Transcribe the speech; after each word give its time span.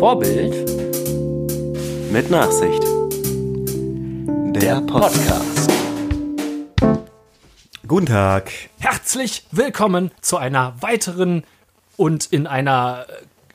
Vorbild 0.00 0.54
Mit 2.10 2.30
Nachsicht. 2.30 2.82
Der 4.58 4.80
Podcast. 4.80 5.70
Guten 7.86 8.06
Tag. 8.06 8.50
Herzlich 8.78 9.44
willkommen 9.50 10.10
zu 10.22 10.38
einer 10.38 10.80
weiteren 10.80 11.44
und 11.98 12.32
in 12.32 12.46
einer 12.46 13.04
äh, 13.10 13.12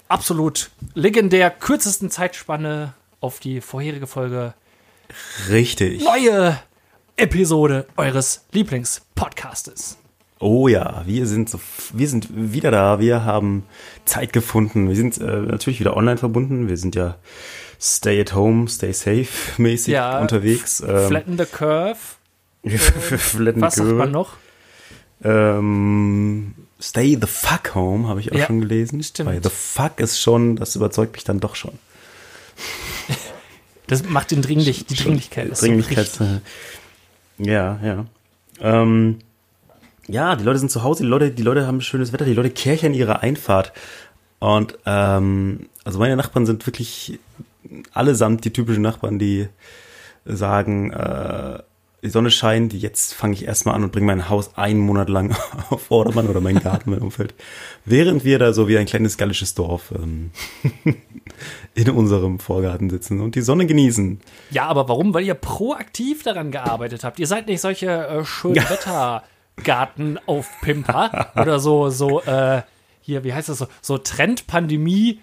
absolut 0.08 0.70
legendär 0.94 1.50
kürzesten 1.50 2.12
Zeitspanne 2.12 2.94
auf 3.22 3.40
die 3.40 3.60
vorherige 3.60 4.06
Folge 4.06 4.54
Richtig. 5.50 6.04
neue 6.04 6.60
Episode 7.18 7.88
eures 7.98 8.46
Lieblingspodcastes. 8.52 9.98
Oh 10.40 10.68
ja, 10.68 11.04
wir 11.06 11.28
sind 11.28 11.50
so, 11.50 11.60
wir 11.94 12.08
sind 12.10 12.28
wieder 12.32 12.70
da. 12.72 13.00
Wir 13.00 13.24
haben 13.24 13.64
Zeit 14.06 14.34
gefunden. 14.34 14.90
Wir 14.90 14.96
sind 14.96 15.18
äh, 15.20 15.24
natürlich 15.42 15.80
wieder 15.80 15.96
online 15.96 16.18
verbunden. 16.18 16.68
Wir 16.68 16.78
sind 16.78 16.96
ja 16.96 17.16
Stay 17.80 18.20
at 18.22 18.36
Home, 18.36 18.68
Stay 18.68 18.92
Safe 18.92 19.28
mäßig 19.58 19.94
Ja, 19.94 20.20
unterwegs. 20.20 20.82
Ähm, 20.82 21.08
Flatten 21.08 21.38
the 21.38 21.46
Curve. 21.46 21.98
Flatten 22.68 23.62
Was 23.62 23.76
sagt 23.76 23.88
Curve. 23.88 23.98
man 23.98 24.12
noch? 24.12 24.34
Ähm, 25.24 26.54
Stay 26.82 27.18
the 27.20 27.28
fuck 27.28 27.74
home 27.74 28.08
habe 28.10 28.20
ich 28.20 28.32
auch 28.32 28.38
Ja, 28.38 28.46
schon 28.48 28.60
gelesen. 28.62 29.02
stimmt. 29.04 29.30
Weil 29.30 29.42
the 29.42 29.50
fuck 29.50 30.00
ist 30.00 30.20
schon, 30.20 30.58
das 30.58 30.76
überzeugt 30.76 31.14
mich 31.14 31.24
dann 31.24 31.40
doch 31.40 31.56
schon. 31.56 31.74
Das 33.88 34.04
macht 34.04 34.32
den 34.32 34.42
Dringlich, 34.42 34.88
die 34.88 34.96
Dringlichkeit. 34.96 35.48
ist 35.50 35.60
so 35.60 35.68
Dringlichkeit. 35.68 36.00
richtig. 36.00 36.28
äh, 37.38 37.52
ja, 37.52 37.80
ja. 37.84 38.06
Ähm, 38.60 39.20
ja, 40.08 40.36
die 40.36 40.44
Leute 40.44 40.60
sind 40.60 40.72
zu 40.72 40.84
Hause, 40.84 41.04
die 41.04 41.10
Leute, 41.10 41.32
die 41.32 41.44
Leute 41.44 41.66
haben 41.68 41.82
schönes 41.82 42.14
Wetter, 42.14 42.26
die 42.26 42.34
Leute 42.34 42.50
kirchern 42.50 42.94
ihre 42.94 43.22
Einfahrt. 43.22 43.74
Und 44.40 44.78
ähm, 44.86 45.70
also 45.84 46.00
meine 46.00 46.16
Nachbarn 46.16 46.46
sind 46.46 46.66
wirklich 46.68 47.20
allesamt 47.94 48.46
die 48.46 48.54
typischen 48.54 48.84
Nachbarn, 48.84 49.18
die 49.18 49.48
sagen, 50.26 50.92
äh, 50.92 51.60
die 52.04 52.12
Sonne 52.12 52.30
scheint, 52.30 52.74
jetzt 52.74 53.16
fange 53.16 53.34
ich 53.34 53.46
erstmal 53.46 53.74
an 53.74 53.84
und 53.84 53.92
bringe 53.92 54.06
mein 54.06 54.30
Haus 54.30 54.56
einen 54.56 54.80
Monat 54.80 55.10
lang 55.10 55.36
auf 55.72 55.82
Vordermann 55.86 56.28
oder 56.28 56.40
meinen 56.40 56.60
Garten, 56.62 56.92
mein 56.92 57.00
Umfeld. 57.00 57.34
Während 57.84 58.24
wir 58.24 58.38
da 58.38 58.54
so 58.54 58.68
wie 58.68 58.78
ein 58.78 58.86
kleines 58.86 59.18
gallisches 59.18 59.56
Dorf 59.56 59.92
ähm, 59.92 60.30
in 61.74 61.90
unserem 61.90 62.40
Vorgarten 62.40 62.92
sitzen 62.92 63.22
und 63.22 63.34
die 63.34 63.42
Sonne 63.42 63.66
genießen. 63.66 64.20
Ja, 64.52 64.68
aber 64.68 64.88
warum? 64.88 65.16
Weil 65.16 65.26
ihr 65.26 65.34
proaktiv 65.34 66.22
daran 66.22 66.52
gearbeitet 66.52 67.04
habt. 67.04 67.18
Ihr 67.18 67.28
seid 67.28 67.48
nicht 67.48 67.62
solche 67.62 67.88
äh, 67.88 68.24
schönen 68.24 68.56
Wettergartenaufpimper 69.58 71.32
oder 71.36 71.60
so, 71.60 71.90
so, 71.90 72.22
äh, 72.22 72.62
hier, 73.02 73.24
wie 73.24 73.34
heißt 73.34 73.50
das 73.50 73.60
so, 73.60 73.68
so 73.82 73.98
Trendpandemie. 73.98 75.20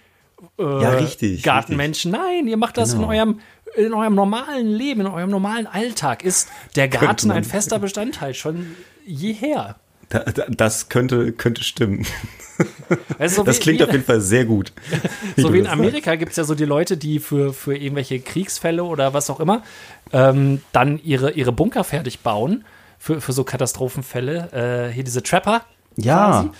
Äh, 0.58 0.62
Ja, 0.62 0.90
richtig, 0.90 1.42
Gartenmenschen. 1.42 2.12
Nein, 2.12 2.46
ihr 2.46 2.56
macht 2.56 2.76
das 2.76 2.92
Genau. 2.92 3.04
in 3.04 3.18
eurem 3.18 3.40
in 3.74 3.94
eurem 3.94 4.14
normalen 4.14 4.66
Leben, 4.66 5.00
in 5.00 5.06
eurem 5.06 5.30
normalen 5.30 5.66
Alltag 5.66 6.24
ist 6.24 6.50
der 6.76 6.88
Garten 6.88 7.30
ein 7.30 7.42
fester 7.42 7.78
Bestandteil 7.78 8.34
schon 8.34 8.66
jeher. 9.06 9.76
Da, 10.10 10.18
da, 10.18 10.44
das 10.46 10.90
könnte, 10.90 11.32
könnte 11.32 11.64
stimmen. 11.64 12.04
Also 13.18 13.36
so 13.36 13.44
Das 13.44 13.60
klingt 13.60 13.80
wie, 13.80 13.84
auf 13.84 13.92
jeden 13.92 14.04
Fall 14.04 14.20
sehr 14.20 14.44
gut. 14.44 14.74
So 15.38 15.54
wie 15.54 15.58
in 15.58 15.66
Amerika 15.66 16.16
gibt 16.16 16.32
es 16.32 16.36
ja 16.36 16.44
so 16.44 16.54
die 16.54 16.66
Leute, 16.66 16.98
die 16.98 17.18
für, 17.18 17.54
für 17.54 17.74
irgendwelche 17.74 18.20
Kriegsfälle 18.20 18.84
oder 18.84 19.14
was 19.14 19.30
auch 19.30 19.40
immer 19.40 19.62
ähm, 20.12 20.60
dann 20.72 21.00
ihre, 21.02 21.30
ihre 21.30 21.52
Bunker 21.52 21.82
fertig 21.82 22.20
bauen 22.20 22.66
für, 23.02 23.20
für 23.20 23.32
so 23.32 23.42
Katastrophenfälle. 23.42 24.88
Äh, 24.88 24.92
hier 24.92 25.02
diese 25.02 25.22
Trapper. 25.22 25.62
Ja. 25.96 26.50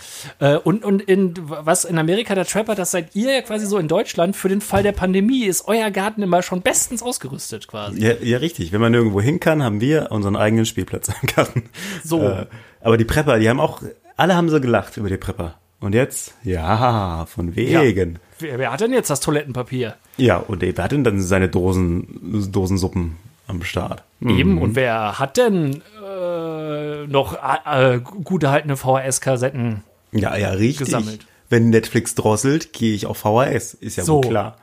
Äh, 0.41 0.57
und 0.57 0.85
und 0.85 1.01
in, 1.01 1.35
was 1.47 1.85
in 1.85 1.97
Amerika 1.99 2.35
der 2.35 2.45
Trapper, 2.45 2.75
das 2.75 2.91
seid 2.91 3.15
ihr 3.15 3.33
ja 3.33 3.41
quasi 3.41 3.65
so 3.65 3.79
in 3.79 3.89
Deutschland. 3.89 4.37
Für 4.37 4.49
den 4.49 4.61
Fall 4.61 4.83
der 4.83 4.93
Pandemie 4.93 5.45
ist 5.45 5.69
euer 5.69 5.91
Garten 5.91 6.21
immer 6.21 6.43
schon 6.43 6.61
bestens 6.61 7.03
ausgerüstet 7.03 7.69
quasi. 7.69 8.05
Ja, 8.05 8.15
ja, 8.21 8.39
richtig. 8.39 8.73
Wenn 8.73 8.81
man 8.81 8.93
nirgendwo 8.93 9.21
hin 9.21 9.41
kann, 9.41 9.63
haben 9.63 9.81
wir 9.81 10.11
unseren 10.11 10.37
eigenen 10.37 10.67
Spielplatz 10.67 11.09
im 11.09 11.29
Garten. 11.29 11.63
So. 12.05 12.21
Äh, 12.23 12.47
aber 12.81 12.97
die 12.97 13.05
Prepper, 13.05 13.39
die 13.39 13.49
haben 13.49 13.61
auch, 13.61 13.81
alle 14.17 14.35
haben 14.35 14.49
so 14.49 14.61
gelacht 14.61 14.97
über 14.97 15.09
die 15.09 15.17
Prepper. 15.17 15.55
Und 15.81 15.95
jetzt? 15.95 16.35
Ja, 16.43 17.27
von 17.27 17.57
wegen. 17.57 18.19
Wer, 18.39 18.59
wer 18.59 18.73
hat 18.73 18.81
denn 18.81 18.93
jetzt 18.93 19.11
das 19.11 19.21
Toilettenpapier? 19.21 19.95
Ja, 20.17 20.37
und 20.37 20.61
wer 20.61 20.85
hat 20.85 20.93
denn 20.93 21.05
dann 21.05 21.21
seine 21.21 21.49
Dosen, 21.49 22.51
Dosensuppen 22.53 23.17
am 23.47 23.63
Start? 23.63 24.05
Eben. 24.21 24.59
Und 24.61 24.77
wer 24.77 25.19
hat 25.19 25.37
denn 25.37 25.83
äh, 26.05 27.07
noch 27.07 27.37
äh, 27.67 27.95
äh, 27.97 28.01
gut 28.01 28.43
erhaltene 28.45 28.77
VHS-Kassetten? 28.77 29.83
Ja, 30.13 30.37
ja, 30.37 30.51
richtig. 30.51 30.87
Gesammelt. 30.87 31.27
Wenn 31.49 31.71
Netflix 31.71 32.15
drosselt, 32.15 32.73
gehe 32.73 32.95
ich 32.95 33.07
auf 33.07 33.19
VHS. 33.19 33.75
Ist 33.75 33.97
ja 33.97 34.05
So. 34.05 34.17
wohl 34.23 34.31
klar. 34.31 34.57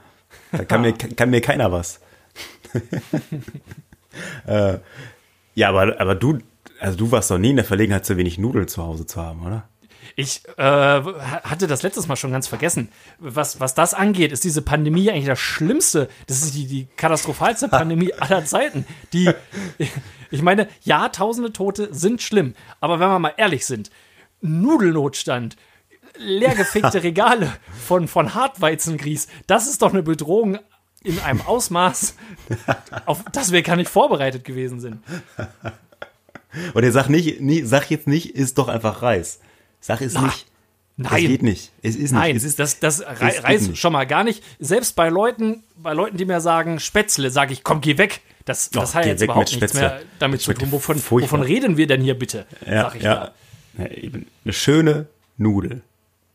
Da 0.51 0.63
kann 0.63 0.81
mir, 0.81 0.93
kann 1.15 1.29
mir 1.29 1.41
keiner 1.41 1.71
was. 1.71 1.99
äh, 4.47 4.77
ja, 5.55 5.69
aber, 5.69 5.99
aber 5.99 6.15
du, 6.15 6.39
also 6.79 6.97
du 6.97 7.11
warst 7.11 7.31
doch 7.31 7.37
nie 7.37 7.49
in 7.51 7.57
der 7.57 7.65
Verlegenheit, 7.65 8.05
zu 8.05 8.17
wenig 8.17 8.37
Nudeln 8.37 8.67
zu 8.67 8.83
Hause 8.83 9.05
zu 9.05 9.21
haben, 9.21 9.45
oder? 9.45 9.67
Ich 10.15 10.41
äh, 10.57 10.61
hatte 10.61 11.67
das 11.67 11.83
letztes 11.83 12.07
Mal 12.07 12.15
schon 12.15 12.31
ganz 12.31 12.47
vergessen. 12.47 12.89
Was, 13.19 13.59
was 13.59 13.73
das 13.73 13.93
angeht, 13.93 14.31
ist 14.31 14.43
diese 14.43 14.61
Pandemie 14.61 15.09
eigentlich 15.09 15.25
das 15.25 15.39
Schlimmste. 15.39 16.09
Das 16.27 16.41
ist 16.41 16.55
die, 16.55 16.67
die 16.67 16.87
katastrophalste 16.97 17.67
Pandemie 17.69 18.13
aller 18.13 18.45
Zeiten. 18.45 18.85
Die, 19.13 19.31
ich 20.31 20.41
meine, 20.41 20.67
ja, 20.81 21.09
tausende 21.09 21.53
Tote 21.53 21.93
sind 21.93 22.21
schlimm. 22.21 22.55
Aber 22.79 22.99
wenn 22.99 23.09
wir 23.09 23.19
mal 23.19 23.33
ehrlich 23.37 23.65
sind, 23.65 23.89
Nudelnotstand, 24.41 25.57
leergefickte 26.17 27.03
Regale 27.03 27.51
von, 27.85 28.07
von 28.07 28.33
Hartweizengrieß, 28.33 29.27
das 29.47 29.67
ist 29.67 29.81
doch 29.81 29.91
eine 29.91 30.03
Bedrohung 30.03 30.59
in 31.03 31.19
einem 31.19 31.41
Ausmaß, 31.41 32.15
auf 33.05 33.23
das 33.31 33.51
wir 33.51 33.61
gar 33.61 33.77
nicht 33.77 33.89
vorbereitet 33.89 34.43
gewesen 34.43 34.79
sind. 34.79 35.01
Und 36.73 36.83
er 36.83 36.91
sagt 36.91 37.09
nicht, 37.09 37.39
nie, 37.41 37.61
sag 37.61 37.89
jetzt 37.89 38.07
nicht, 38.07 38.35
ist 38.35 38.57
doch 38.57 38.67
einfach 38.67 39.01
Reis. 39.01 39.39
Sag 39.79 40.01
es 40.01 40.13
Na, 40.13 40.23
nicht. 40.23 40.45
nein. 40.97 41.11
Es 41.13 41.19
geht 41.29 41.43
nicht. 41.43 41.71
Es 41.81 41.95
ist 41.95 42.01
nicht. 42.01 42.11
Nein, 42.13 42.35
es 42.35 42.43
ist, 42.43 42.59
das, 42.59 42.79
das 42.79 43.01
rei 43.01 43.39
reißt 43.39 43.69
nicht. 43.69 43.79
schon 43.79 43.93
mal 43.93 44.05
gar 44.05 44.23
nicht. 44.23 44.43
Selbst 44.59 44.95
bei 44.95 45.09
Leuten, 45.09 45.63
bei 45.77 45.93
Leuten, 45.93 46.17
die 46.17 46.25
mir 46.25 46.41
sagen, 46.41 46.79
Spätzle, 46.79 47.29
sage 47.31 47.53
ich, 47.53 47.63
komm, 47.63 47.81
geh 47.81 47.97
weg. 47.97 48.21
Das, 48.45 48.69
das 48.69 48.91
Och, 48.91 48.95
hat 48.95 49.05
jetzt 49.05 49.21
überhaupt 49.21 49.47
nichts 49.51 49.57
Spätzle. 49.57 49.79
mehr 49.81 50.01
damit 50.19 50.41
zu 50.41 50.53
tun. 50.53 50.71
Wovon, 50.71 50.97
wovon 50.97 51.41
reden 51.41 51.77
wir 51.77 51.87
denn 51.87 52.01
hier 52.01 52.17
bitte? 52.17 52.45
ja, 52.65 52.83
sag 52.83 52.95
ich 52.95 53.03
ja. 53.03 53.31
ja 53.77 53.85
eben. 53.87 54.25
Eine 54.43 54.53
schöne 54.53 55.07
Nudel. 55.37 55.81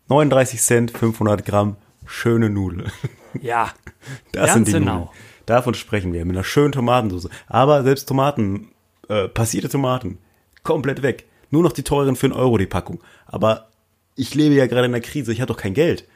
39 0.08 0.60
Cent, 0.60 0.90
500 0.96 1.44
Gramm, 1.44 1.76
schöne 2.06 2.50
Nudel. 2.50 2.84
da. 2.84 3.40
Ja, 3.40 3.72
Das 4.32 4.46
Ganz 4.46 4.54
sind 4.54 4.68
die 4.68 4.72
genau. 4.74 4.94
Nudeln. 4.98 5.08
Davon 5.46 5.74
sprechen 5.74 6.12
wir. 6.12 6.24
Mit 6.24 6.36
einer 6.36 6.44
schönen 6.44 6.72
Tomatensauce. 6.72 7.28
Aber 7.48 7.82
selbst 7.82 8.06
Tomaten, 8.08 8.68
äh, 9.08 9.28
passierte 9.28 9.68
Tomaten, 9.68 10.18
komplett 10.62 11.02
weg. 11.02 11.24
Nur 11.50 11.62
noch 11.62 11.72
die 11.72 11.82
teuren 11.82 12.16
für 12.16 12.26
einen 12.26 12.34
Euro 12.34 12.58
die 12.58 12.66
Packung. 12.66 13.02
Aber 13.26 13.68
ich 14.16 14.34
lebe 14.34 14.54
ja 14.54 14.66
gerade 14.66 14.86
in 14.86 14.92
der 14.92 15.00
Krise. 15.00 15.32
Ich 15.32 15.40
habe 15.40 15.52
doch 15.52 15.60
kein 15.60 15.74
Geld. 15.74 16.06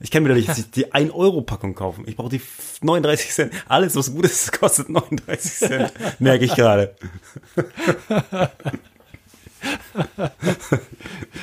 Ich 0.00 0.10
kann 0.10 0.22
mir 0.22 0.28
doch 0.28 0.36
nicht 0.36 0.48
die 0.76 0.92
1-Euro-Packung 0.92 1.74
kaufen. 1.74 2.04
Ich 2.06 2.16
brauche 2.16 2.28
die 2.30 2.42
39 2.82 3.30
Cent. 3.30 3.52
Alles, 3.68 3.96
was 3.96 4.12
gut 4.12 4.24
ist, 4.26 4.52
kostet 4.60 4.88
39 4.88 5.52
Cent. 5.52 5.92
Merke 6.18 6.44
ich 6.44 6.54
gerade. 6.54 6.94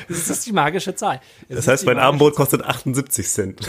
das 0.07 0.29
ist 0.29 0.45
die 0.45 0.51
magische 0.51 0.95
Zahl. 0.95 1.19
Es 1.49 1.57
Das 1.57 1.67
heißt, 1.67 1.85
mein 1.85 1.97
Abendbrot 1.97 2.35
kostet 2.35 2.63
78 2.63 3.27
Cent. 3.27 3.59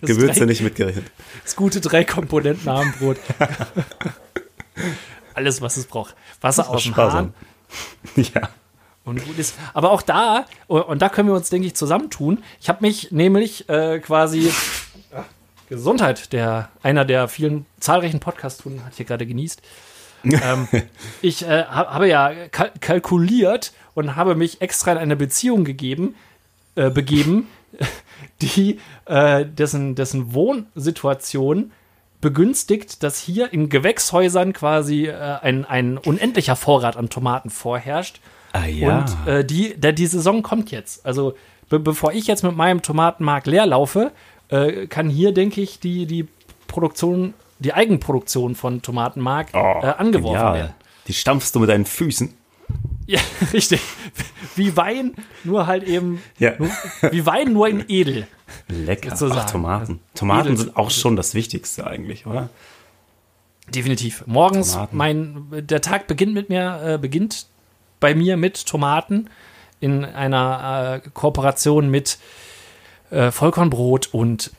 Gewürze 0.00 0.46
nicht 0.46 0.62
mitgerechnet. 0.62 1.04
Das 1.44 1.54
gute 1.54 1.80
drei 1.80 2.04
Komponenten 2.04 2.68
Abendbrot. 2.68 3.18
Alles, 5.34 5.60
was 5.60 5.76
es 5.76 5.86
braucht. 5.86 6.16
Wasser 6.40 6.68
aus 6.68 6.82
dem 6.84 6.96
Hahn. 6.96 7.34
Ja. 8.16 8.48
Und 9.04 9.24
gut 9.24 9.38
ist. 9.38 9.54
Aber 9.72 9.90
auch 9.90 10.02
da, 10.02 10.44
und 10.66 11.00
da 11.00 11.08
können 11.08 11.28
wir 11.28 11.34
uns, 11.34 11.48
denke 11.48 11.66
ich, 11.66 11.74
zusammentun. 11.74 12.42
Ich 12.60 12.68
habe 12.68 12.82
mich 12.82 13.10
nämlich 13.10 13.66
äh, 13.68 14.00
quasi 14.00 14.50
Gesundheit, 15.68 16.32
der 16.32 16.70
einer 16.82 17.04
der 17.04 17.28
vielen 17.28 17.66
zahlreichen 17.78 18.20
Podcast-Touren 18.20 18.84
hat 18.84 18.94
hier 18.94 19.06
gerade 19.06 19.26
genießt. 19.26 19.62
ähm, 20.24 20.68
ich 21.22 21.42
äh, 21.42 21.64
hab, 21.64 21.90
habe 21.90 22.08
ja 22.08 22.48
kal 22.48 22.72
kalkuliert 22.80 23.72
und 23.94 24.16
habe 24.16 24.34
mich 24.34 24.60
extra 24.60 24.92
in 24.92 24.98
eine 24.98 25.16
Beziehung 25.16 25.64
gegeben, 25.64 26.14
äh, 26.74 26.90
begeben, 26.90 27.48
die 28.40 28.80
äh, 29.04 29.44
dessen, 29.44 29.94
dessen 29.94 30.32
Wohnsituation 30.32 31.72
begünstigt, 32.20 33.02
dass 33.02 33.18
hier 33.18 33.52
in 33.52 33.68
Gewächshäusern 33.68 34.52
quasi 34.52 35.06
äh, 35.06 35.14
ein, 35.14 35.64
ein 35.64 35.98
unendlicher 35.98 36.56
Vorrat 36.56 36.96
an 36.96 37.08
Tomaten 37.08 37.50
vorherrscht. 37.50 38.20
Ah 38.52 38.66
ja. 38.66 38.98
Und 38.98 39.26
äh, 39.26 39.44
die, 39.44 39.78
der, 39.78 39.92
die 39.92 40.06
Saison 40.06 40.42
kommt 40.42 40.70
jetzt. 40.70 41.04
Also 41.06 41.34
be 41.68 41.78
bevor 41.78 42.12
ich 42.12 42.26
jetzt 42.26 42.42
mit 42.42 42.56
meinem 42.56 42.82
Tomatenmark 42.82 43.46
leer 43.46 43.66
laufe, 43.66 44.12
äh, 44.48 44.86
kann 44.86 45.08
hier, 45.08 45.32
denke 45.32 45.60
ich, 45.60 45.80
die, 45.80 46.06
die 46.06 46.26
Produktion, 46.66 47.34
die 47.58 47.74
Eigenproduktion 47.74 48.54
von 48.54 48.82
Tomatenmark 48.82 49.54
äh, 49.54 49.58
angeworfen 49.58 50.36
genial. 50.36 50.54
werden. 50.54 50.74
Die 51.06 51.14
stampfst 51.14 51.52
du 51.54 51.60
mit 51.60 51.70
deinen 51.70 51.86
Füßen. 51.86 52.34
Ja, 53.10 53.20
richtig. 53.54 53.80
Wie 54.54 54.76
Wein, 54.76 55.14
nur 55.42 55.66
halt 55.66 55.82
eben, 55.84 56.22
Ja. 56.38 56.52
nur, 56.58 56.68
wie 57.10 57.24
Wein, 57.24 57.52
nur 57.54 57.66
in 57.68 57.84
edel. 57.88 58.26
Lecker. 58.68 59.16
Sozusagen. 59.16 59.40
Ach, 59.46 59.50
Tomaten. 59.50 60.00
Tomaten 60.14 60.48
Edel- 60.48 60.56
sind 60.58 60.76
auch 60.76 60.90
schon 60.90 61.16
das 61.16 61.32
Wichtigste 61.34 61.86
eigentlich, 61.86 62.26
oder? 62.26 62.50
Definitiv. 63.74 64.24
Morgens, 64.26 64.72
Tomaten. 64.72 64.96
mein, 64.96 65.46
der 65.66 65.80
Tag 65.80 66.06
beginnt 66.06 66.34
mit 66.34 66.48
mir, 66.50 66.80
äh, 66.84 66.98
beginnt 66.98 67.46
bei 68.00 68.14
mir 68.14 68.36
mit 68.36 68.66
Tomaten 68.66 69.28
in 69.80 70.04
einer 70.04 71.00
äh, 71.04 71.08
Kooperation 71.10 71.90
mit 71.90 72.18
äh, 73.10 73.30
Vollkornbrot 73.30 74.12
und 74.12 74.52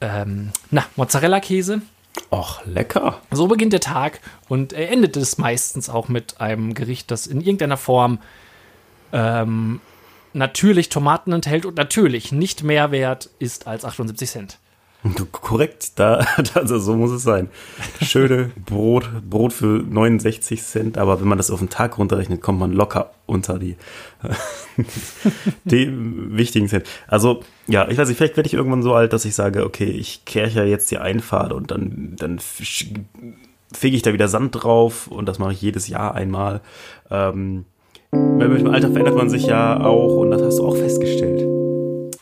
ähm, 0.00 0.50
na, 0.70 0.84
Mozzarella-Käse. 0.96 1.82
Och, 2.30 2.60
lecker. 2.64 3.20
So 3.30 3.46
beginnt 3.46 3.72
der 3.72 3.80
Tag 3.80 4.20
und 4.48 4.72
er 4.72 4.90
endet 4.90 5.16
es 5.16 5.38
meistens 5.38 5.88
auch 5.88 6.08
mit 6.08 6.40
einem 6.40 6.74
Gericht, 6.74 7.10
das 7.10 7.26
in 7.26 7.40
irgendeiner 7.40 7.76
Form 7.76 8.18
ähm, 9.12 9.80
natürlich 10.32 10.88
Tomaten 10.88 11.32
enthält 11.32 11.64
und 11.66 11.76
natürlich 11.76 12.32
nicht 12.32 12.62
mehr 12.62 12.90
wert 12.90 13.30
ist 13.38 13.66
als 13.66 13.84
78 13.84 14.30
Cent. 14.30 14.58
Du, 15.04 15.26
korrekt, 15.26 15.98
da, 15.98 16.26
also 16.54 16.78
so 16.78 16.96
muss 16.96 17.10
es 17.10 17.22
sein. 17.22 17.48
Schöne 18.00 18.50
Brot, 18.64 19.10
Brot 19.28 19.52
für 19.52 19.84
69 19.86 20.62
Cent, 20.62 20.96
aber 20.96 21.20
wenn 21.20 21.28
man 21.28 21.36
das 21.36 21.50
auf 21.50 21.58
den 21.58 21.68
Tag 21.68 21.98
runterrechnet, 21.98 22.40
kommt 22.40 22.58
man 22.58 22.72
locker 22.72 23.10
unter 23.26 23.58
die, 23.58 23.76
die 25.64 25.90
wichtigen 25.92 26.68
Cent. 26.68 26.86
Also, 27.06 27.42
ja, 27.66 27.86
ich 27.88 27.98
weiß 27.98 28.08
nicht, 28.08 28.16
vielleicht 28.16 28.38
werde 28.38 28.46
ich 28.46 28.54
irgendwann 28.54 28.82
so 28.82 28.94
alt, 28.94 29.12
dass 29.12 29.26
ich 29.26 29.34
sage, 29.34 29.66
okay, 29.66 29.90
ich 29.90 30.24
kehre 30.24 30.50
ja 30.50 30.64
jetzt 30.64 30.90
die 30.90 30.98
Einfahrt 30.98 31.52
und 31.52 31.70
dann, 31.70 32.16
dann 32.18 32.38
fege 32.38 33.96
ich 33.96 34.02
da 34.02 34.14
wieder 34.14 34.28
Sand 34.28 34.54
drauf 34.54 35.08
und 35.08 35.26
das 35.26 35.38
mache 35.38 35.52
ich 35.52 35.60
jedes 35.60 35.86
Jahr 35.86 36.14
einmal. 36.14 36.62
Ähm, 37.10 37.66
mit 38.10 38.60
dem 38.60 38.68
Alter 38.68 38.90
verändert 38.90 39.16
man 39.16 39.28
sich 39.28 39.44
ja 39.46 39.84
auch 39.84 40.16
und 40.16 40.30
das 40.30 40.40
hast 40.40 40.58
du 40.58 40.66
auch 40.66 40.76
festgestellt. 40.76 41.53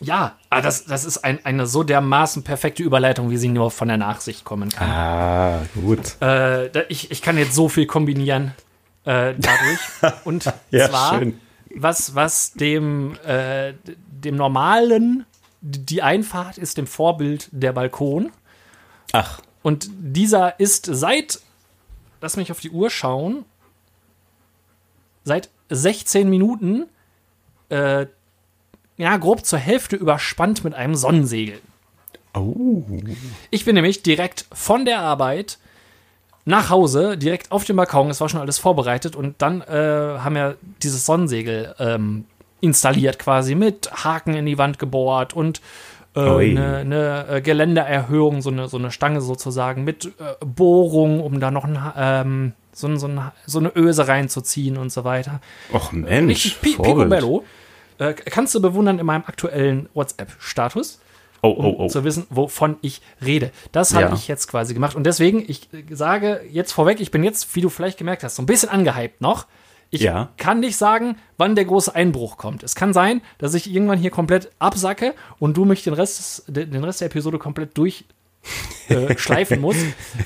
Ja, 0.03 0.37
ah, 0.51 0.61
das, 0.61 0.85
das 0.85 1.05
ist 1.05 1.19
ein, 1.19 1.45
eine 1.45 1.67
so 1.67 1.83
dermaßen 1.83 2.43
perfekte 2.45 2.83
Überleitung, 2.83 3.31
wie 3.31 3.37
sie 3.37 3.49
nur 3.49 3.71
von 3.71 3.89
der 3.89 3.97
Nachsicht 3.97 4.45
kommen 4.45 4.69
kann. 4.71 4.91
Ah, 4.91 5.59
gut. 5.75 6.21
Äh, 6.21 6.83
ich, 6.89 7.11
ich 7.11 7.23
kann 7.23 7.39
jetzt 7.39 7.55
so 7.55 7.69
viel 7.69 7.87
kombinieren 7.87 8.53
äh, 9.05 9.35
dadurch. 9.37 10.15
Und 10.25 10.53
Ja, 10.71 10.89
zwar, 10.89 11.19
schön. 11.19 11.41
was, 11.77 12.15
was 12.15 12.53
dem, 12.53 13.17
äh, 13.25 13.75
dem 14.09 14.37
normalen, 14.37 15.25
die 15.61 16.03
Einfahrt 16.03 16.59
ist 16.59 16.79
dem 16.79 16.87
Vorbild 16.87 17.49
der 17.53 17.73
Balkon. 17.73 18.33
Ach, 19.13 19.41
Und 19.63 19.89
dieser 19.93 20.59
ist 20.59 20.87
seit, 20.91 21.41
lass 22.21 22.37
mich 22.37 22.51
auf 22.51 22.61
die 22.61 22.71
Uhr 22.71 22.91
schauen, 22.91 23.45
seit 25.25 25.51
16 25.69 26.29
Minuten, 26.29 26.87
äh, 27.69 28.07
ja, 28.97 29.17
grob 29.17 29.45
zur 29.45 29.59
Hälfte 29.59 29.97
überspannt 29.97 30.65
mit 30.65 30.75
einem 30.75 30.95
Sonnensegel. 30.95 31.59
oh. 32.35 32.83
Ich 33.51 33.65
bin 33.65 33.75
nämlich 33.75 34.03
direkt 34.03 34.47
von 34.53 34.85
der 34.85 35.01
Arbeit 35.01 35.59
nach 36.45 36.71
Hause, 36.71 37.17
direkt 37.17 37.53
auf 37.53 37.65
dem 37.65 37.77
Balkon, 37.77 38.11
es 38.11 38.21
war 38.21 38.29
schon 38.29 38.41
alles 38.41 38.59
vorbereitet 38.59 39.15
und 39.15 39.41
dann 39.41 39.61
äh, 39.63 40.19
haben 40.19 40.35
wir 40.35 40.57
dieses 40.83 41.07
Sonnensegel 41.07 41.75
ähm, 41.79 42.25
installiert 42.61 43.19
quasi 43.19 43.55
mit 43.55 43.91
Haken 44.05 44.35
in 44.35 44.47
die 44.47 44.59
Wand 44.59 44.79
gebohrt 44.81 45.35
und 45.35 45.61
äh, 46.17 46.21
eine, 46.21 47.27
äh, 47.29 47.41
Geländeerhöhung, 47.41 48.43
so 48.43 48.51
eine, 48.51 48.69
so 48.69 48.77
eine 48.77 48.91
Stange 48.91 49.21
sozusagen 49.21 49.85
mit 49.85 50.07
äh, 50.07 50.11
Bohrung, 50.45 51.21
um 51.21 51.39
da 51.41 51.51
noch 51.53 51.65
ein, 51.65 51.79
ähm, 51.97 52.53
so, 52.73 52.89
ein- 52.89 52.99
so, 52.99 53.07
ein, 53.07 53.21
so 53.47 53.61
eine 53.61 53.73
Öse 53.77 54.09
reinzuziehen 54.09 54.77
und 54.79 54.91
so 54.93 55.05
weiter. 55.05 55.41
Och 55.73 55.93
Mensch, 55.93 56.29
Richtig 56.45 56.61
pi 56.61 56.71
picobello. 56.77 57.45
Äh, 58.11 58.15
kannst 58.15 58.55
du 58.55 58.61
bewundern 58.63 58.99
in 58.99 59.07
meinem 59.07 59.25
aktuellen 59.27 59.89
WhatsApp-Status 59.95 61.01
Oh, 61.45 61.49
um 61.51 61.65
oh, 61.67 61.75
oh. 61.79 61.89
zu 61.89 62.05
wissen, 62.05 62.25
wovon 62.31 62.77
ich 62.83 63.03
rede. 63.25 63.51
Das 63.73 63.95
habe 63.95 64.05
Ja. 64.07 64.15
ich 64.15 64.29
jetzt 64.29 64.47
quasi 64.47 64.75
gemacht. 64.75 64.95
Und 64.95 65.03
deswegen, 65.05 65.45
ich 65.45 65.69
äh, 65.75 65.83
sage 65.93 66.41
jetzt 66.49 66.71
vorweg, 66.73 67.01
ich 67.01 67.11
bin 67.11 67.25
jetzt, 67.25 67.57
wie 67.57 67.61
du 67.61 67.69
vielleicht 67.69 67.99
gemerkt 67.99 68.23
hast, 68.23 68.37
so 68.37 68.43
ein 68.43 68.47
bisschen 68.47 68.69
angehypt 68.69 69.21
noch. 69.21 69.47
Ich 69.91 70.03
Ja. 70.03 70.29
kann 70.37 70.61
nicht 70.61 70.77
sagen, 70.77 71.17
wann 71.39 71.57
der 71.57 71.65
große 71.65 71.95
Einbruch 71.95 72.37
kommt. 72.39 72.63
Es 72.63 72.77
kann 72.77 72.93
sein, 72.93 73.23
dass 73.39 73.55
ich 73.55 73.69
irgendwann 73.75 73.99
hier 73.99 74.11
komplett 74.13 74.53
absacke 74.61 75.15
und 75.41 75.57
du 75.57 75.65
mich 75.65 75.83
den 75.83 75.95
Rest, 75.95 76.19
des- 76.19 76.45
den 76.47 76.85
Rest 76.85 77.01
der 77.01 77.07
Episode 77.07 77.39
komplett 77.39 77.77
durch 77.77 78.05
äh, 78.89 79.17
schleifen 79.19 79.61
muss, 79.61 79.77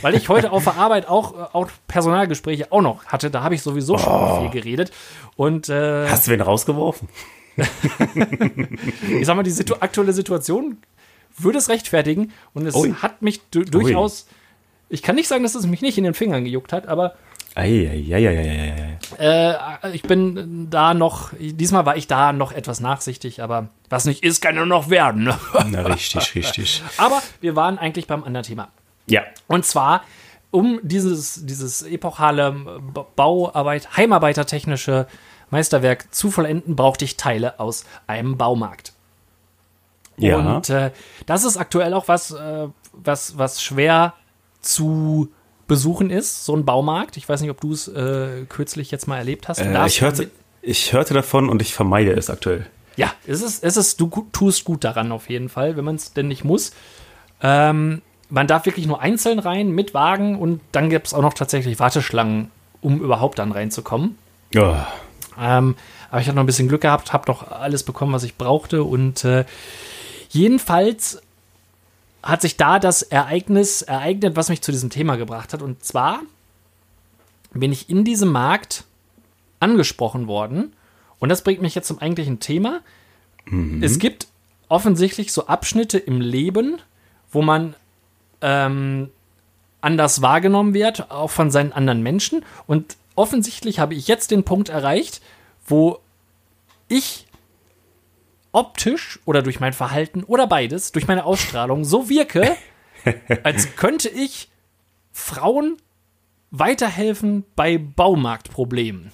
weil 0.02 0.14
ich 0.17 0.28
heute 0.28 0.52
auf 0.52 0.64
der 0.64 0.75
Arbeit 0.76 1.08
auch, 1.08 1.32
äh, 1.34 1.46
auch 1.55 1.69
Personalgespräche 1.88 2.70
auch 2.73 2.82
noch 2.82 3.06
hatte. 3.06 3.31
Da 3.31 3.43
habe 3.43 3.55
ich 3.55 3.62
sowieso 3.62 3.96
schon 3.96 4.40
viel 4.43 4.50
geredet. 4.50 4.93
Und 5.37 5.69
äh, 5.70 6.06
Hast 6.08 6.26
du 6.26 6.31
wen 6.32 6.43
rausgeworfen? 6.43 7.08
ich 9.20 9.26
sag 9.26 9.36
mal, 9.36 9.42
die 9.42 9.50
Situ 9.50 9.74
aktuelle 9.80 10.12
Situation 10.12 10.78
würde 11.38 11.58
es 11.58 11.68
rechtfertigen 11.68 12.32
und 12.54 12.66
es 12.66 12.74
Ui. 12.74 12.92
hat 12.94 13.22
mich 13.22 13.40
du 13.50 13.62
durchaus. 13.64 14.26
Ich 14.88 15.02
kann 15.02 15.16
nicht 15.16 15.28
sagen, 15.28 15.42
dass 15.42 15.54
es 15.54 15.66
mich 15.66 15.82
nicht 15.82 15.98
in 15.98 16.04
den 16.04 16.14
Fingern 16.14 16.44
gejuckt 16.44 16.72
hat, 16.72 16.86
aber 16.86 17.14
Eieieiei. 17.54 18.98
äh, 19.18 19.54
ich 19.92 20.02
bin 20.02 20.68
da 20.70 20.94
noch, 20.94 21.32
diesmal 21.38 21.86
war 21.86 21.96
ich 21.96 22.06
da 22.06 22.32
noch 22.32 22.52
etwas 22.52 22.80
nachsichtig, 22.80 23.42
aber 23.42 23.68
was 23.88 24.04
nicht 24.04 24.22
ist, 24.22 24.40
kann 24.42 24.54
nur 24.54 24.66
noch 24.66 24.90
werden. 24.90 25.24
ne? 25.24 25.38
Na, 25.70 25.80
richtig, 25.82 26.34
richtig. 26.34 26.82
aber 26.98 27.22
wir 27.40 27.56
waren 27.56 27.78
eigentlich 27.78 28.06
beim 28.06 28.24
anderen 28.24 28.44
Thema. 28.46 28.68
Ja. 29.06 29.22
Und 29.46 29.64
zwar, 29.64 30.02
um 30.50 30.80
dieses, 30.82 31.46
dieses 31.46 31.82
epochale 31.82 32.52
Ba- 32.52 33.06
Bauarbeit, 33.16 33.96
heimarbeitertechnische 33.96 35.06
Meisterwerk 35.50 36.12
zu 36.14 36.31
vollenden, 36.31 36.76
brauchte 36.76 37.04
ich 37.04 37.16
Teile 37.16 37.60
aus 37.60 37.84
einem 38.06 38.37
Baumarkt. 38.37 38.93
Ja. 40.16 40.38
Und 40.38 40.70
äh, 40.70 40.90
das 41.26 41.44
ist 41.44 41.56
aktuell 41.56 41.94
auch 41.94 42.08
was, 42.08 42.31
äh, 42.31 42.69
was, 42.93 43.38
was 43.38 43.62
schwer 43.62 44.14
zu 44.60 45.28
besuchen 45.66 46.10
ist, 46.10 46.44
so 46.44 46.56
ein 46.56 46.64
Baumarkt. 46.64 47.16
Ich 47.16 47.28
weiß 47.28 47.40
nicht, 47.40 47.50
ob 47.50 47.60
du 47.60 47.72
es 47.72 47.88
äh, 47.88 48.44
kürzlich 48.48 48.90
jetzt 48.90 49.08
mal 49.08 49.19
erlebt 49.19 49.48
hast. 49.48 49.58
Äh, 49.58 49.87
ich, 49.87 50.00
hörte, 50.00 50.31
ich 50.62 50.93
hörte 50.93 51.14
davon 51.14 51.49
und 51.49 51.60
ich 51.60 51.75
vermeide 51.75 52.12
es 52.12 52.31
aktuell. 52.31 52.66
ja, 52.96 53.12
es 53.26 53.42
ist, 53.42 53.62
es 53.62 53.76
ist, 53.76 54.00
du 54.00 54.26
tust 54.32 54.64
gut 54.64 54.84
daran 54.84 55.12
auf 55.12 55.28
jeden 55.28 55.49
Fall, 55.49 55.76
wenn 55.76 55.84
man 55.84 55.96
es 55.96 56.12
denn 56.12 56.28
nicht 56.28 56.44
muss. 56.44 56.72
Ähm, 57.42 58.02
man 58.28 58.46
darf 58.46 58.66
wirklich 58.66 58.87
nur 58.87 59.00
einzeln 59.00 59.38
rein 59.38 59.70
mit 59.70 59.94
Wagen 59.94 60.38
und 60.38 60.60
dann 60.72 60.90
gibt 60.90 61.08
es 61.08 61.14
auch 61.14 61.22
noch 61.22 61.34
tatsächlich 61.34 61.78
Warteschlangen, 61.78 62.50
um 62.81 63.00
überhaupt 63.00 63.38
dann 63.38 63.52
reinzukommen. 63.52 64.19
Oh. 64.56 64.75
Ähm, 65.38 65.76
aber 66.10 66.20
ich 66.20 66.26
hatte 66.26 66.36
noch 66.36 66.42
ein 66.42 66.46
bisschen 66.46 66.68
Glück 66.68 66.82
gehabt, 66.82 67.12
habe 67.12 67.26
doch 67.26 67.50
alles 67.50 67.82
bekommen, 67.82 68.12
was 68.12 68.22
ich 68.22 68.37
brauchte. 68.37 68.84
Und 68.84 69.25
äh, 69.25 69.44
jedenfalls 70.30 71.20
hat 72.22 72.42
sich 72.42 72.56
da 72.56 72.78
das 72.78 73.02
Ereignis 73.02 73.82
ereignet, 73.82 74.37
was 74.37 74.49
mich 74.49 74.62
zu 74.62 74.72
diesem 74.72 74.90
Thema 74.90 75.16
gebracht 75.16 75.52
hat. 75.52 75.62
Und 75.62 75.84
zwar 75.84 76.20
bin 77.52 77.72
ich 77.72 77.88
in 77.88 78.04
diesem 78.04 78.32
Markt 78.32 78.84
angesprochen 79.61 80.26
worden. 80.26 80.72
Und 81.18 81.28
das 81.28 81.42
bringt 81.42 81.62
mich 81.62 81.75
jetzt 81.75 81.88
zum 81.88 81.99
eigentlichen 81.99 82.40
Thema. 82.40 82.80
Es 83.80 83.99
gibt 83.99 84.26
offensichtlich 84.68 85.32
so 85.32 85.46
Abschnitte 85.46 85.99
im 85.99 86.20
Leben, 86.20 86.78
wo 87.30 87.42
man 87.42 87.75
ähm, 88.40 89.11
anders 89.80 90.20
wahrgenommen 90.20 90.75
wird, 90.75 91.11
auch 91.11 91.30
von 91.30 91.50
seinen 91.50 91.72
anderen 91.72 92.02
Menschen. 92.02 92.44
Und 92.66 92.96
offensichtlich 93.16 93.78
habe 93.78 93.94
ich 93.94 94.08
jetzt 94.08 94.30
den 94.30 94.44
Punkt 94.44 94.68
erreicht, 94.68 95.20
wo 95.66 95.99
ich 96.88 97.26
optisch 98.52 99.18
oder 99.25 99.42
durch 99.42 99.61
mein 99.61 99.73
Verhalten 99.73 100.25
oder 100.25 100.46
beides, 100.46 100.92
durch 100.92 101.06
meine 101.06 101.25
Ausstrahlung 101.25 101.85
so 101.85 102.08
wirke, 102.08 102.56
als 103.42 103.76
könnte 103.76 104.08
ich 104.08 104.49
Frauen 105.12 105.76
weiterhelfen 106.50 107.44
bei 107.54 107.78
Baumarktproblemen. 107.78 109.12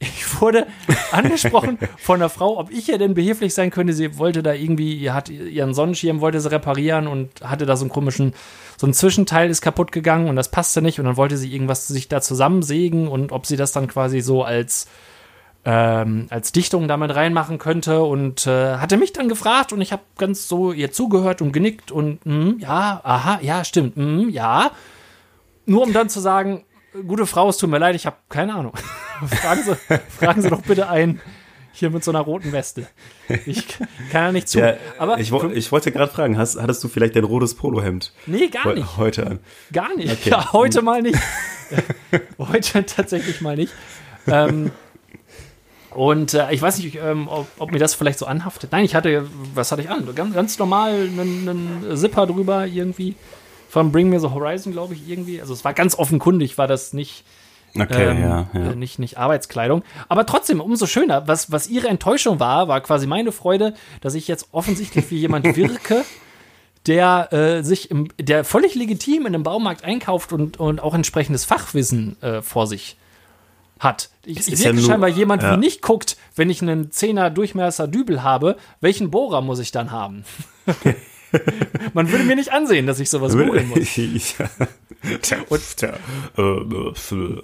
Ich 0.00 0.40
wurde 0.40 0.66
angesprochen 1.10 1.78
von 1.96 2.16
einer 2.16 2.28
Frau, 2.28 2.58
ob 2.58 2.70
ich 2.70 2.88
ihr 2.88 2.98
denn 2.98 3.14
behilflich 3.14 3.52
sein 3.52 3.70
könnte. 3.70 3.92
Sie 3.92 4.16
wollte 4.18 4.44
da 4.44 4.52
irgendwie, 4.52 4.94
ihr 4.94 5.12
hat 5.12 5.28
ihren 5.28 5.74
Sonnenschirm 5.74 6.20
wollte 6.20 6.40
sie 6.40 6.50
reparieren 6.52 7.08
und 7.08 7.42
hatte 7.42 7.66
da 7.66 7.76
so 7.76 7.84
einen 7.84 7.90
komischen, 7.90 8.34
so 8.76 8.86
ein 8.86 8.94
Zwischenteil 8.94 9.50
ist 9.50 9.60
kaputt 9.60 9.90
gegangen 9.90 10.28
und 10.28 10.36
das 10.36 10.50
passte 10.50 10.82
nicht 10.82 11.00
und 11.00 11.06
dann 11.06 11.16
wollte 11.16 11.36
sie 11.36 11.52
irgendwas 11.52 11.88
sich 11.88 12.06
da 12.06 12.20
zusammensägen 12.20 13.08
und 13.08 13.32
ob 13.32 13.46
sie 13.46 13.56
das 13.56 13.72
dann 13.72 13.88
quasi 13.88 14.20
so 14.20 14.44
als 14.44 14.86
ähm, 15.64 16.28
als 16.30 16.52
Dichtung 16.52 16.88
damit 16.88 17.14
reinmachen 17.14 17.58
könnte 17.58 18.02
und 18.02 18.46
äh, 18.46 18.76
hatte 18.76 18.96
mich 18.96 19.12
dann 19.12 19.28
gefragt 19.28 19.72
und 19.72 19.80
ich 19.80 19.92
habe 19.92 20.02
ganz 20.16 20.48
so 20.48 20.72
ihr 20.72 20.92
zugehört 20.92 21.42
und 21.42 21.52
genickt 21.52 21.90
und 21.90 22.24
mm, 22.24 22.58
ja, 22.60 23.00
aha, 23.02 23.40
ja, 23.42 23.64
stimmt, 23.64 23.96
mm, 23.96 24.28
ja. 24.28 24.70
Nur 25.66 25.82
um 25.82 25.92
dann 25.92 26.08
zu 26.08 26.20
sagen, 26.20 26.64
gute 27.06 27.26
Frau, 27.26 27.48
es 27.48 27.56
tut 27.56 27.70
mir 27.70 27.78
leid, 27.78 27.94
ich 27.94 28.06
habe 28.06 28.16
keine 28.28 28.54
Ahnung. 28.54 28.72
fragen, 29.40 29.62
Sie, 29.64 29.98
fragen 30.18 30.42
Sie 30.42 30.50
doch 30.50 30.62
bitte 30.62 30.88
ein 30.88 31.20
hier 31.72 31.90
mit 31.90 32.02
so 32.02 32.10
einer 32.10 32.20
roten 32.20 32.50
Weste. 32.50 32.88
Ich 33.46 33.68
kann 33.68 33.86
ja 34.12 34.32
nicht 34.32 34.48
zu. 34.48 34.58
Ja, 34.58 34.74
aber 34.98 35.20
ich, 35.20 35.30
wo- 35.30 35.48
ich 35.48 35.70
wollte 35.70 35.92
gerade 35.92 36.12
fragen, 36.12 36.36
hast, 36.36 36.60
hattest 36.60 36.82
du 36.82 36.88
vielleicht 36.88 37.14
dein 37.14 37.22
rotes 37.24 37.54
Polohemd 37.54 38.12
nee, 38.26 38.48
gar 38.48 38.74
nicht. 38.74 38.96
heute 38.96 39.26
an? 39.26 39.38
Gar 39.72 39.94
nicht. 39.96 40.10
Okay. 40.12 40.30
Ja, 40.30 40.52
heute 40.52 40.82
mal 40.82 41.02
nicht. 41.02 41.18
heute 42.38 42.84
tatsächlich 42.84 43.40
mal 43.40 43.54
nicht. 43.56 43.72
Ähm, 44.26 44.72
Und 45.90 46.34
äh, 46.34 46.52
ich 46.52 46.60
weiß 46.60 46.78
nicht, 46.78 46.96
ähm, 46.96 47.28
ob, 47.28 47.46
ob, 47.58 47.70
mir 47.70 47.78
das 47.78 47.94
vielleicht 47.94 48.18
so 48.18 48.26
anhaftet. 48.26 48.72
Nein, 48.72 48.84
ich 48.84 48.94
hatte, 48.94 49.26
was 49.54 49.70
hatte 49.72 49.82
ich 49.82 49.90
an? 49.90 50.14
Ganz, 50.14 50.34
ganz 50.34 50.58
normal 50.58 50.92
einen, 50.94 51.48
einen 51.48 51.96
Zipper 51.96 52.26
drüber 52.26 52.66
irgendwie. 52.66 53.14
Von 53.68 53.92
Bring 53.92 54.08
Me 54.08 54.18
the 54.18 54.28
Horizon, 54.28 54.72
glaube 54.72 54.94
ich, 54.94 55.08
irgendwie. 55.08 55.40
Also 55.40 55.52
es 55.52 55.64
war 55.64 55.74
ganz 55.74 55.98
offenkundig, 55.98 56.56
war 56.56 56.66
das 56.66 56.94
nicht, 56.94 57.24
okay, 57.78 58.10
ähm, 58.10 58.22
ja, 58.22 58.48
ja. 58.54 58.70
Äh, 58.70 58.74
nicht, 58.76 58.98
nicht 58.98 59.18
Arbeitskleidung. 59.18 59.82
Aber 60.08 60.24
trotzdem, 60.24 60.60
umso 60.60 60.86
schöner. 60.86 61.28
Was, 61.28 61.52
was 61.52 61.68
ihre 61.68 61.88
Enttäuschung 61.88 62.40
war, 62.40 62.68
war 62.68 62.80
quasi 62.80 63.06
meine 63.06 63.30
Freude, 63.30 63.74
dass 64.00 64.14
ich 64.14 64.26
jetzt 64.26 64.48
offensichtlich 64.52 65.10
wie 65.10 65.18
jemand 65.18 65.44
wirke, 65.56 66.04
der 66.86 67.32
äh, 67.32 67.62
sich 67.62 67.90
im, 67.90 68.08
der 68.18 68.44
völlig 68.44 68.74
legitim 68.74 69.26
in 69.26 69.34
einem 69.34 69.42
Baumarkt 69.42 69.84
einkauft 69.84 70.32
und, 70.32 70.58
und 70.58 70.80
auch 70.80 70.94
entsprechendes 70.94 71.44
Fachwissen 71.44 72.20
äh, 72.22 72.40
vor 72.40 72.66
sich 72.66 72.96
hat. 73.78 74.08
Ich, 74.24 74.38
ich 74.38 74.64
wirke 74.64 74.80
ja 74.80 74.86
scheinbar 74.86 75.10
jemand, 75.10 75.42
ja. 75.42 75.52
wie 75.52 75.58
nicht 75.58 75.82
guckt, 75.82 76.16
wenn 76.34 76.48
ich 76.48 76.62
einen 76.62 76.90
10er 76.90 77.30
Durchmesser 77.30 77.86
Dübel 77.86 78.22
habe, 78.22 78.56
welchen 78.80 79.10
Bohrer 79.10 79.42
muss 79.42 79.58
ich 79.58 79.72
dann 79.72 79.90
haben? 79.90 80.24
Man 81.94 82.10
würde 82.10 82.24
mir 82.24 82.36
nicht 82.36 82.52
ansehen, 82.52 82.86
dass 82.86 83.00
ich 83.00 83.10
sowas 83.10 83.32
googeln 83.32 83.68
muss. 83.68 83.78
Äh, 86.36 86.42
äh, 86.42 87.42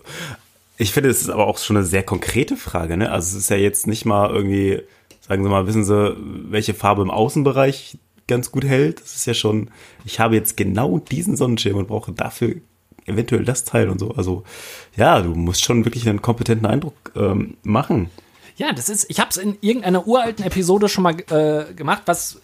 ich 0.77 0.93
finde, 0.93 1.09
es 1.09 1.23
ist 1.23 1.31
aber 1.31 1.47
auch 1.47 1.59
schon 1.59 1.77
eine 1.77 1.87
sehr 1.87 2.03
konkrete 2.03 2.57
Frage. 2.57 2.97
Ne? 2.97 3.11
Also 3.11 3.37
es 3.37 3.45
ist 3.45 3.51
ja 3.51 3.57
jetzt 3.57 3.87
nicht 3.87 4.05
mal 4.05 4.31
irgendwie, 4.31 4.83
sagen 5.21 5.45
Sie 5.45 5.49
mal, 5.49 5.67
wissen 5.67 5.85
Sie, 5.85 6.17
welche 6.51 6.75
Farbe 6.75 7.03
im 7.03 7.11
Außenbereich 7.11 7.99
ganz 8.27 8.51
gut 8.51 8.65
hält? 8.65 9.01
Das 9.01 9.15
ist 9.15 9.27
ja 9.27 9.35
schon, 9.35 9.71
ich 10.05 10.19
habe 10.19 10.35
jetzt 10.35 10.57
genau 10.57 10.99
diesen 10.99 11.37
Sonnenschirm 11.37 11.77
und 11.77 11.89
brauche 11.89 12.13
dafür 12.13 12.57
eventuell 13.07 13.45
das 13.45 13.65
Teil 13.65 13.89
und 13.89 13.99
so. 13.99 14.13
Also 14.13 14.45
ja, 14.97 15.21
du 15.21 15.35
musst 15.35 15.65
schon 15.65 15.85
wirklich 15.85 16.09
einen 16.09 16.23
kompetenten 16.23 16.67
Eindruck 16.67 17.13
ähm, 17.15 17.57
machen. 17.63 18.11
Ja, 18.57 18.73
das 18.73 18.89
ist, 18.89 19.07
ich 19.11 19.19
habe 19.19 19.31
es 19.31 19.37
in 19.37 19.59
irgendeiner 19.61 20.07
uralten 20.07 20.45
Episode 20.45 20.89
schon 20.89 21.03
mal 21.03 21.17
äh, 21.31 21.75
gemacht, 21.75 22.03
was, 22.07 22.41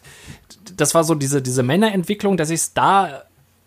das 0.76 0.95
war 0.95 1.05
so 1.05 1.14
diese, 1.14 1.40
diese 1.40 1.62
Männerentwicklung, 1.62 2.37
dass 2.37 2.50
ich 2.50 2.61
es 2.61 2.75
da 2.75 3.23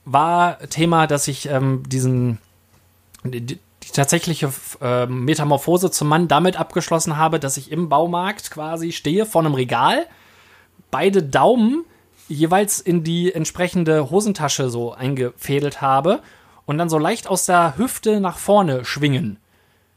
war 0.05 0.59
Thema, 0.69 1.07
dass 1.07 1.29
ich 1.29 1.47
ähm, 1.47 1.83
diesen, 1.87 2.39
die, 3.23 3.41
die 3.41 3.59
tatsächliche 3.93 4.51
äh, 4.81 5.05
Metamorphose 5.05 5.91
zum 5.91 6.09
Mann 6.09 6.27
damit 6.27 6.57
abgeschlossen 6.57 7.17
habe, 7.17 7.39
dass 7.39 7.55
ich 7.55 7.71
im 7.71 7.87
Baumarkt 7.87 8.51
quasi 8.51 8.91
stehe 8.91 9.25
vor 9.25 9.41
einem 9.41 9.53
Regal, 9.53 10.05
beide 10.91 11.23
Daumen 11.23 11.85
jeweils 12.27 12.79
in 12.79 13.03
die 13.03 13.33
entsprechende 13.33 14.09
Hosentasche 14.09 14.69
so 14.69 14.93
eingefädelt 14.93 15.81
habe 15.81 16.21
und 16.65 16.77
dann 16.77 16.89
so 16.89 16.97
leicht 16.97 17.27
aus 17.27 17.45
der 17.45 17.77
Hüfte 17.77 18.19
nach 18.19 18.37
vorne 18.37 18.85
schwingen. 18.85 19.37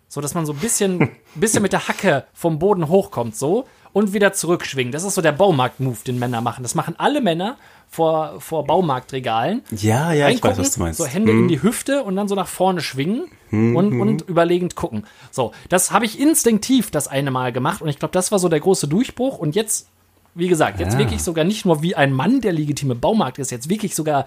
So 0.08 0.20
dass 0.20 0.34
man 0.34 0.46
so 0.46 0.52
ein 0.52 0.58
bisschen, 0.58 1.10
bisschen 1.34 1.62
mit 1.62 1.72
der 1.72 1.88
Hacke 1.88 2.24
vom 2.32 2.58
Boden 2.58 2.88
hochkommt, 2.88 3.36
so 3.36 3.66
und 3.96 4.12
wieder 4.12 4.34
zurückschwingen. 4.34 4.92
Das 4.92 5.04
ist 5.04 5.14
so 5.14 5.22
der 5.22 5.32
Baumarkt-Move, 5.32 5.96
den 6.06 6.18
Männer 6.18 6.42
machen. 6.42 6.62
Das 6.62 6.74
machen 6.74 6.94
alle 6.98 7.22
Männer 7.22 7.56
vor, 7.88 8.40
vor 8.40 8.66
Baumarktregalen. 8.66 9.62
Ja, 9.70 10.12
ja, 10.12 10.28
ich 10.28 10.42
weiß, 10.42 10.58
was 10.58 10.72
du 10.72 10.80
meinst. 10.80 10.98
So 10.98 11.06
Hände 11.06 11.32
hm. 11.32 11.44
in 11.44 11.48
die 11.48 11.62
Hüfte 11.62 12.02
und 12.02 12.14
dann 12.14 12.28
so 12.28 12.34
nach 12.34 12.46
vorne 12.46 12.82
schwingen 12.82 13.28
hm, 13.48 13.74
und, 13.74 13.92
hm. 13.92 14.00
und 14.02 14.28
überlegend 14.28 14.76
gucken. 14.76 15.06
So, 15.30 15.52
das 15.70 15.92
habe 15.92 16.04
ich 16.04 16.20
instinktiv 16.20 16.90
das 16.90 17.08
eine 17.08 17.30
Mal 17.30 17.52
gemacht 17.52 17.80
und 17.80 17.88
ich 17.88 17.98
glaube, 17.98 18.12
das 18.12 18.30
war 18.32 18.38
so 18.38 18.50
der 18.50 18.60
große 18.60 18.86
Durchbruch. 18.86 19.38
Und 19.38 19.54
jetzt, 19.54 19.88
wie 20.34 20.48
gesagt, 20.48 20.78
jetzt 20.78 20.92
ja. 20.92 20.98
wirklich 20.98 21.22
sogar 21.22 21.46
nicht 21.46 21.64
nur 21.64 21.80
wie 21.80 21.94
ein 21.94 22.12
Mann, 22.12 22.42
der 22.42 22.52
legitime 22.52 22.96
Baumarkt 22.96 23.38
ist, 23.38 23.50
jetzt 23.50 23.70
wirklich 23.70 23.94
sogar 23.94 24.26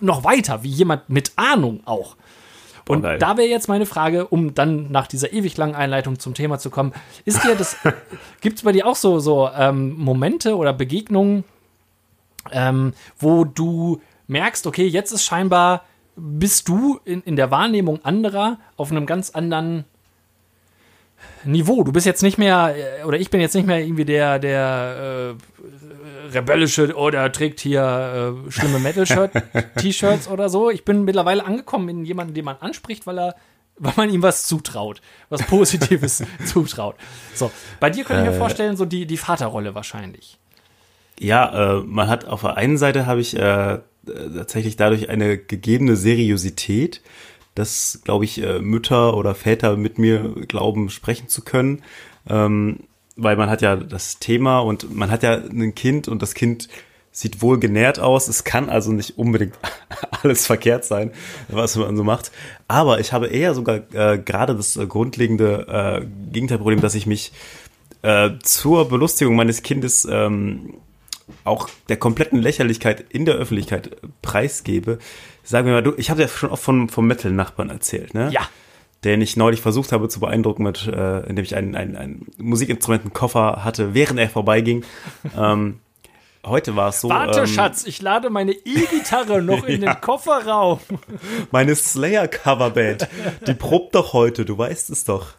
noch 0.00 0.24
weiter, 0.24 0.64
wie 0.64 0.70
jemand 0.70 1.08
mit 1.08 1.32
Ahnung 1.36 1.82
auch. 1.84 2.16
Und 2.88 3.04
oh 3.04 3.16
da 3.18 3.36
wäre 3.36 3.48
jetzt 3.48 3.68
meine 3.68 3.86
Frage, 3.86 4.26
um 4.26 4.54
dann 4.54 4.90
nach 4.90 5.06
dieser 5.06 5.32
ewig 5.32 5.56
langen 5.56 5.74
Einleitung 5.74 6.18
zum 6.18 6.34
Thema 6.34 6.58
zu 6.58 6.70
kommen, 6.70 6.92
ist 7.24 7.44
dir 7.44 7.54
das, 7.54 7.76
gibt 8.40 8.58
es 8.58 8.64
bei 8.64 8.72
dir 8.72 8.86
auch 8.86 8.96
so, 8.96 9.18
so 9.18 9.48
ähm, 9.54 9.94
Momente 9.96 10.56
oder 10.56 10.72
Begegnungen, 10.72 11.44
ähm, 12.50 12.94
wo 13.18 13.44
du 13.44 14.00
merkst, 14.26 14.66
okay, 14.66 14.86
jetzt 14.86 15.12
ist 15.12 15.24
scheinbar, 15.24 15.84
bist 16.16 16.68
du 16.68 16.98
in, 17.04 17.22
in 17.22 17.36
der 17.36 17.50
Wahrnehmung 17.50 18.04
anderer 18.04 18.58
auf 18.76 18.90
einem 18.90 19.06
ganz 19.06 19.30
anderen 19.30 19.84
Niveau. 21.44 21.84
Du 21.84 21.92
bist 21.92 22.06
jetzt 22.06 22.22
nicht 22.22 22.38
mehr, 22.38 22.74
äh, 22.76 23.04
oder 23.04 23.18
ich 23.18 23.30
bin 23.30 23.40
jetzt 23.40 23.54
nicht 23.54 23.66
mehr 23.66 23.80
irgendwie 23.80 24.04
der, 24.04 24.38
der 24.38 25.36
äh, 25.36 25.87
rebellische 26.32 26.94
oder 26.94 27.30
trägt 27.32 27.60
hier 27.60 28.36
äh, 28.46 28.50
schlimme 28.50 28.78
Metal-T-Shirts 28.78 30.28
oder 30.30 30.48
so. 30.48 30.70
Ich 30.70 30.84
bin 30.84 31.04
mittlerweile 31.04 31.44
angekommen 31.44 31.88
in 31.88 32.04
jemanden, 32.04 32.34
den 32.34 32.44
man 32.44 32.56
anspricht, 32.56 33.06
weil 33.06 33.18
er 33.18 33.34
weil 33.80 33.92
man 33.96 34.10
ihm 34.10 34.22
was 34.22 34.46
zutraut, 34.46 35.00
was 35.28 35.42
Positives 35.44 36.24
zutraut. 36.44 36.96
So, 37.34 37.50
bei 37.80 37.90
dir 37.90 38.04
könnte 38.04 38.24
ich 38.24 38.28
mir 38.30 38.34
äh. 38.34 38.38
vorstellen, 38.38 38.76
so 38.76 38.84
die, 38.84 39.06
die 39.06 39.16
Vaterrolle 39.16 39.74
wahrscheinlich. 39.74 40.38
Ja, 41.18 41.78
äh, 41.78 41.82
man 41.82 42.08
hat 42.08 42.24
auf 42.24 42.42
der 42.42 42.56
einen 42.56 42.78
Seite 42.78 43.06
habe 43.06 43.20
ich 43.20 43.36
äh, 43.36 43.78
tatsächlich 44.06 44.76
dadurch 44.76 45.08
eine 45.08 45.38
gegebene 45.38 45.96
Seriosität, 45.96 47.02
dass, 47.54 48.00
glaube 48.04 48.24
ich, 48.24 48.42
äh, 48.42 48.60
Mütter 48.60 49.16
oder 49.16 49.34
Väter 49.34 49.76
mit 49.76 49.98
mir 49.98 50.34
glauben, 50.46 50.90
sprechen 50.90 51.28
zu 51.28 51.42
können. 51.42 51.82
Ähm, 52.28 52.80
weil 53.18 53.36
man 53.36 53.50
hat 53.50 53.60
ja 53.60 53.76
das 53.76 54.18
Thema 54.18 54.60
und 54.60 54.94
man 54.94 55.10
hat 55.10 55.22
ja 55.22 55.34
ein 55.34 55.74
Kind 55.74 56.08
und 56.08 56.22
das 56.22 56.34
Kind 56.34 56.68
sieht 57.10 57.42
wohl 57.42 57.58
genährt 57.58 57.98
aus. 57.98 58.28
Es 58.28 58.44
kann 58.44 58.70
also 58.70 58.92
nicht 58.92 59.18
unbedingt 59.18 59.54
alles 60.22 60.46
verkehrt 60.46 60.84
sein, 60.84 61.10
was 61.48 61.76
man 61.76 61.96
so 61.96 62.04
macht. 62.04 62.30
Aber 62.68 63.00
ich 63.00 63.12
habe 63.12 63.26
eher 63.26 63.54
sogar 63.54 63.80
äh, 63.92 64.18
gerade 64.18 64.54
das 64.54 64.76
äh, 64.76 64.86
grundlegende 64.86 65.66
äh, 66.02 66.32
Gegenteilproblem, 66.32 66.80
dass 66.80 66.94
ich 66.94 67.06
mich 67.06 67.32
äh, 68.02 68.30
zur 68.42 68.88
Belustigung 68.88 69.34
meines 69.34 69.62
Kindes 69.62 70.06
ähm, 70.08 70.74
auch 71.42 71.68
der 71.88 71.96
kompletten 71.96 72.40
Lächerlichkeit 72.40 73.04
in 73.08 73.24
der 73.24 73.34
Öffentlichkeit 73.34 73.96
preisgebe. 74.22 74.98
Sagen 75.42 75.66
wir 75.66 75.74
mal, 75.74 75.82
du, 75.82 75.94
ich 75.96 76.10
habe 76.10 76.22
ja 76.22 76.28
schon 76.28 76.50
oft 76.50 76.62
von, 76.62 76.88
vom 76.88 77.06
Metal-Nachbarn 77.08 77.70
erzählt, 77.70 78.14
ne? 78.14 78.30
Ja. 78.32 78.48
Den 79.04 79.20
ich 79.22 79.36
neulich 79.36 79.60
versucht 79.60 79.92
habe 79.92 80.08
zu 80.08 80.18
beeindrucken, 80.20 80.64
mit, 80.64 80.86
äh, 80.86 81.20
indem 81.28 81.44
ich 81.44 81.54
einen, 81.54 81.76
einen, 81.76 81.96
einen 81.96 82.26
Musikinstrumentenkoffer 82.38 83.64
hatte, 83.64 83.94
während 83.94 84.18
er 84.18 84.28
vorbeiging. 84.28 84.84
ähm, 85.38 85.78
heute 86.44 86.74
war 86.74 86.88
es 86.88 87.00
so. 87.00 87.08
Warte, 87.08 87.40
ähm, 87.40 87.46
Schatz, 87.46 87.86
ich 87.86 88.02
lade 88.02 88.28
meine 88.28 88.52
E-Gitarre 88.52 89.40
noch 89.40 89.64
in 89.64 89.82
ja. 89.82 89.94
den 89.94 90.00
Kofferraum. 90.00 90.80
Meine 91.52 91.76
Slayer-Coverband, 91.76 93.08
die 93.46 93.54
probt 93.54 93.94
doch 93.94 94.12
heute, 94.14 94.44
du 94.44 94.58
weißt 94.58 94.90
es 94.90 95.04
doch. 95.04 95.34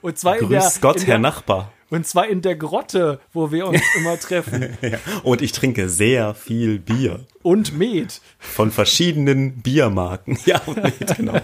Und 0.00 0.16
zwar 0.18 0.36
Grüß 0.36 0.44
in 0.44 0.50
der, 0.50 0.72
Gott, 0.80 1.00
in 1.00 1.06
Herr 1.06 1.18
Nachbar. 1.18 1.72
Und 1.90 2.06
zwar 2.06 2.26
in 2.26 2.42
der 2.42 2.56
Grotte, 2.56 3.20
wo 3.32 3.52
wir 3.52 3.68
uns 3.68 3.80
immer 3.96 4.18
treffen. 4.18 4.76
ja. 4.80 4.98
Und 5.22 5.42
ich 5.42 5.52
trinke 5.52 5.88
sehr 5.88 6.34
viel 6.34 6.78
Bier. 6.78 7.20
Und 7.42 7.78
Met. 7.78 8.20
Von 8.38 8.70
verschiedenen 8.70 9.62
Biermarken. 9.62 10.38
Ja, 10.44 10.60
und 10.66 10.82
Met, 10.82 11.16
genau. 11.16 11.34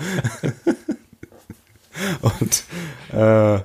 Und 2.22 2.64
äh, 3.12 3.60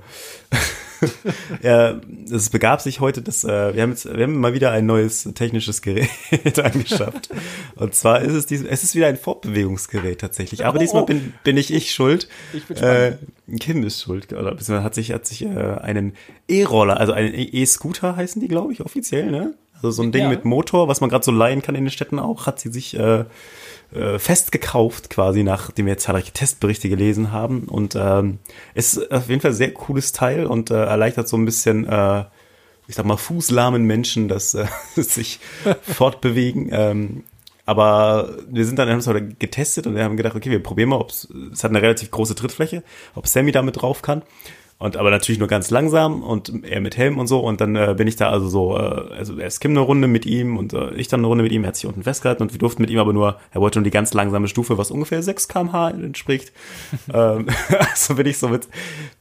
ja, 1.62 2.00
es 2.32 2.50
begab 2.50 2.82
sich 2.82 3.00
heute, 3.00 3.22
dass 3.22 3.44
äh, 3.44 3.75
wir 3.75 3.82
haben 3.82 3.92
jetzt, 3.92 4.06
wir 4.06 4.24
haben 4.24 4.39
mal 4.39 4.54
wieder 4.54 4.72
ein 4.72 4.86
neues 4.86 5.24
technisches 5.36 5.82
Gerät 5.82 6.10
angeschafft. 6.63 7.30
Und 7.75 7.94
zwar 7.96 8.22
ist 8.22 8.34
es 8.34 8.46
diesem, 8.46 8.68
es 8.68 8.84
ist 8.84 8.96
wieder 8.96 9.08
ein 9.08 9.18
Fortbewegungsgerät 9.18 10.22
tatsächlich. 10.22 10.65
Aber 10.65 10.77
oh, 10.77 10.80
diesmal 10.80 11.06
bin, 11.06 11.34
bin 11.44 11.58
ich 11.58 11.74
ich 11.74 11.92
schuld. 11.94 12.27
Ich 12.54 12.65
bin 12.65 12.77
äh, 12.77 13.18
Kim 13.60 13.84
ist 13.84 14.01
schuld. 14.01 14.32
Oder 14.34 14.51
beziehungsweise 14.51 14.84
hat 14.84 14.96
sich 14.96 15.12
hat 15.12 15.25
sich 15.25 15.44
äh, 15.44 15.48
einen 15.48 16.13
E-Roller, 16.48 17.00
also 17.00 17.13
einen 17.13 17.34
E-Scooter 17.36 18.15
heißen 18.15 18.42
die, 18.42 18.48
glaube 18.48 18.74
ich, 18.74 18.82
offiziell, 18.82 19.32
ne? 19.32 19.54
Also 19.75 19.92
so 19.92 20.04
ein 20.04 20.12
Ding 20.12 20.24
ja. 20.24 20.30
mit 20.30 20.46
Motor, 20.46 20.88
was 20.88 21.01
man 21.01 21.10
gerade 21.10 21.25
so 21.25 21.32
leihen 21.32 21.62
kann 21.62 21.75
in 21.75 21.84
den 21.84 21.92
Städten 21.92 22.18
auch, 22.18 22.48
hat 22.48 22.60
sie 22.60 22.72
sich 22.72 22.98
äh, 22.98 23.25
äh, 23.94 24.20
fest 24.20 24.51
gekauft, 24.51 25.10
quasi, 25.10 25.44
nachdem 25.44 25.86
wir 25.86 25.98
zahlreiche 25.98 26.32
Testberichte 26.32 26.89
gelesen 26.89 27.32
haben. 27.32 27.63
Und 27.63 27.96
ähm, 27.96 28.39
es 28.74 28.96
ist 28.96 29.12
auf 29.12 29.30
jeden 29.30 29.42
Fall 29.42 29.51
ein 29.51 29.56
sehr 29.56 29.74
cooles 29.74 30.12
Teil 30.12 30.46
und 30.46 30.72
äh, 30.72 30.86
erleichtert 30.86 31.27
so 31.27 31.38
ein 31.38 31.46
bisschen, 31.46 31.88
äh, 31.88 32.25
ich 32.88 32.96
sag 32.96 33.06
mal, 33.06 33.18
fußlahmen 33.18 33.84
Menschen, 33.84 34.27
dass 34.27 34.54
äh, 34.54 34.65
sich 34.96 35.39
fortbewegen. 35.82 36.70
Ähm, 36.72 37.24
aber 37.65 38.38
wir 38.48 38.65
sind 38.65 38.77
dann 38.77 38.89
haben 38.89 39.00
es 39.00 39.39
getestet 39.39 39.88
und 39.88 39.96
wir 39.96 40.04
haben 40.04 40.18
gedacht, 40.18 40.36
okay, 40.36 40.51
wir 40.51 40.62
probieren 40.62 40.89
mal, 40.89 41.00
ob 41.00 41.10
es 41.10 41.27
hat 41.63 41.72
eine 41.72 41.82
relativ 41.82 42.12
große 42.12 42.36
Trittfläche, 42.36 42.84
ob 43.15 43.27
Sammy 43.27 43.51
damit 43.51 43.82
drauf 43.82 44.04
kann. 44.04 44.22
Und 44.77 44.98
aber 44.98 45.10
natürlich 45.10 45.39
nur 45.39 45.48
ganz 45.48 45.70
langsam 45.72 46.22
und 46.22 46.65
er 46.65 46.82
mit 46.82 46.98
Helm 46.98 47.17
und 47.17 47.27
so. 47.27 47.39
Und 47.39 47.62
dann 47.62 47.77
äh, 47.77 47.96
bin 47.98 48.08
ich 48.08 48.17
da 48.17 48.29
also 48.29 48.50
so, 48.50 48.77
äh, 48.77 49.13
also 49.17 49.38
erst 49.39 49.62
Kim 49.62 49.72
eine 49.72 49.79
Runde 49.79 50.08
mit 50.08 50.25
ihm 50.25 50.58
und 50.58 50.74
äh, 50.74 50.94
ich 50.96 51.08
dann 51.08 51.22
eine 51.22 51.27
Runde 51.27 51.44
mit 51.44 51.53
ihm. 51.53 51.63
Er 51.63 51.70
hat 51.70 51.77
sich 51.77 51.86
unten 51.86 52.03
festgehalten 52.03 52.44
und 52.44 52.51
wir 52.51 52.60
durften 52.60 52.82
mit 52.82 52.91
ihm 52.91 53.00
aber 53.00 53.13
nur, 53.13 53.39
er 53.51 53.62
wollte 53.62 53.79
nur 53.79 53.86
die 53.86 53.91
ganz 53.91 54.13
langsame 54.13 54.50
Stufe, 54.50 54.77
was 54.77 54.91
ungefähr 54.91 55.24
6 55.24 55.48
kmh 55.48 55.91
entspricht. 55.91 56.51
ähm, 57.13 57.48
also 57.79 58.15
bin 58.15 58.25
ich 58.27 58.38
so 58.38 58.50
mit, 58.50 58.67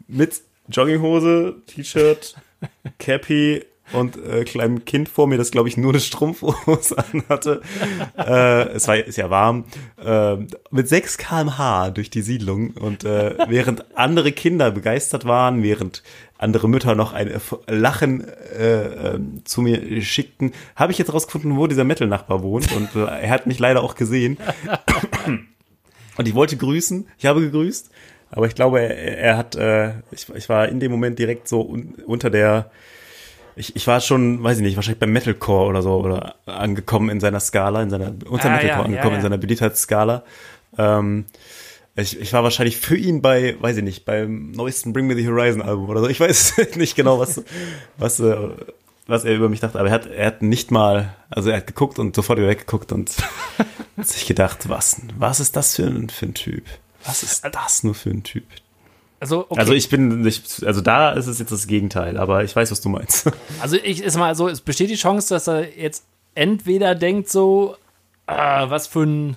mit 0.09 0.43
Jogginghose, 0.69 1.55
T-Shirt, 1.67 2.35
Cappy 2.99 3.65
und 3.93 4.17
äh, 4.17 4.45
kleinem 4.45 4.85
Kind 4.85 5.09
vor 5.09 5.27
mir, 5.27 5.37
das 5.37 5.51
glaube 5.51 5.69
ich 5.69 5.77
nur 5.77 5.93
eine 5.93 6.01
Strumpfhose 6.01 6.97
anhatte. 7.13 7.61
äh, 8.17 8.69
es 8.71 8.89
war 8.89 8.97
ist 8.97 9.17
ja 9.17 9.31
warm. 9.31 9.65
Äh, 10.03 10.37
mit 10.71 10.89
6 10.89 11.19
km/h 11.19 11.91
durch 11.91 12.11
die 12.11 12.23
Siedlung 12.23 12.71
und 12.71 13.05
äh, 13.05 13.37
während 13.49 13.97
andere 13.97 14.33
Kinder 14.33 14.71
begeistert 14.71 15.25
waren, 15.25 15.63
während 15.63 16.03
andere 16.39 16.69
Mütter 16.69 16.95
noch 16.95 17.13
ein 17.13 17.33
Lachen 17.67 18.27
äh, 18.59 19.15
äh, 19.15 19.21
zu 19.45 19.63
mir 19.63 20.03
schickten, 20.03 20.53
habe 20.77 20.93
ich 20.93 20.99
jetzt 20.99 21.13
rausgefunden, 21.13 21.57
wo 21.57 21.67
dieser 21.67 21.85
Metal-Nachbar 21.85 22.43
wohnt 22.43 22.73
und 22.73 22.95
äh, 22.95 23.05
er 23.07 23.31
hat 23.31 23.47
mich 23.47 23.59
leider 23.59 23.83
auch 23.83 23.95
gesehen. 23.95 24.39
und 26.17 26.29
ich 26.29 26.35
wollte 26.35 26.57
grüßen, 26.57 27.09
ich 27.19 27.27
habe 27.27 27.41
gegrüßt, 27.41 27.91
aber 28.31 28.47
ich 28.47 28.55
glaube, 28.55 28.81
er, 28.81 29.19
er 29.19 29.37
hat, 29.37 29.55
äh, 29.55 29.93
ich, 30.11 30.29
ich 30.35 30.49
war 30.49 30.69
in 30.69 30.81
dem 30.81 30.91
Moment 30.91 31.19
direkt 31.19 31.49
so 31.49 31.63
un, 31.63 31.95
unter 32.05 32.31
der 32.31 32.71
ich, 33.57 33.77
ich 33.77 33.87
war 33.87 34.01
schon, 34.01 34.43
weiß 34.43 34.59
ich 34.59 34.63
nicht, 34.63 34.77
wahrscheinlich 34.77 35.01
beim 35.01 35.13
Metalcore 35.13 35.69
oder 35.69 35.83
so 35.83 35.95
oder 35.95 36.37
angekommen 36.47 37.09
in 37.09 37.21
seiner 37.21 37.41
Skala, 37.41 37.83
in 37.83 37.91
seiner 37.91 38.15
unter 38.29 38.51
ah, 38.51 38.57
Metalcore 38.57 38.67
ja, 38.69 38.77
angekommen 38.77 38.95
ja, 38.95 39.11
ja. 39.11 39.17
in 39.17 39.23
seiner 39.23 39.39
Beliebtheitsskala. 39.39 40.25
Ähm, 40.77 41.27
ich, 41.97 42.21
ich 42.21 42.33
war 42.33 42.43
wahrscheinlich 42.43 42.77
für 42.77 42.97
ihn 42.97 43.23
bei, 43.23 43.57
weiß 43.61 43.77
ich 43.77 43.85
nicht, 43.85 44.05
beim 44.05 44.51
neuesten 44.51 44.93
Bring 44.93 45.07
Me 45.07 45.15
the 45.15 45.27
Horizon 45.27 45.63
Album 45.63 45.89
oder 45.89 46.01
so. 46.01 46.09
Ich 46.09 46.19
weiß 46.19 46.57
nicht 46.77 46.97
genau, 46.97 47.21
was, 47.21 47.43
was, 47.97 48.19
äh, 48.19 48.37
was 49.07 49.25
er 49.25 49.37
über 49.37 49.49
mich 49.49 49.61
dachte, 49.61 49.79
aber 49.79 49.89
er 49.89 49.95
hat, 49.95 50.07
er 50.07 50.27
hat 50.27 50.43
nicht 50.43 50.71
mal, 50.71 51.15
also 51.31 51.51
er 51.51 51.59
hat 51.59 51.69
geguckt 51.69 51.99
und 52.01 52.17
sofort 52.17 52.39
wieder 52.39 52.49
weggeguckt 52.49 52.91
und 52.91 53.15
sich 54.03 54.27
gedacht, 54.27 54.69
was, 54.69 55.01
was 55.17 55.39
ist 55.39 55.55
das 55.55 55.77
für 55.77 55.85
ein, 55.85 56.09
für 56.09 56.27
ein 56.27 56.35
Typ? 56.35 56.65
Was 57.05 57.23
ist 57.23 57.45
das 57.45 57.85
nur 57.85 57.95
für 57.95 58.11
ein 58.11 58.25
Typ? 58.25 58.45
Also, 59.25 59.47
okay. 59.49 59.59
also 59.59 59.73
ich 59.73 59.89
bin, 59.89 60.27
ich, 60.27 60.43
also 60.67 60.83
da 60.83 61.13
ist 61.13 61.29
es 61.29 61.39
jetzt 61.39 61.51
das 61.51 61.67
Gegenteil, 61.67 62.19
aber 62.19 62.45
ich 62.45 62.55
weiß, 62.55 62.71
was 62.71 62.83
du 62.83 62.91
meinst. 62.91 63.31
Also 63.63 63.77
ich 63.83 64.03
ist 64.03 64.19
mal 64.19 64.35
so, 64.35 64.49
es 64.49 64.61
besteht 64.61 64.91
die 64.91 64.97
Chance, 64.97 65.33
dass 65.33 65.47
er 65.47 65.79
jetzt 65.79 66.05
entweder 66.35 66.95
denkt 66.95 67.31
so, 67.31 67.75
äh, 68.27 68.35
was 68.35 68.87
für 68.87 69.05
ein 69.05 69.37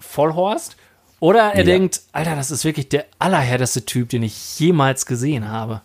Vollhorst, 0.00 0.76
oder 1.20 1.52
er 1.52 1.58
ja. 1.58 1.62
denkt, 1.62 2.00
Alter, 2.10 2.34
das 2.34 2.50
ist 2.50 2.64
wirklich 2.64 2.88
der 2.88 3.06
allerhärteste 3.20 3.84
Typ, 3.84 4.08
den 4.08 4.24
ich 4.24 4.58
jemals 4.58 5.06
gesehen 5.06 5.48
habe 5.48 5.82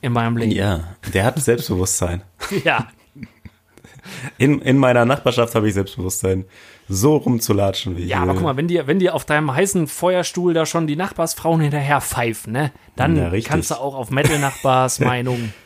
in 0.00 0.14
meinem 0.14 0.38
Leben. 0.38 0.52
Ja, 0.52 0.96
der 1.12 1.24
hat 1.24 1.38
Selbstbewusstsein. 1.38 2.22
ja. 2.64 2.88
In, 4.38 4.62
in 4.62 4.78
meiner 4.78 5.04
Nachbarschaft 5.04 5.54
habe 5.54 5.68
ich 5.68 5.74
Selbstbewusstsein 5.74 6.46
so 6.88 7.16
rumzulatschen 7.16 7.96
wie 7.96 8.04
Ja, 8.04 8.20
aber 8.20 8.34
guck 8.34 8.42
mal, 8.42 8.56
wenn 8.56 8.68
dir, 8.68 8.86
wenn 8.86 8.98
dir 8.98 9.14
auf 9.14 9.24
deinem 9.24 9.54
heißen 9.54 9.86
Feuerstuhl 9.86 10.54
da 10.54 10.66
schon 10.66 10.86
die 10.86 10.96
Nachbarsfrauen 10.96 11.60
hinterher 11.60 12.00
pfeifen, 12.00 12.52
ne, 12.52 12.72
dann 12.96 13.16
ja, 13.16 13.30
kannst 13.40 13.70
du 13.70 13.74
auch 13.76 13.94
auf 13.94 14.10
Metal-Nachbars 14.10 15.00
Meinung. 15.00 15.52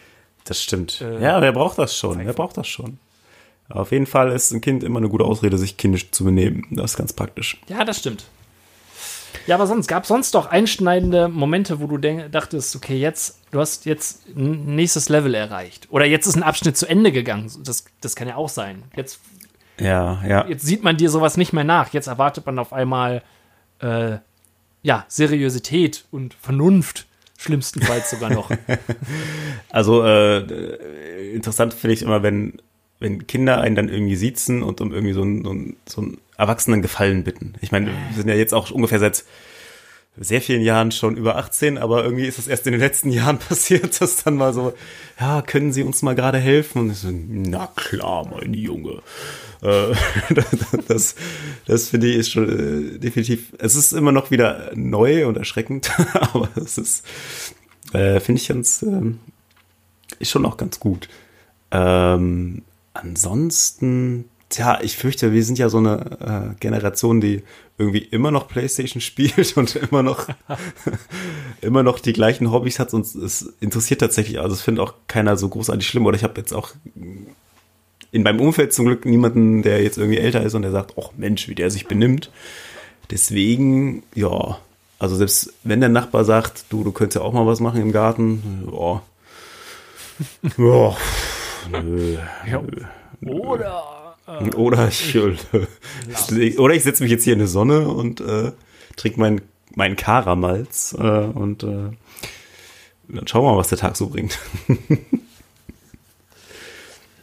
Das 0.48 0.62
stimmt. 0.62 1.00
Äh, 1.00 1.20
ja, 1.20 1.40
wer 1.40 1.50
braucht 1.50 1.76
das 1.76 1.98
schon? 1.98 2.24
Wer 2.24 2.32
braucht 2.32 2.56
das 2.56 2.68
schon? 2.68 2.98
Auf 3.68 3.90
jeden 3.90 4.06
Fall 4.06 4.30
ist 4.30 4.52
ein 4.52 4.60
Kind 4.60 4.84
immer 4.84 4.98
eine 4.98 5.08
gute 5.08 5.24
Ausrede, 5.24 5.58
sich 5.58 5.76
kindisch 5.76 6.12
zu 6.12 6.22
benehmen. 6.22 6.68
Das 6.70 6.92
ist 6.92 6.96
ganz 6.96 7.12
praktisch. 7.12 7.60
Ja, 7.68 7.84
das 7.84 7.98
stimmt. 7.98 8.26
Ja, 9.46 9.54
aber 9.56 9.66
sonst 9.66 9.86
gab 9.86 10.04
es 10.04 10.08
sonst 10.08 10.34
doch 10.34 10.46
einschneidende 10.46 11.28
Momente, 11.28 11.80
wo 11.80 11.86
du 11.86 11.98
dachtest, 11.98 12.74
okay, 12.74 12.98
jetzt, 12.98 13.40
du 13.50 13.60
hast 13.60 13.84
jetzt 13.86 14.26
ein 14.34 14.74
nächstes 14.74 15.08
Level 15.08 15.34
erreicht. 15.34 15.88
Oder 15.90 16.06
jetzt 16.06 16.26
ist 16.26 16.36
ein 16.36 16.42
Abschnitt 16.42 16.76
zu 16.76 16.86
Ende 16.86 17.12
gegangen. 17.12 17.50
Das, 17.64 17.84
das 18.00 18.16
kann 18.16 18.28
ja 18.28 18.36
auch 18.36 18.48
sein. 18.48 18.84
Jetzt 18.96 19.20
ja, 19.78 20.22
ja. 20.26 20.46
Jetzt 20.46 20.64
sieht 20.64 20.82
man 20.82 20.96
dir 20.96 21.10
sowas 21.10 21.36
nicht 21.36 21.52
mehr 21.52 21.64
nach. 21.64 21.92
Jetzt 21.92 22.06
erwartet 22.06 22.46
man 22.46 22.58
auf 22.58 22.72
einmal 22.72 23.22
äh, 23.80 24.18
ja, 24.82 25.04
Seriosität 25.08 26.04
und 26.10 26.34
Vernunft, 26.34 27.06
schlimmstenfalls 27.38 28.10
sogar 28.10 28.30
noch. 28.30 28.50
also 29.70 30.04
äh, 30.04 31.34
interessant 31.34 31.74
finde 31.74 31.94
ich 31.94 32.02
immer, 32.02 32.22
wenn, 32.22 32.54
wenn 33.00 33.26
Kinder 33.26 33.60
einen 33.60 33.74
dann 33.74 33.88
irgendwie 33.88 34.16
sitzen 34.16 34.62
und 34.62 34.80
um 34.80 34.92
irgendwie 34.92 35.12
so 35.12 35.22
einen, 35.22 35.44
so 35.44 35.50
einen, 35.50 35.76
so 35.86 36.00
einen 36.00 36.18
Erwachsenen 36.36 36.82
Gefallen 36.82 37.24
bitten. 37.24 37.54
Ich 37.60 37.72
meine, 37.72 37.88
wir 37.88 38.16
sind 38.16 38.28
ja 38.28 38.34
jetzt 38.34 38.54
auch 38.54 38.70
ungefähr 38.70 38.98
seit 38.98 39.24
sehr 40.18 40.40
vielen 40.40 40.62
Jahren 40.62 40.92
schon 40.92 41.16
über 41.16 41.36
18, 41.36 41.78
aber 41.78 42.02
irgendwie 42.04 42.26
ist 42.26 42.38
es 42.38 42.48
erst 42.48 42.66
in 42.66 42.72
den 42.72 42.80
letzten 42.80 43.10
Jahren 43.12 43.38
passiert, 43.38 44.00
dass 44.00 44.22
dann 44.24 44.36
mal 44.36 44.54
so, 44.54 44.72
ja, 45.20 45.42
können 45.42 45.72
Sie 45.72 45.82
uns 45.82 46.02
mal 46.02 46.14
gerade 46.14 46.38
helfen? 46.38 46.82
Und 46.82 46.90
ich 46.90 46.98
so, 46.98 47.08
na 47.10 47.68
klar, 47.76 48.26
mein 48.30 48.54
Junge. 48.54 49.02
Äh, 49.62 49.94
das, 50.88 51.14
das 51.66 51.88
finde 51.88 52.08
ich 52.08 52.16
ist 52.16 52.30
schon 52.30 52.94
äh, 52.94 52.98
definitiv, 52.98 53.52
es 53.58 53.74
ist 53.74 53.92
immer 53.92 54.12
noch 54.12 54.30
wieder 54.30 54.70
neu 54.74 55.26
und 55.26 55.36
erschreckend, 55.36 55.90
aber 56.14 56.48
es 56.56 56.78
ist, 56.78 57.06
äh, 57.92 58.20
finde 58.20 58.40
ich 58.40 58.48
ganz, 58.48 58.82
äh, 58.82 59.12
ist 60.18 60.30
schon 60.30 60.46
auch 60.46 60.56
ganz 60.56 60.80
gut. 60.80 61.08
Ähm, 61.70 62.62
ansonsten, 62.94 64.26
tja, 64.48 64.80
ich 64.82 64.96
fürchte, 64.96 65.32
wir 65.32 65.44
sind 65.44 65.58
ja 65.58 65.68
so 65.68 65.78
eine 65.78 66.56
Generation, 66.60 67.20
die 67.20 67.42
irgendwie 67.78 67.98
immer 67.98 68.30
noch 68.30 68.48
PlayStation 68.48 69.00
spielt 69.02 69.56
und 69.56 69.76
immer 69.76 70.02
noch, 70.02 70.28
immer 71.60 71.82
noch 71.82 71.98
die 71.98 72.12
gleichen 72.12 72.50
Hobbys 72.50 72.78
hat 72.78 72.94
und 72.94 73.04
es 73.04 73.54
interessiert 73.60 74.00
tatsächlich, 74.00 74.40
also 74.40 74.54
es 74.54 74.62
findet 74.62 74.86
auch 74.86 74.94
keiner 75.08 75.36
so 75.36 75.48
großartig 75.48 75.86
schlimm 75.86 76.06
oder 76.06 76.16
ich 76.16 76.24
habe 76.24 76.40
jetzt 76.40 76.52
auch 76.52 76.70
in 78.16 78.22
meinem 78.22 78.40
Umfeld 78.40 78.72
zum 78.72 78.86
Glück 78.86 79.04
niemanden, 79.04 79.62
der 79.62 79.82
jetzt 79.82 79.98
irgendwie 79.98 80.16
älter 80.18 80.42
ist 80.42 80.54
und 80.54 80.62
der 80.62 80.70
sagt, 80.70 80.94
ach 80.98 81.10
Mensch, 81.18 81.48
wie 81.48 81.54
der 81.54 81.70
sich 81.70 81.86
benimmt. 81.86 82.30
Deswegen, 83.10 84.04
ja, 84.14 84.58
also 84.98 85.16
selbst 85.16 85.52
wenn 85.64 85.80
der 85.80 85.90
Nachbar 85.90 86.24
sagt, 86.24 86.64
du, 86.70 86.82
du 86.82 86.92
könntest 86.92 87.16
ja 87.16 87.22
auch 87.22 87.34
mal 87.34 87.46
was 87.46 87.60
machen 87.60 87.82
im 87.82 87.92
Garten, 87.92 88.66
ja. 88.72 89.02
ja, 90.56 90.96
nö, 91.82 92.16
ja. 92.50 92.62
Oder 93.22 94.16
äh, 94.26 94.50
oder 94.54 94.88
ich, 94.88 95.14
oder 96.58 96.74
ich 96.74 96.82
setze 96.84 97.02
mich 97.02 97.12
jetzt 97.12 97.24
hier 97.24 97.34
in 97.34 97.38
die 97.38 97.46
Sonne 97.46 97.86
und 97.86 98.22
äh, 98.22 98.52
trinke 98.96 99.20
meinen 99.20 99.42
mein 99.74 99.94
Karamalz 99.94 100.96
äh, 100.98 101.02
und 101.02 101.64
äh, 101.64 101.90
dann 103.08 103.26
schauen 103.26 103.44
wir 103.44 103.52
mal, 103.52 103.58
was 103.58 103.68
der 103.68 103.78
Tag 103.78 103.94
so 103.94 104.08
bringt. 104.08 104.38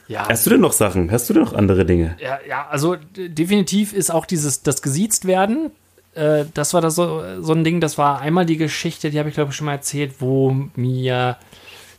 Ja. 0.08 0.28
Hast 0.28 0.46
du 0.46 0.50
denn 0.50 0.62
noch 0.62 0.74
Sachen? 0.74 1.12
Hast 1.12 1.30
du 1.30 1.34
denn 1.34 1.44
noch 1.44 1.54
andere 1.54 1.86
Dinge? 1.86 2.18
Ja, 2.20 2.40
ja 2.48 2.68
also 2.70 2.98
definitiv 3.16 3.94
ist 3.94 4.12
auch 4.12 4.26
dieses, 4.26 4.64
das 4.64 4.82
gesiezt 4.82 5.26
werden, 5.26 5.72
äh, 6.16 6.46
das 6.54 6.74
war 6.74 6.82
das 6.82 6.96
so, 6.96 7.24
so 7.42 7.54
ein 7.54 7.64
Ding, 7.64 7.80
das 7.82 7.98
war 7.98 8.22
einmal 8.22 8.46
die 8.46 8.58
Geschichte, 8.58 9.10
die 9.10 9.20
habe 9.20 9.30
ich 9.30 9.36
glaube 9.36 9.52
ich 9.52 9.58
schon 9.58 9.66
mal 9.66 9.74
erzählt, 9.74 10.16
wo 10.20 10.56
mir 10.76 11.38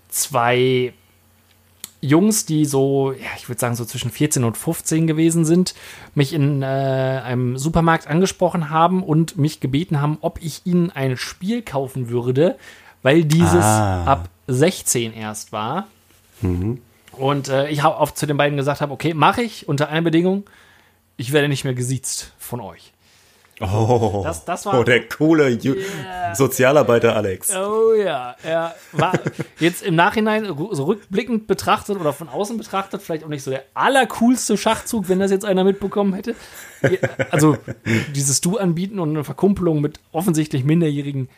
zwei 0.09 0.93
Jungs, 2.01 2.45
die 2.45 2.67
so, 2.67 3.13
ja, 3.13 3.31
ich 3.39 3.49
würde 3.49 3.59
sagen, 3.59 3.75
so 3.75 3.85
zwischen 3.85 4.11
14 4.11 4.45
und 4.45 4.59
15 4.59 5.07
gewesen 5.07 5.47
sind, 5.47 5.75
mich 6.15 6.35
in 6.35 6.63
äh, 6.63 6.67
einem 6.67 7.57
Supermarkt 7.57 8.09
angesprochen 8.09 8.69
haben 8.69 9.03
und 9.03 9.39
mich 9.39 9.61
gebeten 9.61 10.03
haben, 10.03 10.19
ob 10.21 10.39
ich 10.43 10.63
ihnen 10.67 10.91
ein 10.91 11.17
Spiel 11.17 11.63
kaufen 11.63 12.11
würde, 12.11 12.57
weil 13.03 13.25
dieses 13.25 13.65
ah. 13.65 14.05
ab 14.05 14.29
16 14.49 15.15
erst 15.15 15.53
war. 15.53 15.87
Mhm. 16.43 16.83
Und 17.19 17.49
äh, 17.49 17.69
ich 17.69 17.83
habe 17.83 17.99
auch 17.99 18.11
zu 18.11 18.27
den 18.27 18.37
beiden 18.37 18.57
gesagt 18.57 18.81
habe, 18.81 18.93
okay, 18.93 19.15
mache 19.15 19.43
ich 19.43 19.69
unter 19.69 19.89
einer 19.89 20.03
Bedingung, 20.03 20.45
ich 21.17 21.33
werde 21.33 21.49
nicht 21.49 21.65
mehr 21.65 21.75
gesiezt 21.75 22.33
von 22.39 22.61
euch. 22.61 22.93
Oh, 23.61 24.23
das, 24.25 24.45
das 24.45 24.67
war, 24.67 24.81
oh 24.81 24.83
der 24.83 25.09
coole 25.09 25.49
yeah. 25.49 26.35
Sozialarbeiter 26.35 27.15
Alex. 27.15 27.55
Oh 27.55 27.95
ja, 27.95 28.35
er 28.43 28.75
war 28.91 29.13
jetzt 29.61 29.85
im 29.85 29.95
Nachhinein 29.95 30.45
so 30.45 30.85
rückblickend 30.85 31.47
betrachtet 31.47 31.97
oder 31.97 32.13
von 32.13 32.29
außen 32.29 32.59
betrachtet 32.59 33.01
vielleicht 33.01 33.23
auch 33.23 33.29
nicht 33.29 33.45
so 33.45 33.53
der 33.53 33.63
allercoolste 33.75 34.57
Schachzug, 34.57 35.09
wenn 35.09 35.21
das 35.21 35.31
jetzt 35.31 35.45
einer 35.45 35.63
mitbekommen 35.63 36.15
hätte. 36.15 36.35
Also 37.31 37.57
dieses 38.15 38.41
Du 38.41 38.59
anbieten 38.59 38.99
und 38.99 39.11
eine 39.11 39.23
Verkumpelung 39.23 39.81
mit 39.81 40.01
offensichtlich 40.11 40.65
minderjährigen 40.65 41.29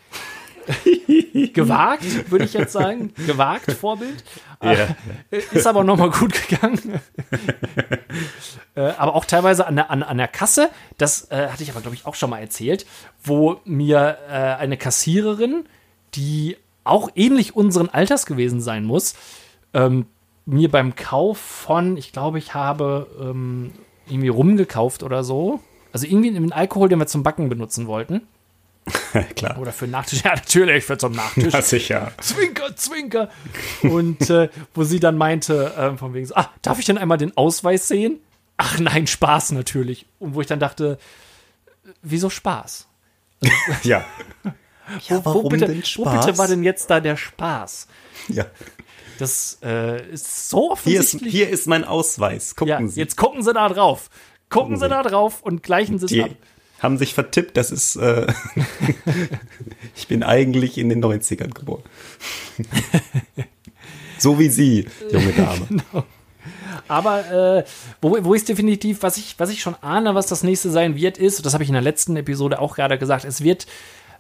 gewagt, 1.52 2.30
würde 2.30 2.44
ich 2.44 2.52
jetzt 2.52 2.72
sagen. 2.72 3.12
Gewagt, 3.26 3.72
Vorbild. 3.72 4.24
Ja. 4.62 4.72
Äh, 5.30 5.42
ist 5.52 5.66
aber 5.66 5.84
nochmal 5.84 6.10
gut 6.10 6.32
gegangen. 6.48 7.00
äh, 8.74 8.80
aber 8.80 9.14
auch 9.14 9.24
teilweise 9.24 9.66
an 9.66 9.76
der, 9.76 9.90
an, 9.90 10.02
an 10.02 10.18
der 10.18 10.28
Kasse, 10.28 10.70
das 10.98 11.30
äh, 11.30 11.48
hatte 11.48 11.62
ich 11.62 11.70
aber, 11.70 11.80
glaube 11.80 11.96
ich, 11.96 12.06
auch 12.06 12.14
schon 12.14 12.30
mal 12.30 12.38
erzählt, 12.38 12.86
wo 13.22 13.60
mir 13.64 14.18
äh, 14.28 14.32
eine 14.32 14.76
Kassiererin, 14.76 15.64
die 16.14 16.56
auch 16.84 17.10
ähnlich 17.14 17.56
unseren 17.56 17.88
Alters 17.88 18.26
gewesen 18.26 18.60
sein 18.60 18.84
muss, 18.84 19.14
ähm, 19.74 20.06
mir 20.46 20.70
beim 20.70 20.94
Kauf 20.94 21.38
von, 21.38 21.96
ich 21.96 22.12
glaube, 22.12 22.38
ich 22.38 22.54
habe 22.54 23.08
ähm, 23.20 23.72
irgendwie 24.06 24.28
rumgekauft 24.28 25.02
oder 25.02 25.24
so. 25.24 25.60
Also 25.92 26.06
irgendwie 26.06 26.28
einen 26.28 26.52
Alkohol, 26.52 26.88
den 26.88 26.98
wir 26.98 27.06
zum 27.06 27.22
Backen 27.22 27.48
benutzen 27.48 27.86
wollten. 27.86 28.22
Klar. 29.36 29.58
Oder 29.58 29.72
für 29.72 29.86
Nachtisch. 29.86 30.22
Ja, 30.24 30.34
natürlich, 30.34 30.84
für 30.84 30.98
zum 30.98 31.12
Nachtisch. 31.12 31.52
Na 31.52 31.62
sicher. 31.62 32.12
Zwinker, 32.20 32.76
zwinker. 32.76 33.30
Und 33.82 34.30
äh, 34.30 34.48
wo 34.74 34.84
sie 34.84 35.00
dann 35.00 35.16
meinte, 35.16 35.74
äh, 35.76 35.96
von 35.96 36.14
wegen 36.14 36.26
so, 36.26 36.34
ah, 36.34 36.50
darf 36.62 36.78
ich 36.78 36.84
denn 36.84 36.98
einmal 36.98 37.18
den 37.18 37.36
Ausweis 37.36 37.88
sehen? 37.88 38.20
Ach 38.56 38.78
nein, 38.78 39.06
Spaß 39.06 39.52
natürlich. 39.52 40.06
Und 40.18 40.34
wo 40.34 40.40
ich 40.40 40.46
dann 40.46 40.60
dachte, 40.60 40.98
wieso 42.02 42.30
Spaß? 42.30 42.88
ja. 43.82 44.04
Ja, 45.08 45.24
wo, 45.24 45.44
wo, 45.44 45.48
bitte, 45.48 45.68
wo 45.96 46.04
bitte 46.04 46.38
war 46.38 46.46
denn 46.46 46.62
jetzt 46.62 46.88
da 46.90 47.00
der 47.00 47.16
Spaß? 47.16 47.88
Ja. 48.28 48.46
Das 49.18 49.58
äh, 49.62 50.06
ist 50.10 50.48
so 50.48 50.76
Hier 50.84 51.00
ist, 51.00 51.06
offensichtlich. 51.06 51.32
hier 51.32 51.48
ist 51.48 51.66
mein 51.66 51.84
Ausweis. 51.84 52.54
Gucken 52.54 52.70
ja, 52.70 52.86
Sie. 52.86 53.00
jetzt 53.00 53.16
gucken 53.16 53.42
Sie 53.42 53.52
da 53.52 53.68
drauf. 53.68 54.10
Gucken 54.48 54.74
Gucken 54.74 54.76
Sie 54.78 54.88
da 54.88 55.02
drauf 55.02 55.42
und 55.42 55.62
gleichen 55.62 55.98
Sie 55.98 56.06
es 56.06 56.24
ab. 56.24 56.30
Haben 56.80 56.98
sich 56.98 57.14
vertippt, 57.14 57.56
das 57.56 57.70
ist, 57.70 57.96
äh, 57.96 58.26
ich 59.96 60.08
bin 60.08 60.22
eigentlich 60.22 60.78
in 60.78 60.88
den 60.88 61.02
90ern 61.02 61.52
geboren. 61.54 61.82
so 64.18 64.38
wie 64.38 64.48
Sie, 64.48 64.86
junge 65.10 65.32
Dame. 65.36 65.66
Aber 66.88 67.58
äh, 67.58 67.64
wo, 68.00 68.16
wo 68.24 68.34
ist 68.34 68.48
definitiv, 68.48 69.02
was 69.02 69.16
ich, 69.16 69.34
was 69.38 69.50
ich 69.50 69.60
schon 69.60 69.74
ahne, 69.82 70.14
was 70.14 70.26
das 70.26 70.42
nächste 70.42 70.70
sein 70.70 70.94
wird, 70.96 71.18
ist, 71.18 71.44
das 71.44 71.52
habe 71.54 71.64
ich 71.64 71.70
in 71.70 71.74
der 71.74 71.82
letzten 71.82 72.16
Episode 72.16 72.60
auch 72.60 72.76
gerade 72.76 72.98
gesagt, 72.98 73.24
es 73.24 73.42
wird 73.42 73.66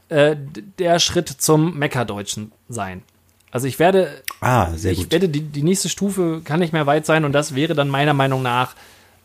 äh, 0.08 0.36
der 0.78 0.98
Schritt 0.98 1.28
zum 1.28 1.78
Meckerdeutschen 1.78 2.52
sein. 2.68 3.02
Also 3.52 3.68
ich 3.68 3.78
werde, 3.78 4.22
Ah, 4.40 4.70
sehr 4.74 4.92
ich 4.92 4.98
gut. 4.98 5.12
werde 5.12 5.28
die, 5.28 5.40
die 5.40 5.62
nächste 5.62 5.88
Stufe 5.88 6.40
kann 6.44 6.60
nicht 6.60 6.72
mehr 6.72 6.86
weit 6.86 7.06
sein 7.06 7.24
und 7.24 7.32
das 7.32 7.54
wäre 7.54 7.74
dann 7.74 7.88
meiner 7.88 8.12
Meinung 8.14 8.42
nach 8.42 8.74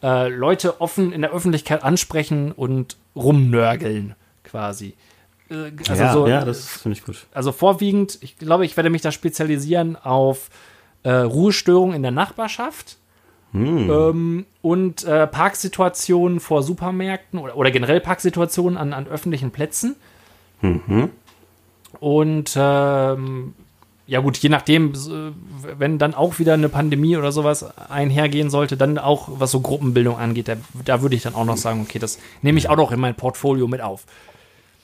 äh, 0.03 0.29
Leute 0.29 0.81
offen 0.81 1.11
in 1.11 1.21
der 1.21 1.31
Öffentlichkeit 1.31 1.83
ansprechen 1.83 2.51
und 2.51 2.97
rumnörgeln 3.15 4.15
quasi. 4.43 4.95
Äh, 5.49 5.71
Also 5.87 6.03
ja, 6.03 6.13
so, 6.13 6.27
ja, 6.27 6.45
das 6.45 6.67
finde 6.77 6.97
ich 6.97 7.05
gut. 7.05 7.27
also 7.33 7.51
vorwiegend, 7.51 8.17
ich 8.21 8.37
glaube, 8.37 8.65
ich 8.65 8.77
werde 8.77 8.89
mich 8.89 9.01
da 9.01 9.11
spezialisieren 9.11 9.95
auf 9.95 10.49
äh, 11.03 11.11
Ruhestörungen 11.11 11.95
in 11.95 12.01
der 12.03 12.11
Nachbarschaft 12.11 12.97
ähm, 13.53 14.45
und 14.61 15.03
äh, 15.03 15.27
Parksituationen 15.27 16.39
vor 16.39 16.63
Supermärkten 16.63 17.37
oder, 17.37 17.57
oder 17.57 17.69
generell 17.71 17.99
Parksituationen 17.99 18.77
an, 18.77 18.93
an 18.93 19.07
öffentlichen 19.07 19.51
Plätzen. 19.51 19.95
Und 21.99 22.53
ähm, 22.55 23.53
ja 24.07 24.19
gut, 24.19 24.37
je 24.37 24.49
nachdem, 24.49 24.91
s- 24.93 25.09
wenn 25.77 25.97
dann 25.97 26.13
auch 26.13 26.39
wieder 26.39 26.53
eine 26.53 26.69
Pandemie 26.69 27.15
oder 27.17 27.31
sowas 27.31 27.63
einhergehen 27.89 28.49
sollte, 28.49 28.75
dann 28.77 28.97
auch 28.97 29.29
was 29.39 29.51
so 29.51 29.61
Gruppenbildung 29.61 30.17
angeht, 30.17 30.47
da, 30.47 30.55
da 30.85 31.01
würde 31.01 31.15
ich 31.15 31.21
dann 31.23 31.35
auch 31.35 31.45
noch 31.45 31.57
sagen, 31.57 31.81
okay, 31.81 31.99
das 31.99 32.19
nehme 32.41 32.57
ich 32.57 32.69
auch 32.69 32.75
noch 32.77 32.91
in 32.91 32.99
mein 32.99 33.15
Portfolio 33.15 33.67
mit 33.67 33.81
auf. 33.81 34.03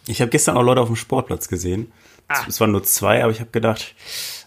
Ich 0.08 0.21
habe 0.21 0.32
gestern 0.32 0.56
auch 0.58 0.63
Leute 0.63 0.82
auf 0.82 0.88
dem 0.88 0.95
Sportplatz 0.95 1.47
gesehen. 1.49 1.91
Ah. 2.30 2.43
Es 2.47 2.60
waren 2.62 2.71
nur 2.71 2.84
zwei, 2.84 3.21
aber 3.23 3.32
ich 3.32 3.39
habe 3.39 3.51
gedacht, 3.51 3.95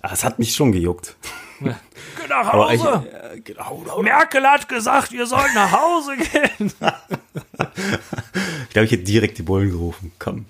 ah, 0.02 0.10
es 0.12 0.24
hat 0.24 0.38
mich 0.38 0.54
schon 0.54 0.72
gejuckt. 0.72 1.16
Geh 1.60 1.72
nach 2.28 2.46
Aber 2.52 2.72
ich, 2.72 2.82
Hause! 2.82 3.06
äh, 3.34 3.40
genau, 3.40 3.82
Merkel 4.02 4.46
hat 4.46 4.68
gesagt, 4.68 5.12
ihr 5.12 5.26
sollt 5.26 5.54
nach 5.54 5.72
Hause 5.72 6.16
gehen. 6.16 6.72
ich 7.58 8.70
glaube, 8.70 8.86
ich 8.86 8.92
hätte 8.92 9.04
direkt 9.04 9.38
die 9.38 9.42
Bullen 9.42 9.70
gerufen. 9.70 10.12
Komm. 10.18 10.46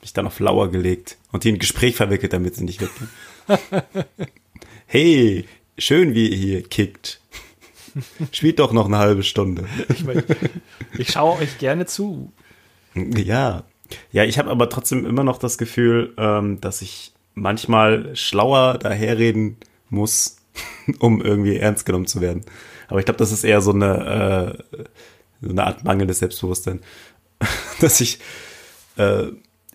Mich 0.00 0.12
dann 0.12 0.26
auf 0.26 0.40
Lauer 0.40 0.70
gelegt 0.70 1.16
und 1.30 1.44
die 1.44 1.50
in 1.50 1.56
ein 1.56 1.58
Gespräch 1.60 1.94
verwickelt, 1.94 2.32
damit 2.32 2.56
sie 2.56 2.64
nicht 2.64 2.80
weggehen. 2.80 3.08
hey, 4.86 5.46
schön, 5.78 6.14
wie 6.14 6.28
ihr 6.28 6.36
hier 6.36 6.62
kickt. 6.62 7.20
Spielt 8.32 8.58
doch 8.58 8.72
noch 8.72 8.86
eine 8.86 8.98
halbe 8.98 9.22
Stunde. 9.22 9.66
Ich, 9.88 10.04
mein, 10.04 10.24
ich 10.98 11.10
schaue 11.10 11.38
euch 11.38 11.58
gerne 11.58 11.86
zu. 11.86 12.32
Ja. 12.94 13.64
Ja, 14.10 14.24
ich 14.24 14.38
habe 14.38 14.50
aber 14.50 14.70
trotzdem 14.70 15.04
immer 15.04 15.24
noch 15.24 15.38
das 15.38 15.58
Gefühl, 15.58 16.14
ähm, 16.16 16.60
dass 16.60 16.80
ich 16.80 17.12
manchmal 17.34 18.16
schlauer 18.16 18.78
daherreden 18.78 19.56
muss, 19.90 20.36
um 20.98 21.20
irgendwie 21.20 21.56
ernst 21.56 21.84
genommen 21.84 22.06
zu 22.06 22.20
werden. 22.20 22.44
Aber 22.88 22.98
ich 22.98 23.04
glaube, 23.04 23.18
das 23.18 23.32
ist 23.32 23.44
eher 23.44 23.60
so 23.60 23.72
eine, 23.72 24.56
äh, 24.70 24.78
so 25.42 25.50
eine 25.50 25.64
Art 25.64 25.84
mangelndes 25.84 26.20
Selbstbewusstsein. 26.20 26.80
dass 27.80 28.00
ich 28.00 28.18
äh, 28.96 29.24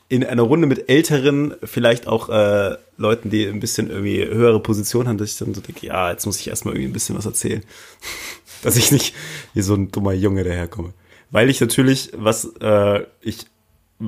in 0.09 0.23
einer 0.23 0.43
Runde 0.43 0.67
mit 0.67 0.89
Älteren, 0.89 1.53
vielleicht 1.63 2.07
auch 2.07 2.29
äh, 2.29 2.77
Leuten, 2.97 3.29
die 3.29 3.45
ein 3.45 3.59
bisschen 3.59 3.89
irgendwie 3.89 4.23
höhere 4.25 4.61
Position 4.61 5.07
haben, 5.07 5.17
dass 5.17 5.31
ich 5.31 5.37
dann 5.37 5.53
so 5.53 5.61
denke, 5.61 5.85
ja, 5.85 6.11
jetzt 6.11 6.25
muss 6.25 6.39
ich 6.39 6.47
erstmal 6.47 6.75
irgendwie 6.75 6.89
ein 6.89 6.93
bisschen 6.93 7.17
was 7.17 7.25
erzählen. 7.25 7.63
dass 8.63 8.75
ich 8.77 8.91
nicht 8.91 9.13
wie 9.53 9.61
so 9.61 9.75
ein 9.75 9.91
dummer 9.91 10.13
Junge 10.13 10.43
daherkomme. 10.43 10.93
Weil 11.29 11.49
ich 11.49 11.59
natürlich, 11.61 12.11
was 12.15 12.45
äh, 12.61 13.03
ich 13.21 13.45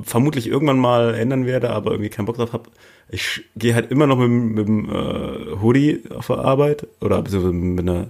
vermutlich 0.02 0.46
irgendwann 0.46 0.78
mal 0.78 1.14
ändern 1.14 1.46
werde, 1.46 1.70
aber 1.70 1.92
irgendwie 1.92 2.10
keinen 2.10 2.26
Bock 2.26 2.36
drauf 2.36 2.52
habe, 2.52 2.70
ich 3.10 3.42
gehe 3.56 3.74
halt 3.74 3.90
immer 3.90 4.06
noch 4.06 4.16
mit, 4.16 4.30
mit 4.30 4.66
dem 4.68 4.88
äh, 4.88 5.60
Hoodie 5.60 6.02
auf 6.14 6.28
der 6.28 6.38
Arbeit 6.38 6.86
oder 7.00 7.20
beziehungsweise 7.22 7.54
mit 7.54 7.88
einer, 7.88 8.08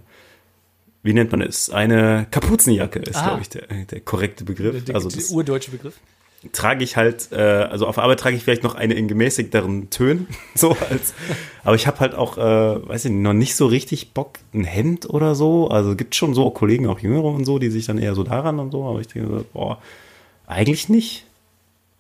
wie 1.03 1.15
nennt 1.15 1.33
man 1.33 1.41
es? 1.41 1.71
Eine 1.71 2.27
Kapuzenjacke 2.31 3.01
ist, 3.01 3.17
Ah. 3.17 3.29
glaube 3.29 3.43
ich, 3.43 3.49
der, 3.49 3.63
der 3.67 4.01
korrekte 4.01 4.45
Begriff. 4.45 4.85
Der, 4.85 4.95
also 4.95 5.09
der 5.09 5.19
das 5.19 5.31
urdeutsche 5.31 5.71
Begriff. 5.71 5.95
Trage 6.53 6.83
ich 6.85 6.97
halt, 6.97 7.33
äh, 7.33 7.37
also 7.37 7.87
auf 7.87 7.99
Arbeit 7.99 8.21
trage 8.21 8.35
ich 8.37 8.45
vielleicht 8.45 8.63
noch 8.63 8.75
eine 8.75 8.95
in 8.95 9.09
gemäßigteren 9.09 9.91
Tönen, 9.91 10.27
so 10.55 10.77
als, 10.91 11.13
aber 11.65 11.75
ich 11.77 11.87
habe 11.87 12.01
halt 12.01 12.15
auch, 12.15 12.39
äh, 12.39 12.89
weiß 12.89 13.05
ich 13.05 13.11
nicht, 13.11 13.21
noch 13.23 13.35
nicht 13.35 13.57
so 13.57 13.67
richtig 13.67 14.13
Bock, 14.15 14.39
ein 14.55 14.65
Hemd 14.65 15.09
oder 15.11 15.35
so, 15.35 15.69
also 15.69 15.95
gibt 15.97 16.15
schon 16.15 16.33
so 16.35 16.51
Kollegen, 16.51 16.87
auch 16.87 16.99
Jüngere 17.01 17.25
und 17.25 17.45
so, 17.45 17.59
die 17.59 17.69
sich 17.71 17.87
dann 17.87 17.99
eher 17.99 18.15
so 18.15 18.23
daran 18.23 18.59
und 18.59 18.71
so, 18.73 18.85
aber 18.87 19.01
ich 19.01 19.09
denke 19.09 19.29
so, 19.29 19.45
boah, 19.53 19.83
eigentlich 20.47 20.89
nicht. 20.89 21.27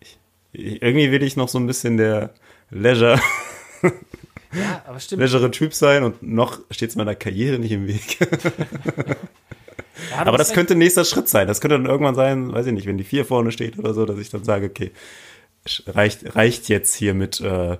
Ich, 0.00 0.16
ich, 0.52 0.82
irgendwie 0.82 1.12
will 1.12 1.22
ich 1.22 1.36
noch 1.36 1.48
so 1.48 1.58
ein 1.58 1.66
bisschen 1.66 1.96
der 1.98 2.30
Leisure, 2.70 3.20
Ja, 4.52 4.82
aber 4.86 4.98
stimmt. 4.98 5.20
leisure 5.20 5.50
Typ 5.50 5.74
sein 5.74 6.02
und 6.02 6.22
noch 6.22 6.58
steht 6.70 6.90
es 6.90 6.96
meiner 6.96 7.14
Karriere 7.14 7.58
nicht 7.58 7.72
im 7.72 7.86
Weg. 7.86 8.18
Ja, 10.10 10.18
Aber 10.26 10.38
das 10.38 10.48
recht. 10.48 10.54
könnte 10.56 10.74
nächster 10.76 11.04
Schritt 11.04 11.28
sein. 11.28 11.46
Das 11.46 11.60
könnte 11.60 11.76
dann 11.76 11.86
irgendwann 11.86 12.14
sein, 12.14 12.52
weiß 12.52 12.66
ich 12.66 12.72
nicht, 12.72 12.86
wenn 12.86 12.98
die 12.98 13.04
vier 13.04 13.24
vorne 13.24 13.52
steht 13.52 13.78
oder 13.78 13.92
so, 13.94 14.06
dass 14.06 14.18
ich 14.18 14.30
dann 14.30 14.44
sage, 14.44 14.66
okay, 14.66 14.92
reicht, 15.86 16.34
reicht 16.36 16.68
jetzt 16.68 16.94
hier 16.94 17.12
mit, 17.14 17.40
äh, 17.40 17.76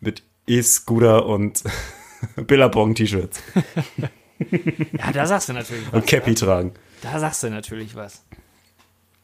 mit 0.00 0.22
E-Scooter 0.46 1.26
und 1.26 1.62
Billabong-T-Shirts 2.36 3.42
Ja, 4.98 5.12
da 5.12 5.26
sagst 5.26 5.48
du 5.48 5.52
natürlich 5.52 5.84
was. 5.86 5.94
und 5.94 6.06
Cappy 6.06 6.34
tragen. 6.34 6.72
Da 7.02 7.18
sagst 7.18 7.42
du 7.42 7.50
natürlich 7.50 7.94
was. 7.94 8.24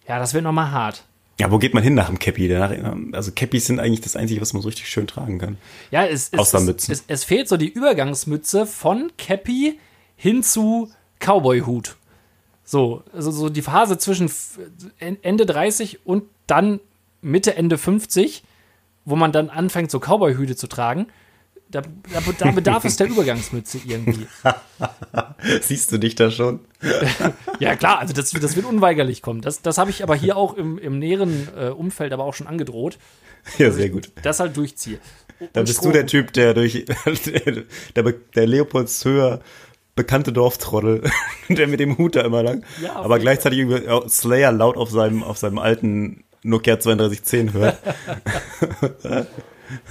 Ja, 0.08 0.18
das 0.18 0.34
wird 0.34 0.44
nochmal 0.44 0.70
hart. 0.70 1.04
Ja, 1.38 1.50
wo 1.50 1.58
geht 1.58 1.74
man 1.74 1.82
hin 1.82 1.94
nach 1.94 2.06
dem 2.08 2.18
Cappy? 2.18 2.48
Danach, 2.48 2.72
also 3.12 3.30
Cappies 3.34 3.66
sind 3.66 3.78
eigentlich 3.78 4.00
das 4.00 4.16
Einzige, 4.16 4.40
was 4.40 4.52
man 4.54 4.62
so 4.62 4.68
richtig 4.68 4.88
schön 4.88 5.06
tragen 5.06 5.38
kann. 5.38 5.58
Ja, 5.90 6.06
es, 6.06 6.30
es, 6.32 6.38
Außer 6.38 6.58
es, 6.58 6.64
Mützen. 6.64 6.92
es, 6.92 7.04
es 7.08 7.24
fehlt 7.24 7.48
so 7.48 7.56
die 7.58 7.68
Übergangsmütze 7.68 8.66
von 8.66 9.12
Cappy 9.18 9.78
hin 10.16 10.42
zu 10.42 10.90
Cowboy-Hut. 11.18 11.96
So, 12.68 13.04
also 13.12 13.30
so 13.30 13.48
die 13.48 13.62
Phase 13.62 13.96
zwischen 13.96 14.28
Ende 14.98 15.46
30 15.46 16.04
und 16.04 16.24
dann 16.48 16.80
Mitte, 17.22 17.56
Ende 17.56 17.78
50, 17.78 18.42
wo 19.04 19.14
man 19.16 19.30
dann 19.32 19.48
anfängt, 19.50 19.90
so 19.90 20.00
Cowboy-Hüte 20.00 20.56
zu 20.56 20.66
tragen. 20.66 21.06
Da, 21.68 21.80
da, 21.80 22.20
da 22.38 22.50
bedarf 22.50 22.84
es 22.84 22.96
der 22.96 23.06
Übergangsmütze 23.08 23.78
irgendwie. 23.84 24.26
Siehst 25.62 25.90
du 25.92 25.98
dich 25.98 26.14
da 26.16 26.30
schon? 26.30 26.60
Ja, 27.58 27.74
klar, 27.74 28.00
also 28.00 28.12
das, 28.12 28.30
das 28.32 28.54
wird 28.54 28.66
unweigerlich 28.66 29.22
kommen. 29.22 29.40
Das, 29.40 29.62
das 29.62 29.78
habe 29.78 29.90
ich 29.90 30.02
aber 30.02 30.14
hier 30.14 30.36
auch 30.36 30.54
im, 30.54 30.76
im 30.78 30.98
näheren 30.98 31.48
äh, 31.58 31.68
Umfeld 31.70 32.12
aber 32.12 32.24
auch 32.24 32.34
schon 32.34 32.46
angedroht, 32.46 32.98
Ja, 33.56 33.70
sehr 33.70 33.88
gut. 33.88 34.10
das 34.22 34.40
halt 34.40 34.56
durchziehe. 34.56 34.98
Dann 35.54 35.62
Und 35.62 35.66
bist 35.66 35.82
du 35.84 35.90
der 35.92 36.00
Strom. 36.00 36.08
Typ, 36.08 36.32
der 36.34 36.52
durch 36.54 36.84
der, 37.26 37.62
der, 37.94 38.12
der 38.34 38.46
Leopoldshöher 38.46 39.40
bekannte 39.96 40.32
Dorftrottel, 40.32 41.02
der 41.48 41.66
mit 41.66 41.80
dem 41.80 41.98
Hut 41.98 42.14
da 42.14 42.20
immer 42.20 42.42
lang, 42.42 42.62
Ja, 42.80 42.96
aber 42.96 43.18
gleichzeitig 43.18 43.58
irgendwie 43.58 44.08
Slayer 44.08 44.52
laut 44.52 44.76
auf 44.76 44.90
seinem, 44.90 45.24
auf 45.24 45.38
seinem 45.38 45.58
alten 45.58 46.24
Nokia 46.42 46.76
3210 46.76 47.52
hört. 47.54 47.78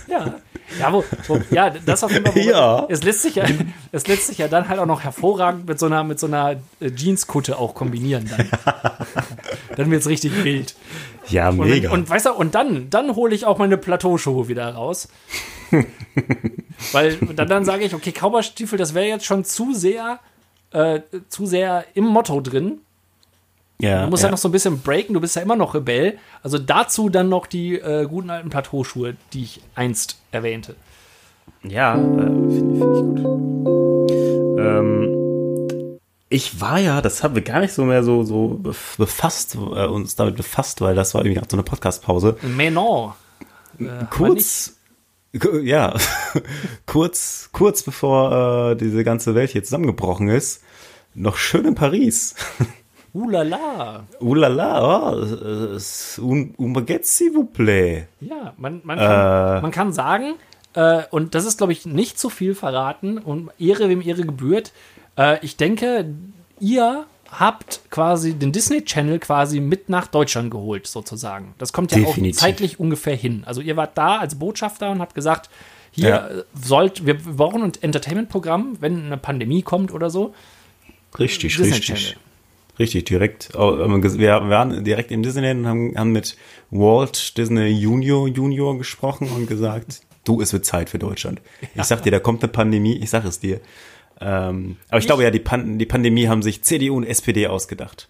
Ja, 0.07 0.35
ja, 0.79 0.91
wo, 0.91 1.03
wo, 1.27 1.39
ja, 1.51 1.69
das 1.69 2.03
auf 2.03 2.11
jeden 2.11 2.25
Fall. 2.25 2.41
Ja. 2.43 2.85
Es 2.89 3.03
lässt 3.03 3.21
sich 3.21 3.35
ja, 3.35 3.45
es 3.91 4.07
lässt 4.07 4.27
sich 4.27 4.38
ja 4.38 4.47
dann 4.47 4.67
halt 4.67 4.79
auch 4.79 4.85
noch 4.85 5.01
hervorragend 5.03 5.67
mit 5.67 5.79
so 5.79 5.85
einer, 5.85 6.03
mit 6.03 6.19
so 6.19 6.27
einer 6.27 6.51
äh, 6.79 6.89
Jeanskutte 6.95 7.57
auch 7.57 7.75
kombinieren. 7.75 8.29
Dann, 8.29 8.49
dann 9.75 9.91
wird's 9.91 10.07
richtig 10.07 10.43
wild. 10.43 10.75
Ja, 11.27 11.49
Und, 11.49 11.59
mega. 11.59 11.91
und 11.91 12.09
weißt 12.09 12.27
du, 12.27 12.33
und 12.33 12.55
dann, 12.55 12.89
dann 12.89 13.15
hole 13.15 13.33
ich 13.33 13.45
auch 13.45 13.57
meine 13.57 13.77
Plateauschuhe 13.77 14.47
wieder 14.47 14.73
raus. 14.73 15.07
Weil 16.91 17.17
dann, 17.17 17.47
dann 17.47 17.65
sage 17.65 17.83
ich, 17.83 17.93
okay, 17.93 18.11
Cowboystiefel, 18.11 18.77
das 18.77 18.93
wäre 18.93 19.07
jetzt 19.07 19.25
schon 19.25 19.43
zu 19.43 19.73
sehr, 19.73 20.19
äh, 20.71 21.01
zu 21.29 21.45
sehr 21.45 21.85
im 21.93 22.05
Motto 22.05 22.41
drin. 22.41 22.81
Ja, 23.79 24.03
Du 24.05 24.09
musst 24.09 24.23
ja. 24.23 24.27
ja 24.27 24.31
noch 24.31 24.38
so 24.38 24.47
ein 24.47 24.51
bisschen 24.51 24.79
breaken, 24.81 25.13
du 25.13 25.21
bist 25.21 25.35
ja 25.35 25.41
immer 25.41 25.55
noch 25.55 25.75
Rebell. 25.75 26.17
Also 26.43 26.57
dazu 26.57 27.09
dann 27.09 27.29
noch 27.29 27.45
die 27.47 27.79
äh, 27.79 28.05
guten 28.07 28.29
alten 28.29 28.49
Plateauschuhe, 28.49 29.15
die 29.33 29.43
ich 29.43 29.61
einst 29.75 30.17
erwähnte. 30.31 30.75
Ja, 31.63 31.95
äh, 31.95 31.97
finde 31.97 32.79
find 32.79 32.97
ich 32.97 33.23
gut. 33.23 34.59
Ähm, 34.59 35.99
ich 36.29 36.59
war 36.61 36.79
ja, 36.79 37.01
das 37.01 37.23
haben 37.23 37.35
wir 37.35 37.41
gar 37.41 37.59
nicht 37.59 37.73
so 37.73 37.83
mehr 37.85 38.03
so, 38.03 38.23
so 38.23 38.59
bef- 38.63 38.97
befasst, 38.97 39.55
äh, 39.55 39.85
uns 39.85 40.15
damit 40.15 40.35
befasst, 40.35 40.81
weil 40.81 40.95
das 40.95 41.13
war 41.13 41.21
irgendwie 41.21 41.35
gerade 41.35 41.47
so 41.49 41.55
eine 41.57 41.63
Podcast-Pause. 41.63 42.38
Mais 42.55 42.71
non. 42.71 43.13
Äh, 43.79 44.05
Kurz, 44.09 44.77
ku- 45.39 45.57
ja, 45.59 45.93
kurz, 46.85 47.49
kurz 47.51 47.83
bevor 47.83 48.71
äh, 48.71 48.75
diese 48.75 49.03
ganze 49.03 49.35
Welt 49.35 49.51
hier 49.51 49.63
zusammengebrochen 49.63 50.29
ist, 50.29 50.63
noch 51.13 51.38
schön 51.38 51.65
in 51.65 51.75
Paris. 51.75 52.35
Ulala. 53.15 54.04
Ulala, 54.19 55.13
oh, 55.15 55.78
un, 56.21 56.49
un 56.60 56.73
baguette, 56.73 57.06
s'il 57.06 57.32
vous 57.34 57.45
plaît. 57.45 58.08
Ja, 58.19 58.54
man, 58.58 58.82
man, 58.84 58.97
kann, 58.97 59.58
Äh. 59.58 59.62
man 59.62 59.71
kann 59.71 59.93
sagen, 59.93 60.34
äh, 60.73 61.04
und 61.12 61.34
das 61.34 61.45
ist, 61.45 61.58
glaube 61.58 61.71
ich, 61.73 61.86
nicht 61.86 62.19
zu 62.19 62.30
viel 62.30 62.54
verraten 62.56 63.17
und 63.17 63.49
Ehre, 63.58 63.88
wem 63.89 64.01
Ehre 64.01 64.23
gebührt. 64.23 64.73
Äh, 65.17 65.38
ich 65.45 65.56
denke, 65.56 66.06
ihr 66.60 67.06
habt 67.32 67.82
quasi 67.89 68.34
den 68.34 68.51
Disney 68.51 68.84
Channel 68.84 69.19
quasi 69.19 69.60
mit 69.62 69.88
nach 69.89 70.08
Deutschland 70.08 70.51
geholt, 70.51 70.86
sozusagen. 70.88 71.54
Das 71.58 71.71
kommt 71.73 71.91
ja 71.93 71.99
Definitiv. 71.99 72.38
auch 72.38 72.41
zeitlich 72.41 72.80
ungefähr 72.80 73.15
hin. 73.15 73.43
Also 73.45 73.62
ihr 73.62 73.78
wart 73.78 73.97
da 73.97 74.17
als 74.17 74.36
Botschafter 74.36 74.91
und 74.91 74.99
habt 74.99 75.15
gesagt, 75.15 75.49
hier 75.91 76.10
Ja. 76.10 76.28
äh, 76.28 76.43
sollt, 76.62 77.06
wir 77.06 77.17
brauchen 77.17 77.63
ein 77.63 77.71
Entertainment-Programm, 77.80 78.78
wenn 78.82 79.06
eine 79.06 79.17
Pandemie 79.17 79.62
kommt 79.62 79.93
oder 79.93 80.10
so. 80.10 80.34
Richtig, 81.17 81.56
Disney 81.56 81.71
richtig. 81.73 81.86
Channel. 81.95 82.15
Richtig, 82.77 83.05
direkt. 83.05 83.53
Wir 83.53 84.29
waren 84.49 84.83
direkt 84.83 85.11
im 85.11 85.23
Disneyland 85.23 85.61
und 85.61 85.67
haben, 85.67 85.97
haben 85.97 86.11
mit 86.11 86.35
Walt 86.71 87.38
Disney 87.38 87.67
Junior 87.67 88.27
Junior 88.27 88.77
gesprochen 88.77 89.29
und 89.29 89.47
gesagt, 89.47 90.01
du, 90.25 90.41
es 90.41 90.51
wird 90.51 90.65
Zeit 90.65 90.89
für 90.89 90.99
Deutschland. 90.99 91.41
Ich 91.75 91.83
sag 91.83 92.03
dir, 92.03 92.11
da 92.11 92.19
kommt 92.19 92.43
eine 92.43 92.51
Pandemie, 92.51 92.97
ich 92.97 93.09
sag 93.09 93.23
es 93.25 93.39
dir. 93.39 93.61
Ähm, 94.19 94.77
aber 94.89 94.99
ich 94.99 95.05
glaube 95.05 95.23
ja, 95.23 95.31
die, 95.31 95.39
Pan 95.39 95.77
die 95.77 95.85
Pandemie 95.85 96.27
haben 96.27 96.41
sich 96.41 96.63
CDU 96.63 96.95
und 96.97 97.03
SPD 97.05 97.47
ausgedacht, 97.47 98.09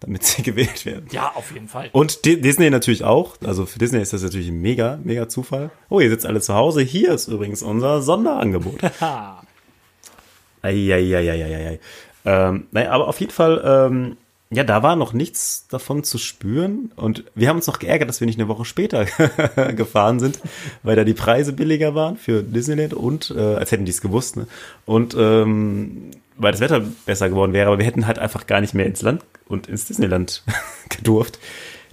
damit 0.00 0.24
sie 0.24 0.42
gewählt 0.44 0.84
werden. 0.86 1.06
Ja, 1.12 1.32
auf 1.34 1.52
jeden 1.52 1.68
Fall. 1.68 1.88
Und 1.92 2.24
Di- 2.24 2.40
Disney 2.40 2.68
natürlich 2.70 3.04
auch. 3.04 3.36
Also 3.44 3.66
für 3.66 3.78
Disney 3.78 4.00
ist 4.00 4.12
das 4.12 4.22
natürlich 4.22 4.48
ein 4.48 4.60
mega, 4.60 4.98
mega 5.04 5.28
Zufall. 5.28 5.70
Oh, 5.90 6.00
ihr 6.00 6.08
sitzt 6.10 6.26
alle 6.26 6.40
zu 6.40 6.54
Hause. 6.54 6.80
Hier 6.82 7.12
ist 7.12 7.28
übrigens 7.28 7.62
unser 7.62 8.02
Sonderangebot. 8.02 8.78
Eieieiei. 10.62 11.80
Ähm, 12.24 12.66
naja, 12.70 12.90
aber 12.90 13.08
auf 13.08 13.20
jeden 13.20 13.32
Fall, 13.32 13.62
ähm, 13.64 14.16
ja, 14.50 14.64
da 14.64 14.82
war 14.82 14.96
noch 14.96 15.12
nichts 15.12 15.66
davon 15.68 16.04
zu 16.04 16.18
spüren. 16.18 16.92
Und 16.96 17.24
wir 17.34 17.48
haben 17.48 17.56
uns 17.56 17.66
noch 17.66 17.78
geärgert, 17.78 18.08
dass 18.08 18.20
wir 18.20 18.26
nicht 18.26 18.38
eine 18.38 18.48
Woche 18.48 18.64
später 18.64 19.04
gefahren 19.76 20.20
sind, 20.20 20.40
weil 20.82 20.96
da 20.96 21.04
die 21.04 21.14
Preise 21.14 21.52
billiger 21.52 21.94
waren 21.94 22.16
für 22.16 22.42
Disneyland 22.42 22.94
und, 22.94 23.32
äh, 23.36 23.40
als 23.40 23.72
hätten 23.72 23.86
die 23.86 23.92
es 23.92 24.00
gewusst, 24.00 24.36
ne? 24.36 24.46
Und 24.84 25.14
ähm, 25.18 26.10
weil 26.36 26.52
das 26.52 26.60
Wetter 26.60 26.82
besser 27.06 27.28
geworden 27.28 27.52
wäre, 27.52 27.68
aber 27.68 27.78
wir 27.78 27.86
hätten 27.86 28.06
halt 28.06 28.18
einfach 28.18 28.46
gar 28.46 28.60
nicht 28.60 28.74
mehr 28.74 28.86
ins 28.86 29.02
Land 29.02 29.24
und 29.48 29.68
ins 29.68 29.86
Disneyland 29.86 30.42
gedurft. 30.88 31.38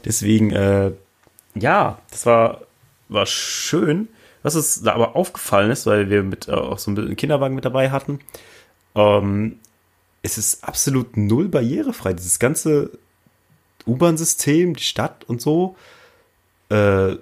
Deswegen, 0.05 0.51
äh, 0.51 0.91
ja, 1.55 1.99
das 2.11 2.25
war, 2.25 2.61
war 3.09 3.25
schön. 3.25 4.07
Was 4.41 4.55
uns 4.55 4.81
da 4.81 4.93
aber 4.93 5.15
aufgefallen 5.15 5.71
ist, 5.71 5.85
weil 5.85 6.09
wir 6.09 6.23
mit 6.23 6.47
äh, 6.47 6.51
auch 6.51 6.79
so 6.79 6.91
einen 6.91 7.15
Kinderwagen 7.15 7.55
mit 7.55 7.65
dabei 7.65 7.91
hatten, 7.91 8.19
ähm, 8.95 9.59
es 10.21 10.37
ist 10.37 10.63
absolut 10.63 11.17
null 11.17 11.47
barrierefrei. 11.47 12.13
Dieses 12.13 12.39
ganze 12.39 12.91
U-Bahn-System, 13.87 14.75
die 14.75 14.83
Stadt 14.83 15.23
und 15.25 15.41
so, 15.41 15.75
äh, 16.69 17.15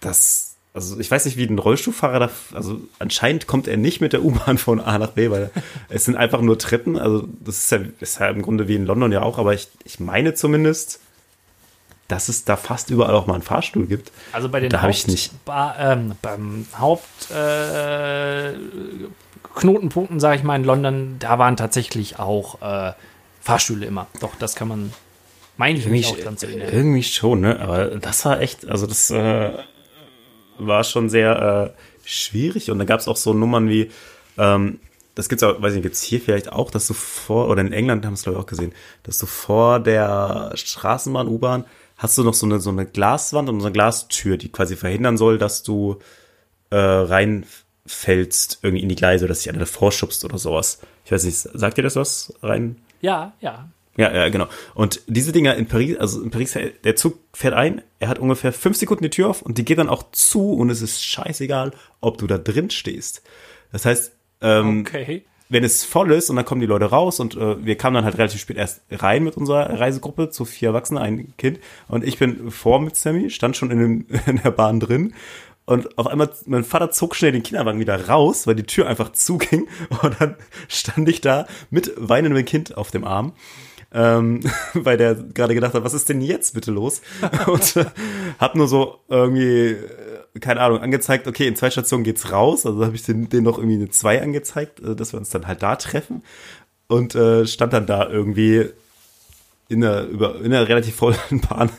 das, 0.00 0.56
also 0.74 0.98
ich 0.98 1.10
weiß 1.10 1.24
nicht, 1.24 1.36
wie 1.36 1.46
ein 1.46 1.58
Rollstuhlfahrer 1.58 2.18
da, 2.18 2.30
also 2.54 2.80
anscheinend 2.98 3.46
kommt 3.46 3.68
er 3.68 3.76
nicht 3.76 4.00
mit 4.00 4.12
der 4.12 4.24
U-Bahn 4.24 4.58
von 4.58 4.80
A 4.80 4.98
nach 4.98 5.12
B, 5.12 5.30
weil 5.30 5.50
es 5.88 6.04
sind 6.04 6.16
einfach 6.16 6.40
nur 6.40 6.58
Treppen. 6.58 6.98
Also 6.98 7.28
das 7.40 7.58
ist 7.58 7.70
ja, 7.72 7.78
ist 8.00 8.18
ja 8.20 8.28
im 8.28 8.42
Grunde 8.42 8.68
wie 8.68 8.74
in 8.74 8.86
London 8.86 9.12
ja 9.12 9.22
auch, 9.22 9.38
aber 9.38 9.54
ich, 9.54 9.68
ich 9.84 10.00
meine 10.00 10.34
zumindest, 10.34 11.00
dass 12.08 12.28
es 12.28 12.44
da 12.44 12.56
fast 12.56 12.90
überall 12.90 13.14
auch 13.14 13.26
mal 13.26 13.34
einen 13.34 13.42
Fahrstuhl 13.42 13.86
gibt. 13.86 14.12
Also 14.32 14.48
bei 14.48 14.60
den 14.60 14.70
Da 14.70 14.82
hab 14.82 14.90
ich 14.90 15.06
nicht. 15.06 15.32
Ba 15.44 15.74
ähm, 15.78 16.14
beim 16.20 16.66
Haupt 16.78 17.30
äh, 17.30 18.52
Knotenpunkten, 19.54 20.20
sage 20.20 20.36
ich 20.36 20.42
mal, 20.42 20.56
in 20.56 20.64
London, 20.64 21.16
da 21.18 21.38
waren 21.38 21.56
tatsächlich 21.56 22.18
auch 22.18 22.60
äh, 22.62 22.92
Fahrstühle 23.40 23.86
immer. 23.86 24.06
Doch, 24.20 24.34
das 24.36 24.54
kann 24.54 24.68
man, 24.68 24.92
meine 25.56 25.78
ich 25.78 25.86
mich 25.86 26.06
auch 26.06 26.18
dran 26.18 26.36
zu 26.36 26.46
erinnern. 26.46 26.68
irgendwie 26.72 27.02
schon, 27.02 27.40
ne? 27.40 27.60
Aber 27.60 27.86
das 27.86 28.24
war 28.24 28.40
echt, 28.40 28.68
also 28.68 28.86
das 28.86 29.10
äh, 29.10 29.52
war 30.58 30.84
schon 30.84 31.08
sehr 31.08 31.74
äh, 31.74 32.08
schwierig. 32.08 32.70
Und 32.70 32.78
da 32.78 32.84
gab 32.84 33.00
es 33.00 33.08
auch 33.08 33.16
so 33.16 33.34
Nummern 33.34 33.68
wie, 33.68 33.90
ähm, 34.38 34.80
das 35.14 35.28
gibt's 35.28 35.42
auch, 35.42 35.60
weiß 35.60 35.74
nicht, 35.74 35.82
gibt's 35.82 36.02
hier 36.02 36.20
vielleicht 36.20 36.52
auch, 36.52 36.70
dass 36.70 36.86
du 36.86 36.94
vor, 36.94 37.48
oder 37.48 37.60
in 37.60 37.72
England 37.72 38.04
haben 38.04 38.12
wir 38.12 38.16
es 38.16 38.22
glaube 38.22 38.38
ich 38.38 38.42
auch 38.42 38.48
gesehen, 38.48 38.72
dass 39.02 39.18
du 39.18 39.26
vor 39.26 39.80
der 39.80 40.52
Straßenbahn, 40.54 41.28
U-Bahn, 41.28 41.64
hast 41.96 42.16
du 42.16 42.24
noch 42.24 42.34
so 42.34 42.46
eine, 42.46 42.60
so 42.60 42.70
eine 42.70 42.86
Glaswand 42.86 43.48
und 43.48 43.60
so 43.60 43.66
eine 43.66 43.72
Glastür, 43.72 44.36
die 44.36 44.50
quasi 44.50 44.76
verhindern 44.76 45.16
soll, 45.16 45.38
dass 45.38 45.62
du 45.62 45.98
äh, 46.70 46.76
reinfällst 47.92 48.58
irgendwie 48.62 48.82
in 48.82 48.88
die 48.88 48.96
Gleise, 48.96 49.26
dass 49.26 49.40
sich 49.42 49.50
einer 49.50 49.58
davor 49.58 49.92
schubst 49.92 50.24
oder 50.24 50.38
sowas. 50.38 50.80
Ich 51.04 51.12
weiß 51.12 51.24
nicht, 51.24 51.36
sagt 51.36 51.78
dir 51.78 51.82
das 51.82 51.96
was? 51.96 52.32
Rein? 52.42 52.76
Ja, 53.00 53.32
ja. 53.40 53.68
Ja, 53.96 54.10
ja, 54.10 54.28
genau. 54.30 54.46
Und 54.74 55.02
diese 55.06 55.32
Dinger 55.32 55.54
in 55.56 55.66
Paris, 55.66 55.98
also 55.98 56.22
in 56.22 56.30
Paris, 56.30 56.56
der 56.82 56.96
Zug 56.96 57.18
fährt 57.34 57.52
ein, 57.52 57.82
er 57.98 58.08
hat 58.08 58.18
ungefähr 58.18 58.52
fünf 58.52 58.78
Sekunden 58.78 59.04
die 59.04 59.10
Tür 59.10 59.28
auf 59.28 59.42
und 59.42 59.58
die 59.58 59.66
geht 59.66 59.76
dann 59.78 59.90
auch 59.90 60.04
zu 60.12 60.52
und 60.54 60.70
es 60.70 60.80
ist 60.80 61.04
scheißegal, 61.04 61.72
ob 62.00 62.16
du 62.16 62.26
da 62.26 62.38
drin 62.38 62.70
stehst. 62.70 63.22
Das 63.70 63.84
heißt, 63.84 64.12
ähm, 64.40 64.80
Okay. 64.80 65.24
wenn 65.50 65.62
es 65.62 65.84
voll 65.84 66.10
ist 66.12 66.30
und 66.30 66.36
dann 66.36 66.46
kommen 66.46 66.62
die 66.62 66.66
Leute 66.66 66.86
raus 66.86 67.20
und 67.20 67.36
äh, 67.36 67.62
wir 67.62 67.76
kamen 67.76 67.96
dann 67.96 68.04
halt 68.04 68.16
relativ 68.16 68.40
spät 68.40 68.56
erst 68.56 68.80
rein 68.90 69.24
mit 69.24 69.36
unserer 69.36 69.78
Reisegruppe 69.78 70.30
zu 70.30 70.46
vier 70.46 70.68
Erwachsenen, 70.70 71.02
ein 71.02 71.34
Kind 71.36 71.58
und 71.88 72.02
ich 72.02 72.18
bin 72.18 72.50
vor 72.50 72.80
mit 72.80 72.96
Sammy, 72.96 73.28
stand 73.28 73.58
schon 73.58 73.70
in, 73.70 73.78
dem, 73.78 74.06
in 74.26 74.40
der 74.42 74.52
Bahn 74.52 74.80
drin 74.80 75.12
und 75.64 75.96
auf 75.96 76.06
einmal, 76.06 76.30
mein 76.46 76.64
Vater 76.64 76.90
zog 76.90 77.14
schnell 77.14 77.32
den 77.32 77.42
Kinderwagen 77.42 77.78
wieder 77.78 78.08
raus, 78.08 78.46
weil 78.46 78.56
die 78.56 78.64
Tür 78.64 78.88
einfach 78.88 79.12
zuging 79.12 79.68
und 80.02 80.20
dann 80.20 80.36
stand 80.68 81.08
ich 81.08 81.20
da 81.20 81.46
mit 81.70 81.92
weinendem 81.96 82.44
Kind 82.44 82.76
auf 82.76 82.90
dem 82.90 83.04
Arm. 83.04 83.32
Ähm, 83.94 84.40
weil 84.74 84.96
der 84.96 85.14
gerade 85.14 85.54
gedacht 85.54 85.74
hat, 85.74 85.84
was 85.84 85.94
ist 85.94 86.08
denn 86.08 86.22
jetzt 86.22 86.54
bitte 86.54 86.70
los? 86.70 87.02
Und 87.46 87.76
äh, 87.76 87.84
hab 88.38 88.54
nur 88.54 88.66
so 88.66 89.00
irgendwie, 89.08 89.72
äh, 89.72 90.38
keine 90.40 90.60
Ahnung, 90.62 90.78
angezeigt, 90.78 91.28
okay, 91.28 91.46
in 91.46 91.56
zwei 91.56 91.70
Stationen 91.70 92.02
geht's 92.02 92.32
raus. 92.32 92.64
Also 92.64 92.82
habe 92.86 92.96
ich 92.96 93.02
den, 93.02 93.28
den 93.28 93.44
noch 93.44 93.58
irgendwie 93.58 93.76
eine 93.76 93.90
zwei 93.90 94.22
angezeigt, 94.22 94.80
äh, 94.80 94.96
dass 94.96 95.12
wir 95.12 95.18
uns 95.18 95.28
dann 95.28 95.46
halt 95.46 95.62
da 95.62 95.76
treffen. 95.76 96.22
Und 96.88 97.14
äh, 97.14 97.46
stand 97.46 97.74
dann 97.74 97.86
da 97.86 98.08
irgendwie 98.08 98.70
in 99.72 99.84
einer, 99.84 100.02
über, 100.02 100.36
in 100.40 100.52
einer 100.52 100.68
relativ 100.68 100.94
vollen 100.94 101.18
Bahn 101.48 101.70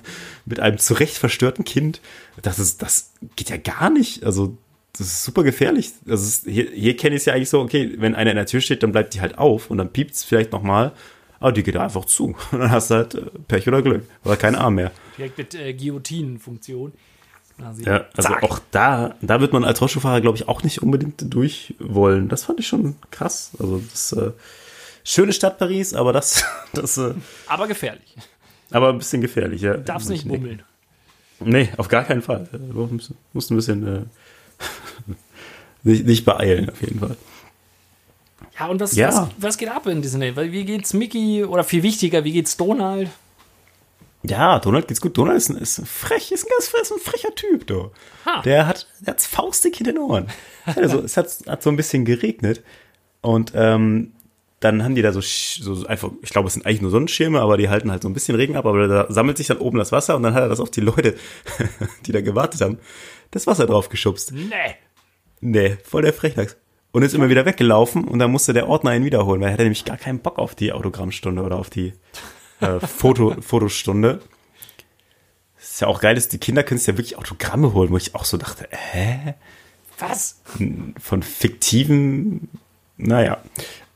mit 0.46 0.60
einem 0.60 0.78
zu 0.78 0.96
Recht 0.96 1.18
verstörten 1.18 1.64
Kind. 1.64 2.02
Das 2.42 2.60
ist, 2.60 2.82
das 2.82 3.12
geht 3.36 3.50
ja 3.50 3.58
gar 3.58 3.90
nicht. 3.90 4.26
Also, 4.26 4.58
das 4.98 5.08
ist 5.08 5.24
super 5.24 5.44
gefährlich. 5.44 5.92
Das 6.06 6.22
ist, 6.22 6.46
hier, 6.46 6.70
hier 6.72 6.98
kenne 6.98 7.16
ich 7.16 7.22
es 7.22 7.26
ja 7.26 7.34
eigentlich 7.34 7.50
so, 7.50 7.62
okay, 7.62 7.96
wenn 7.98 8.16
einer 8.16 8.32
in 8.32 8.38
der 8.38 8.46
Tür 8.46 8.62
steht, 8.62 8.84
dann 8.84 8.92
bleibt 8.92 9.14
die 9.14 9.22
halt 9.22 9.38
auf 9.38 9.72
und 9.72 9.78
dann 9.78 9.92
piept's 9.92 10.24
vielleicht 10.24 10.52
nochmal, 10.52 10.92
aber 11.40 11.52
die 11.52 11.64
geht 11.64 11.76
einfach 11.76 12.06
zu. 12.06 12.36
Und 12.52 12.60
dann 12.60 12.72
hast 12.72 12.90
du 12.90 12.96
halt 12.96 13.16
äh, 13.16 13.26
Pech 13.50 13.68
oder 13.68 13.82
Glück. 13.82 14.04
Oder 14.24 14.38
keinen 14.38 14.56
Arm 14.56 14.76
mehr. 14.76 14.94
Direkt 15.18 15.38
mit 15.38 15.54
äh, 15.56 15.74
Guillotinenfunktion. 15.74 16.94
quasi. 17.60 17.84
Ja, 17.84 18.06
also 18.16 18.30
Zack. 18.30 18.44
auch 18.44 18.60
da, 18.72 19.16
da 19.22 19.42
wird 19.42 19.52
man 19.52 19.66
als 19.66 19.82
Rollstuhlfahrer, 19.82 20.22
glaube 20.22 20.38
ich, 20.38 20.48
auch 20.48 20.64
nicht 20.64 20.82
unbedingt 20.82 21.34
durch 21.34 21.76
wollen. 21.80 22.30
Das 22.30 22.46
fand 22.46 22.62
ich 22.62 22.68
schon 22.68 22.96
krass. 23.12 23.52
Also 23.60 23.84
das 23.92 24.14
äh, 24.14 24.32
schöne 25.04 25.34
Stadt 25.34 25.58
Paris, 25.58 25.94
aber 25.94 26.14
das, 26.14 26.44
das 26.74 26.98
äh, 26.98 27.14
Aber 27.48 27.68
gefährlich. 27.68 28.16
aber 28.72 28.90
ein 28.90 28.98
bisschen 28.98 29.22
gefährlich. 29.22 29.62
Ja. 29.62 29.78
Darfst 29.78 30.10
nicht 30.10 30.28
bummeln. 30.28 30.64
Nee, 31.40 31.70
auf 31.78 31.88
gar 31.90 32.04
keinen 32.04 32.22
Fall. 32.22 32.48
Du 32.52 32.88
musst, 33.34 33.52
ein 33.52 33.56
bisschen 33.56 33.86
äh, 33.88 34.02
nicht, 35.84 36.06
nicht 36.06 36.26
beeilen, 36.26 36.70
auf 36.70 36.82
jeden 36.82 37.00
Fall. 37.00 37.18
Ja, 38.58 38.68
und 38.68 38.80
was, 38.80 38.96
Ja. 38.96 39.08
was, 39.10 39.30
was 39.38 39.58
geht 39.58 39.70
ab 39.70 39.88
in 39.88 40.02
Disney? 40.02 40.36
Weil 40.36 40.52
Wie 40.52 40.64
geht's 40.64 40.94
Mickey 40.94 41.44
oder 41.44 41.64
viel 41.64 41.84
wichtiger, 41.84 42.24
wie 42.24 42.32
geht's 42.34 42.56
Donald? 42.56 43.10
Ja, 44.26 44.60
Donald 44.60 44.88
geht's 44.88 45.02
gut. 45.02 45.18
Donald 45.18 45.38
ist 45.38 45.50
ein, 45.50 45.58
ist 45.58 45.80
ein 45.80 45.86
frech, 45.86 46.32
ist 46.32 46.46
ein 46.46 46.50
ganz 46.50 46.74
ist 46.82 46.94
ein 46.94 47.00
frecher 47.00 47.36
Typ, 47.36 47.68
du. 47.68 47.92
Ha. 48.26 48.42
Der 48.44 48.68
hat, 48.68 48.88
der 49.02 49.14
hat's 49.14 49.26
faustig 49.26 49.80
in 49.80 49.86
den 49.86 49.98
Ohren. 49.98 50.28
Also, 50.66 51.02
es 51.02 51.18
hat, 51.18 51.28
hat 51.46 51.62
so 51.62 51.70
ein 51.70 51.76
bisschen 51.76 52.06
geregnet. 52.06 52.64
Und 53.20 53.52
ähm, 53.54 54.14
dann 54.64 54.84
haben 54.84 54.96
die 54.96 55.02
da 55.02 55.12
so, 55.12 55.20
so 55.22 55.86
einfach, 55.88 56.12
ich 56.22 56.30
glaube, 56.30 56.48
es 56.48 56.54
sind 56.54 56.66
eigentlich 56.66 56.82
nur 56.82 56.92
Sonnenschirme, 56.92 57.42
aber 57.42 57.58
die 57.58 57.70
halten 57.70 57.92
halt 57.92 58.02
so 58.02 58.10
ein 58.10 58.14
bisschen 58.14 58.36
Regen 58.36 58.56
ab, 58.56 58.66
aber 58.66 58.88
da 58.88 59.08
sammelt 59.10 59.38
sich 59.38 59.48
dann 59.48 59.58
oben 59.58 59.78
das 59.78 59.92
Wasser 59.92 60.16
und 60.16 60.24
dann 60.24 60.34
hat 60.34 60.44
er 60.44 60.50
das 60.50 60.60
auf 60.60 60.72
die 60.72 60.82
Leute, 60.82 61.16
die 62.06 62.12
da 62.14 62.22
gewartet 62.22 62.62
haben, 62.62 62.80
das 63.32 63.46
Wasser 63.46 63.66
drauf 63.66 63.90
geschubst. 63.90 64.32
Nee. 64.32 64.76
Nee, 65.42 65.78
voll 65.84 66.04
der 66.04 66.14
Frechdachs. 66.14 66.56
Und 66.92 67.04
ist 67.04 67.14
immer 67.14 67.30
wieder 67.30 67.46
weggelaufen 67.46 68.06
und 68.06 68.20
dann 68.20 68.32
musste 68.32 68.54
der 68.54 68.70
Ordner 68.70 68.96
ihn 68.96 69.04
wiederholen, 69.04 69.42
weil 69.42 69.50
er 69.50 69.54
hatte 69.54 69.64
nämlich 69.64 69.84
gar 69.84 69.98
keinen 69.98 70.20
Bock 70.20 70.38
auf 70.38 70.56
die 70.56 70.72
Autogrammstunde 70.72 71.42
oder 71.42 71.58
auf 71.58 71.70
die 71.70 71.94
äh, 72.62 72.80
Foto, 72.88 73.36
Fotostunde. 73.42 74.22
Das 75.58 75.72
ist 75.72 75.82
ja 75.82 75.88
auch 75.88 76.00
geil, 76.00 76.16
dass 76.16 76.30
die 76.30 76.38
Kinder 76.38 76.64
können 76.64 76.78
sich 76.78 76.88
ja 76.88 76.94
wirklich 76.94 77.18
Autogramme 77.18 77.74
holen, 77.74 77.90
wo 77.90 77.98
ich 77.98 78.16
auch 78.16 78.26
so 78.26 78.38
dachte, 78.38 78.68
hä? 78.70 79.34
Was? 79.98 80.42
Von 81.00 81.24
fiktiven, 81.24 82.50
naja. 82.98 83.42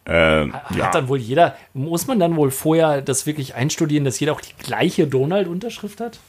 Ähm, 0.10 0.54
Hat 0.54 0.76
ja. 0.76 0.90
dann 0.92 1.10
wohl 1.10 1.18
jeder, 1.18 1.56
muss 1.74 2.08
man 2.08 2.18
dann 2.20 2.36
wohl 2.38 2.50
vorher 2.52 3.02
das 3.02 3.26
wirklich 3.26 3.56
einstudieren, 3.56 4.06
dass 4.06 4.20
jeder 4.20 4.32
auch 4.34 4.42
die 4.42 4.54
gleiche 4.58 5.06
Donald-Unterschrift 5.06 6.00
hat? 6.00 6.20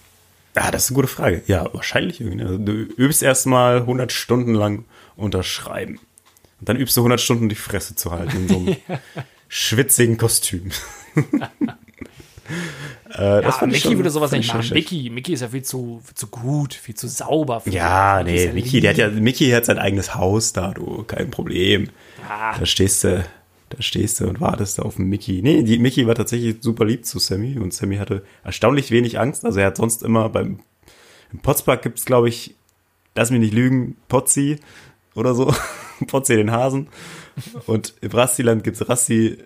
Ah, 0.57 0.71
das 0.73 0.85
ist 0.85 0.91
eine 0.91 0.97
gute 0.97 1.09
Frage. 1.09 1.43
Ja, 1.47 1.73
wahrscheinlich 1.73 2.21
irgendwie. 2.21 2.43
Also, 2.43 2.59
du 2.59 2.73
übst 2.73 3.23
erstmal 3.23 3.77
100 3.83 4.11
Stunden 4.11 4.55
lang 4.55 4.85
unterschreiben. 5.17 6.01
Und 6.59 6.69
dann 6.69 6.77
übst 6.77 6.97
du 6.97 7.01
100 7.03 7.21
Stunden 7.21 7.49
die 7.49 7.55
Fresse 7.55 7.95
zu 7.95 8.11
halten 8.11 8.37
in 8.37 8.49
so 8.49 8.57
einem 8.57 8.77
schwitzigen 9.49 10.17
Kostüm. 10.19 10.71
Äh, 13.11 13.43
das 13.43 13.61
Ja, 13.61 13.67
Mickey 13.67 13.81
schon- 13.81 13.97
würde 13.97 14.11
sowas 14.11 14.33
nicht 14.33 14.49
machen. 14.49 14.63
schlecht. 14.63 14.91
Mickey, 14.91 15.11
Mickey 15.11 15.33
ist 15.35 15.41
ja 15.41 15.49
viel 15.49 15.63
zu, 15.63 16.01
viel 16.05 16.15
zu 16.15 16.27
gut, 16.29 16.73
viel 16.75 16.95
zu 16.95 17.09
sauber. 17.09 17.63
Ja, 17.67 18.23
nee, 18.23 18.51
Mickey, 18.53 18.81
der 18.81 18.91
hat 18.91 18.99
ja, 18.99 19.09
Mickey 19.09 19.51
hat 19.51 19.65
sein 19.67 19.79
eigenes 19.79 20.15
Haus 20.15 20.53
da, 20.53 20.71
du, 20.73 21.03
kein 21.05 21.31
Problem. 21.31 21.91
Ah, 22.29 22.59
Da 22.59 22.65
stehst 22.67 23.05
du, 23.05 23.25
da 23.71 23.83
stehst 23.83 24.21
du 24.21 24.29
und 24.29 24.41
wartest 24.41 24.81
auf 24.81 24.97
den 24.97 25.09
Mickey. 25.09 25.43
Nee, 25.43 25.63
die 25.63 25.79
Mickey 25.79 26.07
war 26.07 26.15
tatsächlich 26.15 26.57
super 26.61 26.85
lieb 26.85 27.05
zu 27.05 27.19
Sammy 27.19 27.59
und 27.59 27.75
Sammy 27.75 27.97
hatte 27.97 28.23
erstaunlich 28.45 28.91
wenig 28.91 29.19
Angst. 29.19 29.45
Also 29.45 29.61
er 29.61 29.67
hat 29.67 29.77
sonst 29.77 30.03
immer 30.03 30.29
beim, 30.29 30.61
im 31.33 31.39
Potspark 31.41 31.83
gibt's, 31.83 32.05
glaube 32.05 32.29
ich, 32.29 32.55
lass 33.15 33.31
mich 33.31 33.41
nicht 33.41 33.55
lügen, 33.55 33.97
Potzi 34.09 34.59
oder 35.15 35.35
so. 35.35 35.55
Potzi 36.07 36.37
den 36.37 36.51
Hasen. 36.51 36.89
Und 37.67 37.95
im 38.01 38.11
Rastiland 38.11 38.65
gibt's 38.65 38.89
Rasti 38.89 39.39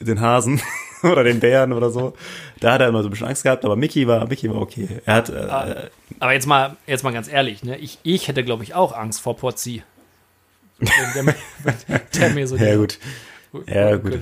den 0.00 0.20
Hasen 0.20 0.60
oder 1.02 1.24
den 1.24 1.40
Bären 1.40 1.72
oder 1.72 1.90
so. 1.90 2.14
Da 2.60 2.72
hat 2.72 2.80
er 2.80 2.88
immer 2.88 3.02
so 3.02 3.08
ein 3.08 3.10
bisschen 3.10 3.28
Angst 3.28 3.42
gehabt, 3.42 3.64
aber 3.64 3.76
Mickey 3.76 4.06
war, 4.06 4.26
Mickey 4.26 4.50
war 4.50 4.60
okay. 4.60 4.88
Er 5.04 5.14
hat, 5.14 5.30
äh, 5.30 5.88
aber 6.18 6.32
jetzt 6.32 6.46
mal, 6.46 6.76
jetzt 6.86 7.04
mal 7.04 7.12
ganz 7.12 7.28
ehrlich, 7.28 7.62
ne? 7.62 7.76
ich, 7.78 7.98
ich 8.02 8.28
hätte, 8.28 8.44
glaube 8.44 8.64
ich, 8.64 8.74
auch 8.74 8.92
Angst 8.92 9.20
vor 9.20 9.36
Potzi. 9.36 9.82
Der, 10.80 10.88
wenn 11.26 11.34
der 12.14 12.30
mir 12.30 12.46
so 12.46 12.56
ja 12.56 12.76
gut. 12.76 12.98
Ja, 13.66 13.96
gut. 13.96 14.20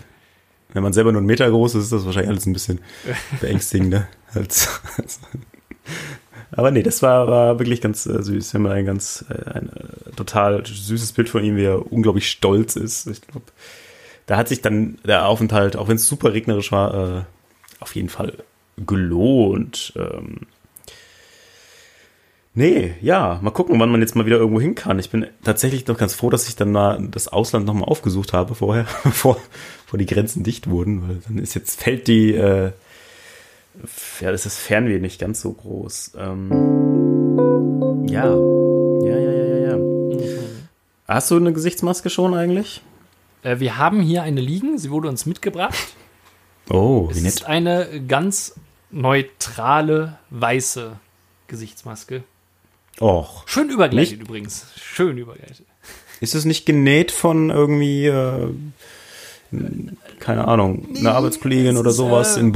Wenn 0.73 0.83
man 0.83 0.93
selber 0.93 1.13
nur 1.13 1.21
einen 1.21 1.27
Meter 1.27 1.51
groß 1.51 1.75
ist, 1.75 1.85
ist 1.85 1.93
das 1.93 2.05
wahrscheinlich 2.07 2.31
alles 2.31 2.47
ein 2.47 2.53
bisschen 2.53 2.81
beängstigender. 3.41 4.09
Als, 4.35 4.81
als, 4.97 5.21
aber 6.51 6.71
nee, 6.71 6.83
das 6.83 7.03
war, 7.03 7.29
war 7.29 7.59
wirklich 7.59 7.81
ganz 7.81 8.07
äh, 8.07 8.23
süß. 8.23 8.55
Wir 8.55 8.59
haben 8.59 8.67
ein 8.67 8.87
ganz, 8.87 9.25
äh, 9.29 9.51
ein 9.51 9.69
äh, 9.69 10.11
total 10.17 10.65
süßes 10.65 11.13
Bild 11.13 11.29
von 11.29 11.45
ihm, 11.45 11.57
wie 11.57 11.65
er 11.65 11.93
unglaublich 11.93 12.31
stolz 12.31 12.77
ist. 12.77 13.07
Ich 13.07 13.21
glaube, 13.21 13.47
da 14.27 14.37
hat 14.37 14.49
sich 14.49 14.63
dann 14.63 14.99
der 15.05 15.27
Aufenthalt, 15.27 15.77
auch 15.77 15.89
wenn 15.89 15.97
es 15.97 16.07
super 16.07 16.33
regnerisch 16.33 16.73
war, 16.73 16.95
äh, 16.95 17.23
auf 17.81 17.95
jeden 17.95 18.09
Fall 18.09 18.39
gelohnt. 18.79 19.93
Ähm, 19.97 20.47
nee, 22.55 22.95
ja, 23.01 23.39
mal 23.43 23.51
gucken, 23.51 23.79
wann 23.81 23.91
man 23.91 24.01
jetzt 24.01 24.15
mal 24.17 24.27
wieder 24.27 24.37
irgendwo 24.39 24.61
hin 24.61 24.75
kann. 24.75 24.99
Ich 24.99 25.11
bin 25.11 25.27
tatsächlich 25.45 25.87
noch 25.87 25.97
ganz 25.99 26.15
froh, 26.15 26.31
dass 26.31 26.49
ich 26.49 26.57
dann 26.57 26.73
mal 26.73 26.99
das 27.11 27.29
Ausland 27.29 27.67
nochmal 27.67 27.85
aufgesucht 27.89 28.33
habe 28.33 28.55
vorher, 28.55 28.87
bevor, 29.05 29.39
bevor 29.85 29.99
die 29.99 30.07
Grenzen 30.07 30.43
dicht 30.45 30.69
wurden, 30.69 31.09
weil 31.09 31.17
dann 31.27 31.39
ist 31.39 31.55
jetzt, 31.55 31.81
fällt 31.83 32.09
die, 32.09 32.35
äh, 32.35 32.73
ja, 34.21 34.31
das 34.33 34.45
ist 34.47 34.59
Fernweh 34.59 34.99
nicht 35.01 35.19
ganz 35.21 35.41
so 35.41 35.53
groß. 35.53 36.13
Ähm, 36.19 38.07
ja. 38.09 38.27
Ja, 38.27 39.19
ja, 39.19 39.31
ja, 39.31 39.57
ja, 39.57 39.77
ja. 39.77 39.79
Hast 41.09 41.31
du 41.31 41.37
eine 41.37 41.53
Gesichtsmaske 41.53 42.11
schon 42.11 42.35
eigentlich? 42.35 42.83
Äh, 43.43 43.59
wir 43.61 43.79
haben 43.79 44.01
hier 44.01 44.23
eine 44.23 44.41
liegen, 44.41 44.79
sie 44.79 44.91
wurde 44.91 45.09
uns 45.09 45.27
mitgebracht. 45.27 45.75
Oh, 46.71 47.09
Es 47.11 47.23
wie 47.23 47.27
ist 47.27 47.41
nett. 47.41 47.49
eine 47.49 48.03
ganz 48.07 48.55
neutrale, 48.91 50.19
weiße 50.31 50.93
Gesichtsmaske. 51.49 52.23
Och. 53.01 53.43
Schön 53.47 53.71
übergleitet 53.71 54.21
übrigens. 54.21 54.67
Schön 54.81 55.19
übergleitet. 55.19 55.67
Ist 56.21 56.35
es 56.35 56.45
nicht 56.45 56.67
genäht 56.67 57.11
von 57.11 57.51
irgendwie, 57.51 58.07
äh, 58.07 58.49
keine 60.21 60.47
Ahnung, 60.47 60.89
einer 60.97 61.15
Arbeitskollegin 61.15 61.77
oder 61.77 61.91
sowas 61.91 62.37
äh, 62.37 62.41
in 62.41 62.53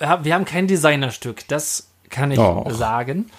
haben- 0.00 0.24
wir 0.24 0.34
haben 0.34 0.44
kein 0.44 0.66
Designerstück, 0.66 1.46
das 1.48 1.88
kann 2.10 2.30
ich 2.30 2.38
Och. 2.38 2.70
sagen. 2.72 3.30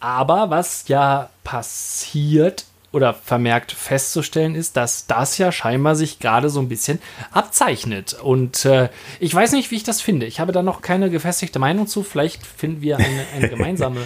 Aber 0.00 0.50
was 0.50 0.88
ja 0.88 1.28
passiert 1.44 2.64
oder 2.90 3.14
vermerkt 3.14 3.72
festzustellen 3.72 4.54
ist, 4.54 4.76
dass 4.76 5.06
das 5.06 5.38
ja 5.38 5.52
scheinbar 5.52 5.94
sich 5.94 6.18
gerade 6.18 6.50
so 6.50 6.60
ein 6.60 6.68
bisschen 6.68 6.98
abzeichnet. 7.30 8.14
Und 8.20 8.64
äh, 8.64 8.88
ich 9.20 9.34
weiß 9.34 9.52
nicht, 9.52 9.70
wie 9.70 9.76
ich 9.76 9.84
das 9.84 10.00
finde. 10.02 10.26
Ich 10.26 10.40
habe 10.40 10.52
da 10.52 10.62
noch 10.62 10.82
keine 10.82 11.08
gefestigte 11.08 11.58
Meinung 11.58 11.86
zu. 11.86 12.02
Vielleicht 12.02 12.44
finden 12.44 12.82
wir 12.82 12.96
eine, 12.98 13.24
eine 13.34 13.48
gemeinsame 13.50 14.00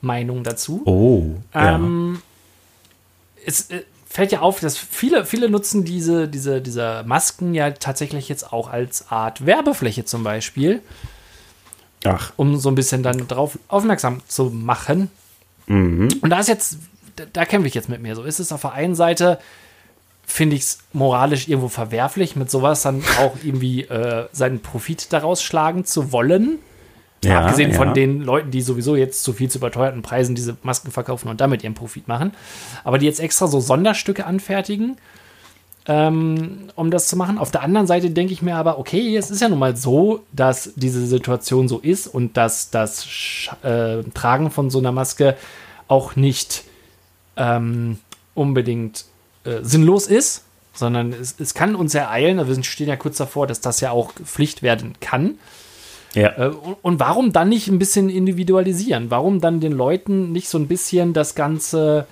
Meinung 0.00 0.44
dazu. 0.44 0.82
Oh, 0.84 1.36
ja. 1.54 1.76
Ähm, 1.76 2.22
es 3.44 3.70
äh, 3.70 3.82
fällt 4.08 4.32
ja 4.32 4.40
auf, 4.40 4.60
dass 4.60 4.78
viele, 4.78 5.24
viele 5.24 5.48
nutzen 5.48 5.84
diese, 5.84 6.28
diese, 6.28 6.60
diese 6.60 7.04
Masken 7.06 7.54
ja 7.54 7.70
tatsächlich 7.70 8.28
jetzt 8.28 8.52
auch 8.52 8.68
als 8.68 9.10
Art 9.10 9.44
Werbefläche 9.44 10.04
zum 10.04 10.24
Beispiel, 10.24 10.82
Ach, 12.04 12.32
um 12.36 12.58
so 12.58 12.70
ein 12.70 12.74
bisschen 12.74 13.02
dann 13.02 13.28
darauf 13.28 13.58
aufmerksam 13.68 14.22
zu 14.26 14.44
machen. 14.44 15.10
mhm. 15.66 16.08
Und 16.20 16.30
da 16.30 16.40
ist 16.40 16.48
jetzt, 16.48 16.78
da, 17.16 17.24
da 17.32 17.44
kämpfe 17.44 17.68
ich 17.68 17.74
jetzt 17.74 17.88
mit 17.88 18.00
mir. 18.00 18.16
So 18.16 18.22
ist 18.22 18.40
es 18.40 18.52
auf 18.52 18.62
der 18.62 18.72
einen 18.72 18.94
Seite, 18.94 19.38
finde 20.26 20.56
ich 20.56 20.62
es 20.62 20.78
moralisch 20.92 21.48
irgendwo 21.48 21.68
verwerflich, 21.68 22.36
mit 22.36 22.50
sowas 22.50 22.82
dann 22.82 23.02
auch 23.18 23.36
irgendwie 23.42 23.84
äh, 23.84 24.26
seinen 24.32 24.60
Profit 24.60 25.12
daraus 25.12 25.42
schlagen 25.42 25.84
zu 25.84 26.12
wollen. 26.12 26.58
Ja, 27.24 27.40
Abgesehen 27.40 27.72
ja. 27.72 27.76
von 27.76 27.94
den 27.94 28.22
Leuten, 28.22 28.50
die 28.50 28.62
sowieso 28.62 28.94
jetzt 28.94 29.22
zu 29.24 29.32
viel 29.32 29.50
zu 29.50 29.58
überteuerten 29.58 30.02
Preisen 30.02 30.34
diese 30.34 30.56
Masken 30.62 30.90
verkaufen 30.90 31.28
und 31.28 31.40
damit 31.40 31.64
ihren 31.64 31.74
Profit 31.74 32.06
machen. 32.06 32.32
Aber 32.84 32.98
die 32.98 33.06
jetzt 33.06 33.20
extra 33.20 33.48
so 33.48 33.58
Sonderstücke 33.60 34.24
anfertigen, 34.24 34.96
ähm, 35.86 36.68
um 36.76 36.90
das 36.90 37.08
zu 37.08 37.16
machen. 37.16 37.38
Auf 37.38 37.50
der 37.50 37.62
anderen 37.62 37.86
Seite 37.86 38.10
denke 38.10 38.32
ich 38.32 38.42
mir 38.42 38.54
aber, 38.54 38.78
okay, 38.78 39.16
es 39.16 39.30
ist 39.30 39.40
ja 39.40 39.48
nun 39.48 39.58
mal 39.58 39.76
so, 39.76 40.20
dass 40.32 40.72
diese 40.76 41.04
Situation 41.06 41.66
so 41.66 41.78
ist 41.78 42.06
und 42.06 42.36
dass 42.36 42.70
das 42.70 43.08
äh, 43.62 44.02
Tragen 44.14 44.50
von 44.50 44.70
so 44.70 44.78
einer 44.78 44.92
Maske 44.92 45.36
auch 45.88 46.14
nicht 46.14 46.64
ähm, 47.36 47.98
unbedingt 48.34 49.06
äh, 49.44 49.60
sinnlos 49.62 50.06
ist, 50.06 50.44
sondern 50.74 51.12
es, 51.12 51.34
es 51.40 51.54
kann 51.54 51.74
uns 51.74 51.94
ereilen, 51.94 52.38
also 52.38 52.54
wir 52.54 52.62
stehen 52.62 52.88
ja 52.88 52.96
kurz 52.96 53.16
davor, 53.16 53.46
dass 53.46 53.60
das 53.60 53.80
ja 53.80 53.90
auch 53.90 54.12
Pflicht 54.12 54.62
werden 54.62 54.92
kann. 55.00 55.38
Ja. 56.14 56.36
Äh, 56.38 56.52
und, 56.82 57.00
warum 57.00 57.32
dann 57.32 57.48
nicht 57.48 57.68
ein 57.68 57.78
bisschen 57.78 58.08
individualisieren? 58.08 59.10
Warum 59.10 59.40
dann 59.40 59.60
den 59.60 59.72
Leuten 59.72 60.32
nicht 60.32 60.48
so 60.48 60.58
ein 60.58 60.68
bisschen 60.68 61.12
das 61.12 61.34
Ganze, 61.34 62.06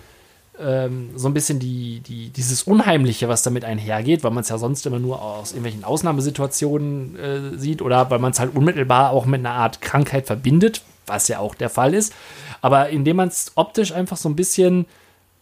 ähm, 0.60 1.10
so 1.16 1.28
ein 1.28 1.34
bisschen 1.34 1.58
die, 1.58 2.00
die, 2.00 2.30
dieses 2.30 2.64
Unheimliche, 2.64 3.28
was 3.28 3.42
damit 3.42 3.64
einhergeht, 3.64 4.22
weil 4.22 4.30
man 4.30 4.42
es 4.42 4.48
ja 4.48 4.58
sonst 4.58 4.86
immer 4.86 4.98
nur 4.98 5.22
aus 5.22 5.52
irgendwelchen 5.52 5.84
Ausnahmesituationen 5.84 7.16
äh, 7.16 7.58
sieht 7.58 7.82
oder 7.82 8.10
weil 8.10 8.18
man 8.18 8.32
es 8.32 8.40
halt 8.40 8.54
unmittelbar 8.54 9.10
auch 9.10 9.26
mit 9.26 9.40
einer 9.40 9.52
Art 9.52 9.80
Krankheit 9.80 10.26
verbindet, 10.26 10.82
was 11.06 11.28
ja 11.28 11.38
auch 11.38 11.54
der 11.54 11.70
Fall 11.70 11.94
ist. 11.94 12.12
Aber 12.60 12.90
indem 12.90 13.16
man 13.16 13.28
es 13.28 13.52
optisch 13.54 13.92
einfach 13.92 14.16
so 14.16 14.28
ein 14.28 14.36
bisschen 14.36 14.86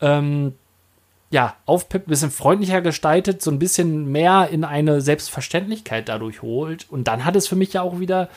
ähm, 0.00 0.54
ja, 1.34 1.56
aufpippt, 1.66 2.06
ein 2.06 2.10
bisschen 2.10 2.30
freundlicher 2.30 2.80
gestaltet, 2.80 3.42
so 3.42 3.50
ein 3.50 3.58
bisschen 3.58 4.06
mehr 4.12 4.50
in 4.52 4.62
eine 4.62 5.00
Selbstverständlichkeit 5.00 6.08
dadurch 6.08 6.42
holt. 6.42 6.86
Und 6.88 7.08
dann 7.08 7.24
hat 7.24 7.34
es 7.34 7.48
für 7.48 7.56
mich 7.56 7.72
ja 7.72 7.82
auch 7.82 7.98
wieder 7.98 8.28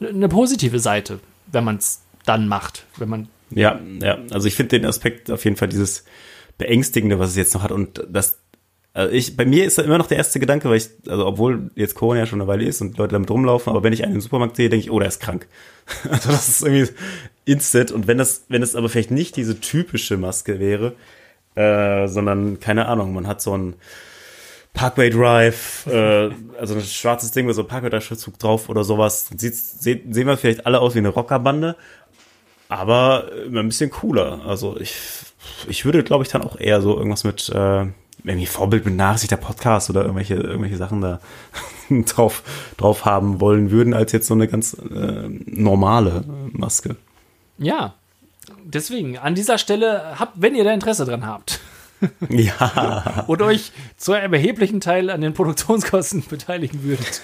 eine 0.00 0.28
positive 0.28 0.78
Seite, 0.78 1.18
wenn 1.50 1.64
man 1.64 1.78
es 1.78 2.02
dann 2.24 2.46
macht, 2.46 2.86
wenn 2.98 3.08
man 3.08 3.28
Ja, 3.50 3.80
ja, 4.00 4.18
also 4.30 4.46
ich 4.46 4.54
finde 4.54 4.78
den 4.78 4.86
Aspekt 4.86 5.28
auf 5.28 5.44
jeden 5.44 5.56
Fall 5.56 5.66
dieses 5.66 6.04
Beängstigende, 6.56 7.18
was 7.18 7.30
es 7.30 7.36
jetzt 7.36 7.52
noch 7.52 7.64
hat 7.64 7.72
und 7.72 8.06
das, 8.08 8.38
also 8.92 9.12
ich, 9.12 9.36
bei 9.36 9.44
mir 9.44 9.64
ist 9.64 9.78
da 9.78 9.82
immer 9.82 9.98
noch 9.98 10.06
der 10.06 10.18
erste 10.18 10.38
Gedanke, 10.38 10.70
weil 10.70 10.76
ich, 10.76 10.90
also 11.08 11.26
obwohl 11.26 11.72
jetzt 11.74 11.96
Corona 11.96 12.20
ja 12.20 12.26
schon 12.26 12.40
eine 12.40 12.46
Weile 12.48 12.64
ist 12.64 12.80
und 12.80 12.96
Leute 12.96 13.14
damit 13.14 13.28
rumlaufen, 13.28 13.70
aber 13.70 13.82
wenn 13.82 13.92
ich 13.92 14.04
einen 14.04 14.14
im 14.14 14.20
Supermarkt 14.20 14.54
sehe, 14.54 14.68
denke 14.68 14.84
ich, 14.84 14.92
oh, 14.92 15.00
der 15.00 15.08
ist 15.08 15.18
krank. 15.18 15.48
Also 16.08 16.30
das 16.30 16.48
ist 16.48 16.62
irgendwie 16.62 16.92
instant 17.44 17.90
und 17.90 18.06
wenn 18.06 18.18
das, 18.18 18.44
wenn 18.48 18.62
es 18.62 18.76
aber 18.76 18.88
vielleicht 18.88 19.10
nicht 19.10 19.34
diese 19.34 19.58
typische 19.60 20.16
Maske 20.16 20.60
wäre, 20.60 20.94
äh, 21.56 22.06
sondern 22.06 22.60
keine 22.60 22.86
Ahnung, 22.86 23.12
man 23.14 23.26
hat 23.26 23.40
so 23.40 23.56
ein 23.56 23.74
Parkway 24.72 25.10
Drive, 25.10 25.86
äh, 25.86 26.30
also 26.60 26.74
ein 26.74 26.82
schwarzes 26.82 27.32
Ding 27.32 27.46
mit 27.46 27.54
so 27.54 27.62
einem 27.62 27.68
Parkway 27.68 27.90
Drive 27.90 28.04
Schriftzug 28.04 28.38
drauf 28.38 28.68
oder 28.68 28.84
sowas, 28.84 29.28
sieht, 29.36 29.56
se, 29.56 30.00
sehen 30.10 30.26
wir 30.26 30.36
vielleicht 30.36 30.66
alle 30.66 30.80
aus 30.80 30.94
wie 30.94 30.98
eine 30.98 31.08
Rockerbande, 31.08 31.76
aber 32.68 33.32
immer 33.46 33.60
ein 33.60 33.68
bisschen 33.68 33.90
cooler. 33.90 34.42
Also 34.46 34.78
ich, 34.78 34.96
ich 35.68 35.84
würde, 35.84 36.04
glaube 36.04 36.24
ich, 36.24 36.30
dann 36.30 36.42
auch 36.42 36.58
eher 36.58 36.80
so 36.82 36.96
irgendwas 36.96 37.24
mit 37.24 37.48
äh, 37.48 37.86
irgendwie 38.24 38.46
Vorbild 38.46 38.84
mit 38.84 38.96
Nachsicht 38.96 39.30
der 39.30 39.36
Podcast 39.36 39.88
oder 39.88 40.02
irgendwelche 40.02 40.34
irgendwelche 40.34 40.76
Sachen 40.76 41.00
da 41.00 41.20
drauf 42.06 42.42
drauf 42.76 43.04
haben 43.04 43.40
wollen 43.40 43.70
würden, 43.70 43.94
als 43.94 44.12
jetzt 44.12 44.26
so 44.26 44.34
eine 44.34 44.48
ganz 44.48 44.74
äh, 44.74 45.28
normale 45.46 46.24
Maske. 46.52 46.96
Ja, 47.58 47.94
deswegen 48.66 49.18
an 49.18 49.34
dieser 49.34 49.58
Stelle 49.58 50.18
habt, 50.18 50.40
wenn 50.40 50.54
ihr 50.54 50.64
da 50.64 50.72
Interesse 50.72 51.04
dran 51.04 51.26
habt 51.26 51.60
Ja, 52.28 53.24
und 53.26 53.42
euch 53.42 53.72
zu 53.96 54.12
einem 54.12 54.32
erheblichen 54.34 54.80
Teil 54.80 55.10
an 55.10 55.20
den 55.20 55.34
Produktionskosten 55.34 56.24
beteiligen 56.28 56.82
würdet, 56.82 57.22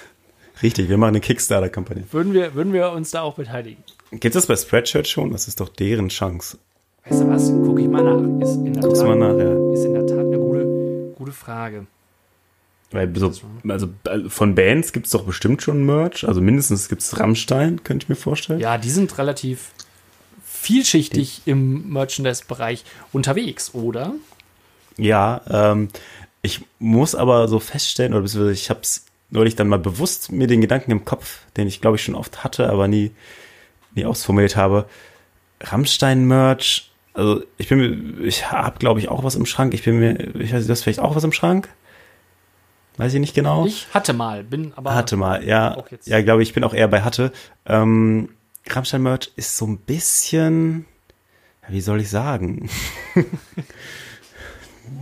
richtig. 0.63 0.89
Wir 0.89 0.97
machen 0.97 1.11
eine 1.11 1.21
Kickstarter-Kampagne. 1.21 2.05
würden 2.11 2.33
wir, 2.33 2.55
würden 2.55 2.73
wir 2.73 2.93
uns 2.93 3.11
da 3.11 3.23
auch 3.23 3.35
beteiligen. 3.35 3.83
Gibt 4.11 4.25
es 4.25 4.33
das 4.33 4.47
bei 4.47 4.57
Spreadshirt 4.57 5.09
schon? 5.09 5.33
Das 5.33 5.49
ist 5.49 5.61
doch 5.61 5.69
deren 5.69 6.09
Chance. 6.09 6.59
Weißt 7.05 7.23
du 7.23 7.29
was? 7.29 7.49
Guck 7.49 7.81
ich 7.81 7.89
mal 7.89 8.05
nach. 8.05 8.47
Ist 8.47 8.57
in 8.57 8.75
der, 8.75 8.83
Guck's 8.83 9.01
Tat, 9.01 9.09
mal 9.09 9.17
nach, 9.17 9.39
ja. 9.39 9.73
ist 9.73 9.85
in 9.85 9.95
der 9.95 10.07
Tat 10.07 10.19
eine 10.19 10.39
gute, 10.39 11.15
gute 11.17 11.33
Frage. 11.33 11.87
Weil 12.93 13.11
so, 13.17 13.33
also 13.67 13.89
von 14.29 14.55
Bands 14.55 14.93
gibt's 14.93 15.11
doch 15.11 15.25
bestimmt 15.25 15.63
schon 15.63 15.85
Merch. 15.85 16.29
Also 16.29 16.43
mindestens 16.43 16.91
gibt's 16.91 17.19
Rammstein, 17.19 17.83
könnte 17.85 18.05
ich 18.05 18.09
mir 18.11 18.17
vorstellen. 18.17 18.61
Ja, 18.61 18.77
die 18.77 18.91
sind 18.91 19.17
relativ 19.17 19.71
vielschichtig 20.63 21.43
im 21.45 21.93
Merchandise-Bereich 21.93 22.85
unterwegs, 23.13 23.75
oder? 23.75 24.13
Ja, 24.97 25.41
ähm, 25.51 25.89
ich 26.41 26.61
muss 26.79 27.17
aber 27.17 27.49
so 27.49 27.59
feststellen, 27.59 28.13
oder 28.13 28.23
beziehungsweise 28.23 28.53
ich 28.53 28.71
habe 28.71 28.81
es 28.81 29.07
neulich 29.31 29.57
dann 29.57 29.69
mal 29.69 29.81
bewusst 29.81 30.31
mir 30.31 30.47
den 30.47 30.61
Gedanken 30.61 30.93
im 30.93 31.05
Kopf, 31.05 31.41
den 31.57 31.67
ich 31.67 31.81
glaube 31.81 31.97
ich 31.97 32.05
schon 32.05 32.15
oft 32.15 32.45
hatte, 32.45 32.69
aber 32.71 32.87
nie, 32.87 33.11
nie 33.95 34.05
ausformuliert 34.05 34.57
habe. 34.57 34.87
Rammstein-Merch, 35.63 36.93
also 37.15 37.43
ich 37.59 37.69
bin 37.69 37.79
mir, 37.79 38.25
ich 38.25 38.53
habe 38.53 38.79
glaube 38.79 39.01
ich 39.01 39.09
auch 39.09 39.25
was 39.25 39.35
im 39.35 39.47
Schrank. 39.47 39.75
Ich 39.75 39.83
bin 39.83 39.99
mir, 39.99 40.37
ich 40.37 40.53
weiß 40.53 40.67
du 40.67 40.73
hast 40.73 40.83
vielleicht 40.83 41.01
auch 41.01 41.17
was 41.17 41.25
im 41.25 41.33
Schrank? 41.33 41.69
Weiß 42.99 43.15
ich 43.15 43.21
nicht 43.21 43.35
genau. 43.35 43.67
Ich 43.67 43.89
hatte 43.93 44.13
mal, 44.13 44.45
bin 44.45 44.73
aber. 44.77 44.95
Hatte 44.95 45.17
mal, 45.17 45.43
ja. 45.45 45.83
Ja, 46.05 46.21
glaube 46.21 46.43
ich, 46.43 46.53
bin 46.53 46.63
auch 46.63 46.75
eher 46.75 46.89
bei 46.89 47.01
hatte. 47.01 47.33
Ähm, 47.67 48.29
Rammstein-Merch 48.69 49.33
ist 49.37 49.57
so 49.57 49.67
ein 49.67 49.79
bisschen, 49.79 50.87
wie 51.69 51.81
soll 51.81 52.01
ich 52.01 52.11
sagen? 52.11 52.69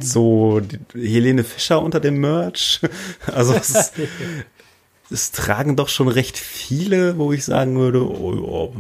so 0.01 0.61
Helene 0.95 1.45
Fischer 1.45 1.83
unter 1.83 2.01
dem 2.01 2.21
Merch. 2.21 2.81
Also 3.27 3.55
es, 3.55 3.93
es, 5.11 5.31
tragen 5.31 5.77
doch 5.77 5.89
schon 5.89 6.09
recht 6.09 6.39
viele, 6.39 7.19
wo 7.19 7.33
ich 7.33 7.45
sagen 7.45 7.77
würde, 7.77 8.03
oh, 8.03 8.73
oh. 8.75 8.77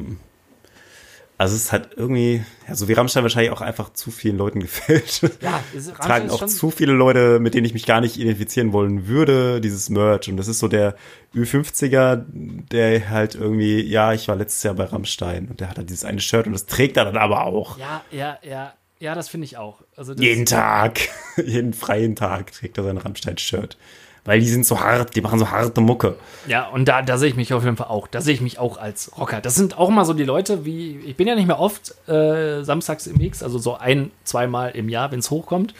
Also 1.41 1.57
es 1.57 1.73
hat 1.73 1.93
irgendwie, 1.97 2.45
ja, 2.69 2.75
so 2.75 2.87
wie 2.87 2.93
Rammstein 2.93 3.23
wahrscheinlich 3.23 3.51
auch 3.51 3.63
einfach 3.63 3.95
zu 3.95 4.11
vielen 4.11 4.37
Leuten 4.37 4.61
gefällt. 4.61 5.23
Ja, 5.41 5.65
es 5.75 5.91
tragen 5.91 6.29
auch 6.29 6.45
zu 6.45 6.71
viele 6.71 6.93
Leute, 6.93 7.41
mit 7.41 7.55
denen 7.55 7.65
ich 7.65 7.73
mich 7.73 7.87
gar 7.87 8.03
nicht 8.03 8.19
identifizieren 8.19 8.75
wollen 8.75 9.07
würde, 9.07 9.63
dieses 9.63 9.89
Merch. 9.89 10.29
Und 10.29 10.37
das 10.37 10.49
ist 10.49 10.59
so 10.59 10.69
der 10.69 10.97
Ü50er, 11.35 12.27
der 12.27 13.09
halt 13.09 13.37
irgendwie, 13.37 13.81
ja, 13.81 14.13
ich 14.13 14.29
war 14.29 14.37
letztes 14.37 14.65
Jahr 14.65 14.75
bei 14.75 14.85
Rammstein 14.85 15.49
und 15.49 15.61
der 15.61 15.71
hat 15.71 15.79
halt 15.79 15.89
dieses 15.89 16.05
eine 16.05 16.21
Shirt 16.21 16.47
und 16.47 16.53
das 16.53 16.67
trägt 16.67 16.99
er 16.99 17.07
dann 17.07 17.17
aber 17.17 17.47
auch. 17.47 17.79
Ja, 17.79 18.05
ja, 18.11 18.39
ja. 18.43 18.75
Ja, 18.99 19.15
das 19.15 19.31
finde 19.31 19.47
ich 19.47 19.57
auch. 19.57 19.81
Also 19.97 20.13
jeden 20.13 20.45
Tag, 20.45 21.01
jeden 21.43 21.73
freien 21.73 22.17
Tag 22.17 22.53
trägt 22.53 22.77
er 22.77 22.85
sein 22.85 22.99
Rammstein-Shirt. 22.99 23.79
Weil 24.25 24.41
die 24.41 24.47
sind 24.47 24.67
so 24.67 24.81
hart, 24.81 25.17
die 25.17 25.23
machen 25.23 25.39
so 25.39 25.51
harte 25.51 25.81
Mucke. 25.81 26.17
Ja, 26.47 26.69
und 26.69 26.87
da, 26.87 27.03
da 27.03 27.17
sehe 27.17 27.29
ich 27.29 27.37
mich 27.37 27.55
auf 27.55 27.65
jeden 27.65 27.77
Fall 27.77 27.89
auch. 27.89 28.07
Da 28.07 28.21
sehe 28.21 28.35
ich 28.35 28.41
mich 28.41 28.59
auch 28.59 28.77
als 28.77 29.13
Rocker. 29.19 29.41
Das 29.41 29.55
sind 29.55 29.79
auch 29.79 29.89
mal 29.91 30.05
so 30.05 30.13
die 30.13 30.25
Leute, 30.25 30.65
wie, 30.65 30.99
ich 31.07 31.17
bin 31.17 31.27
ja 31.27 31.35
nicht 31.35 31.47
mehr 31.47 31.59
oft 31.59 31.95
äh, 32.09 32.63
samstags 32.63 33.07
im 33.07 33.17
Mix, 33.17 33.43
also 33.43 33.59
so 33.59 33.77
ein, 33.77 34.11
zweimal 34.25 34.73
im 34.73 34.89
Jahr, 34.89 35.11
wenn 35.11 35.21
es 35.21 35.31
hochkommt. 35.31 35.75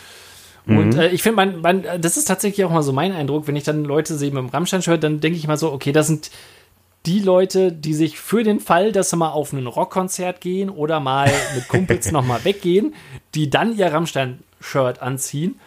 Und 0.67 0.95
mhm. 0.95 1.01
äh, 1.01 1.09
ich 1.09 1.23
finde, 1.23 1.37
mein, 1.37 1.61
mein, 1.61 2.01
das 2.01 2.17
ist 2.17 2.27
tatsächlich 2.27 2.65
auch 2.65 2.71
mal 2.71 2.83
so 2.83 2.93
mein 2.93 3.13
Eindruck, 3.13 3.49
wenn 3.49 3.57
ich 3.57 3.65
dann 3.65 3.85
Leute 3.85 4.17
sehe 4.17 4.31
mit 4.31 4.39
dem 4.39 4.49
Rammstein-Shirt, 4.49 5.03
dann 5.03 5.21
denke 5.21 5.39
ich 5.39 5.47
mal 5.47 5.57
so, 5.57 5.73
okay, 5.73 5.93
das 5.93 6.07
sind 6.07 6.31
die 7.07 7.21
Leute, 7.21 7.73
die 7.73 7.95
sich 7.95 8.21
für 8.21 8.43
den 8.45 8.61
Fall, 8.61 8.93
dass 8.93 9.11
sie 9.11 9.17
mal 9.17 9.31
auf 9.31 9.53
ein 9.53 9.67
Rockkonzert 9.67 10.41
gehen 10.41 10.69
oder 10.69 11.01
mal 11.01 11.31
mit 11.55 11.67
Kumpels 11.69 12.13
nochmal 12.13 12.45
weggehen, 12.45 12.95
die 13.35 13.49
dann 13.49 13.77
ihr 13.77 13.93
Rammstein-Shirt 13.93 15.01
anziehen. 15.01 15.59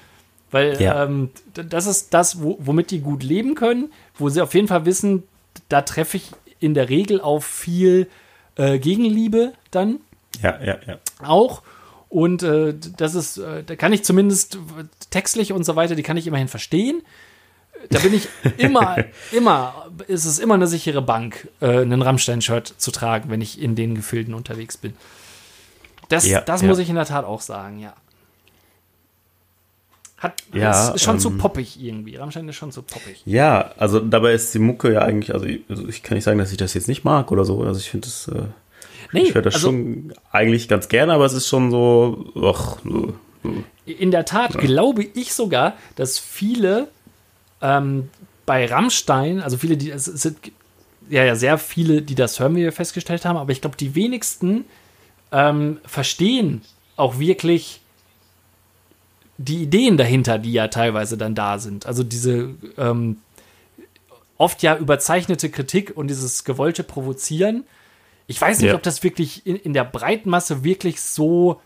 Weil 0.54 0.82
ja. 0.82 1.04
ähm, 1.04 1.32
das 1.54 1.86
ist 1.86 2.14
das, 2.14 2.42
wo, 2.42 2.58
womit 2.60 2.92
die 2.92 3.02
gut 3.02 3.24
leben 3.24 3.56
können, 3.56 3.92
wo 4.18 4.30
sie 4.30 4.42
auf 4.42 4.54
jeden 4.54 4.68
Fall 4.68 4.86
wissen, 4.86 5.24
da 5.68 5.82
treffe 5.82 6.18
ich 6.18 6.32
in 6.60 6.74
der 6.74 6.90
Regel 6.90 7.20
auf 7.20 7.44
viel 7.44 8.08
äh, 8.56 8.80
Gegenliebe 8.80 9.54
dann. 9.72 10.00
Ja, 10.42 10.60
ja, 10.64 10.78
ja. 10.88 11.00
Auch. 11.22 11.64
Und 12.08 12.44
äh, 12.44 12.76
das 12.98 13.16
ist, 13.16 13.38
äh, 13.38 13.64
da 13.64 13.76
kann 13.76 13.92
ich 13.92 14.04
zumindest 14.04 14.58
textlich 15.10 15.52
und 15.52 15.66
so 15.66 15.76
weiter, 15.76 15.96
die 15.96 16.04
kann 16.04 16.18
ich 16.18 16.28
immerhin 16.28 16.48
verstehen 16.48 17.02
da 17.90 18.00
bin 18.00 18.14
ich 18.14 18.28
immer, 18.58 18.98
immer, 19.32 19.90
ist 20.08 20.26
es 20.26 20.40
immer 20.40 20.56
eine 20.56 20.68
sichere 20.68 21.02
Bank, 21.02 21.50
äh, 21.62 21.82
einen 21.82 22.02
Rammstein-Shirt 22.02 22.74
zu 22.78 22.92
tragen, 22.92 23.30
wenn 23.30 23.42
ich 23.42 23.62
in 23.62 23.76
den 23.76 23.96
Gefilden 23.96 24.34
unterwegs 24.34 24.78
bin. 24.78 24.94
Das, 26.10 26.28
ja, 26.28 26.42
das 26.42 26.62
ja. 26.62 26.68
muss 26.68 26.80
ich 26.80 26.90
in 26.90 26.96
der 26.96 27.06
Tat 27.06 27.26
auch 27.26 27.42
sagen, 27.42 27.80
ja. 27.80 27.94
Hat, 30.24 30.42
ja, 30.54 30.94
ist 30.94 31.04
schon 31.04 31.16
ähm, 31.16 31.20
zu 31.20 31.32
poppig 31.32 31.78
irgendwie. 31.82 32.16
Rammstein 32.16 32.48
ist 32.48 32.56
schon 32.56 32.72
zu 32.72 32.82
poppig. 32.82 33.22
Ja, 33.26 33.74
also 33.78 34.00
dabei 34.00 34.34
ist 34.34 34.54
die 34.54 34.60
Mucke 34.60 34.94
ja 34.94 35.02
eigentlich, 35.02 35.34
also 35.34 35.46
ich, 35.46 35.62
also 35.70 35.86
ich 35.88 36.02
kann 36.02 36.16
nicht 36.16 36.24
sagen, 36.24 36.40
dass 36.40 36.52
ich 36.52 36.58
das 36.58 36.74
jetzt 36.74 36.88
nicht 36.88 37.04
mag 37.04 37.32
oder 37.34 37.44
so. 37.44 37.62
Also 37.62 37.80
ich 37.82 37.90
finde 37.90 38.08
das, 38.08 38.30
äh, 38.30 38.44
nee, 39.12 39.24
ich 39.24 39.36
höre 39.36 39.42
das 39.42 39.56
also, 39.56 39.68
schon 39.68 40.14
eigentlich 40.32 40.70
ganz 40.70 40.88
gerne, 40.88 41.14
aber 41.14 41.26
es 41.26 41.34
ist 41.34 41.50
schon 41.50 41.72
so, 41.72 42.26
ach, 42.42 42.78
in 43.86 44.12
der 44.12 44.24
Tat 44.24 44.54
ja. 44.54 44.62
glaube 44.62 45.04
ich 45.04 45.34
sogar, 45.34 45.74
dass 45.98 46.18
viele 46.20 46.88
ähm, 47.62 48.10
bei 48.46 48.66
Rammstein, 48.66 49.42
also 49.42 49.58
viele, 49.58 49.76
die, 49.76 49.92
es 49.92 50.06
sind 50.06 50.38
ja, 51.10 51.26
ja 51.26 51.36
sehr 51.36 51.58
viele, 51.58 52.02
die 52.02 52.16
das 52.16 52.40
hören, 52.40 52.56
wie 52.56 52.62
wir 52.62 52.72
festgestellt 52.72 53.26
haben, 53.26 53.36
aber 53.36 53.52
ich 53.52 53.60
glaube, 53.60 53.76
die 53.76 53.94
wenigsten 53.94 54.64
ähm, 55.34 55.80
verstehen 55.86 56.62
auch 56.96 57.20
wirklich 57.20 57.82
die 59.44 59.64
Ideen 59.64 59.98
dahinter, 59.98 60.38
die 60.40 60.54
ja 60.54 60.68
teilweise 60.68 61.18
dann 61.18 61.36
da 61.36 61.60
sind. 61.60 61.86
Also 61.86 62.04
diese 62.04 62.56
ähm, 62.78 63.18
oft 64.38 64.64
ja 64.64 64.78
überzeichnete 64.78 65.50
Kritik 65.50 65.96
und 65.96 66.08
dieses 66.08 66.44
gewollte 66.44 66.84
Provozieren. 66.84 67.66
Ich 68.28 68.40
weiß 68.40 68.60
nicht, 68.60 68.70
ja. 68.70 68.76
ob 68.76 68.84
das 68.84 69.04
wirklich 69.04 69.46
in, 69.46 69.56
in 69.58 69.74
der 69.74 69.84
breiten 69.84 70.30
Masse 70.30 70.64
wirklich 70.64 71.02
so 71.02 71.62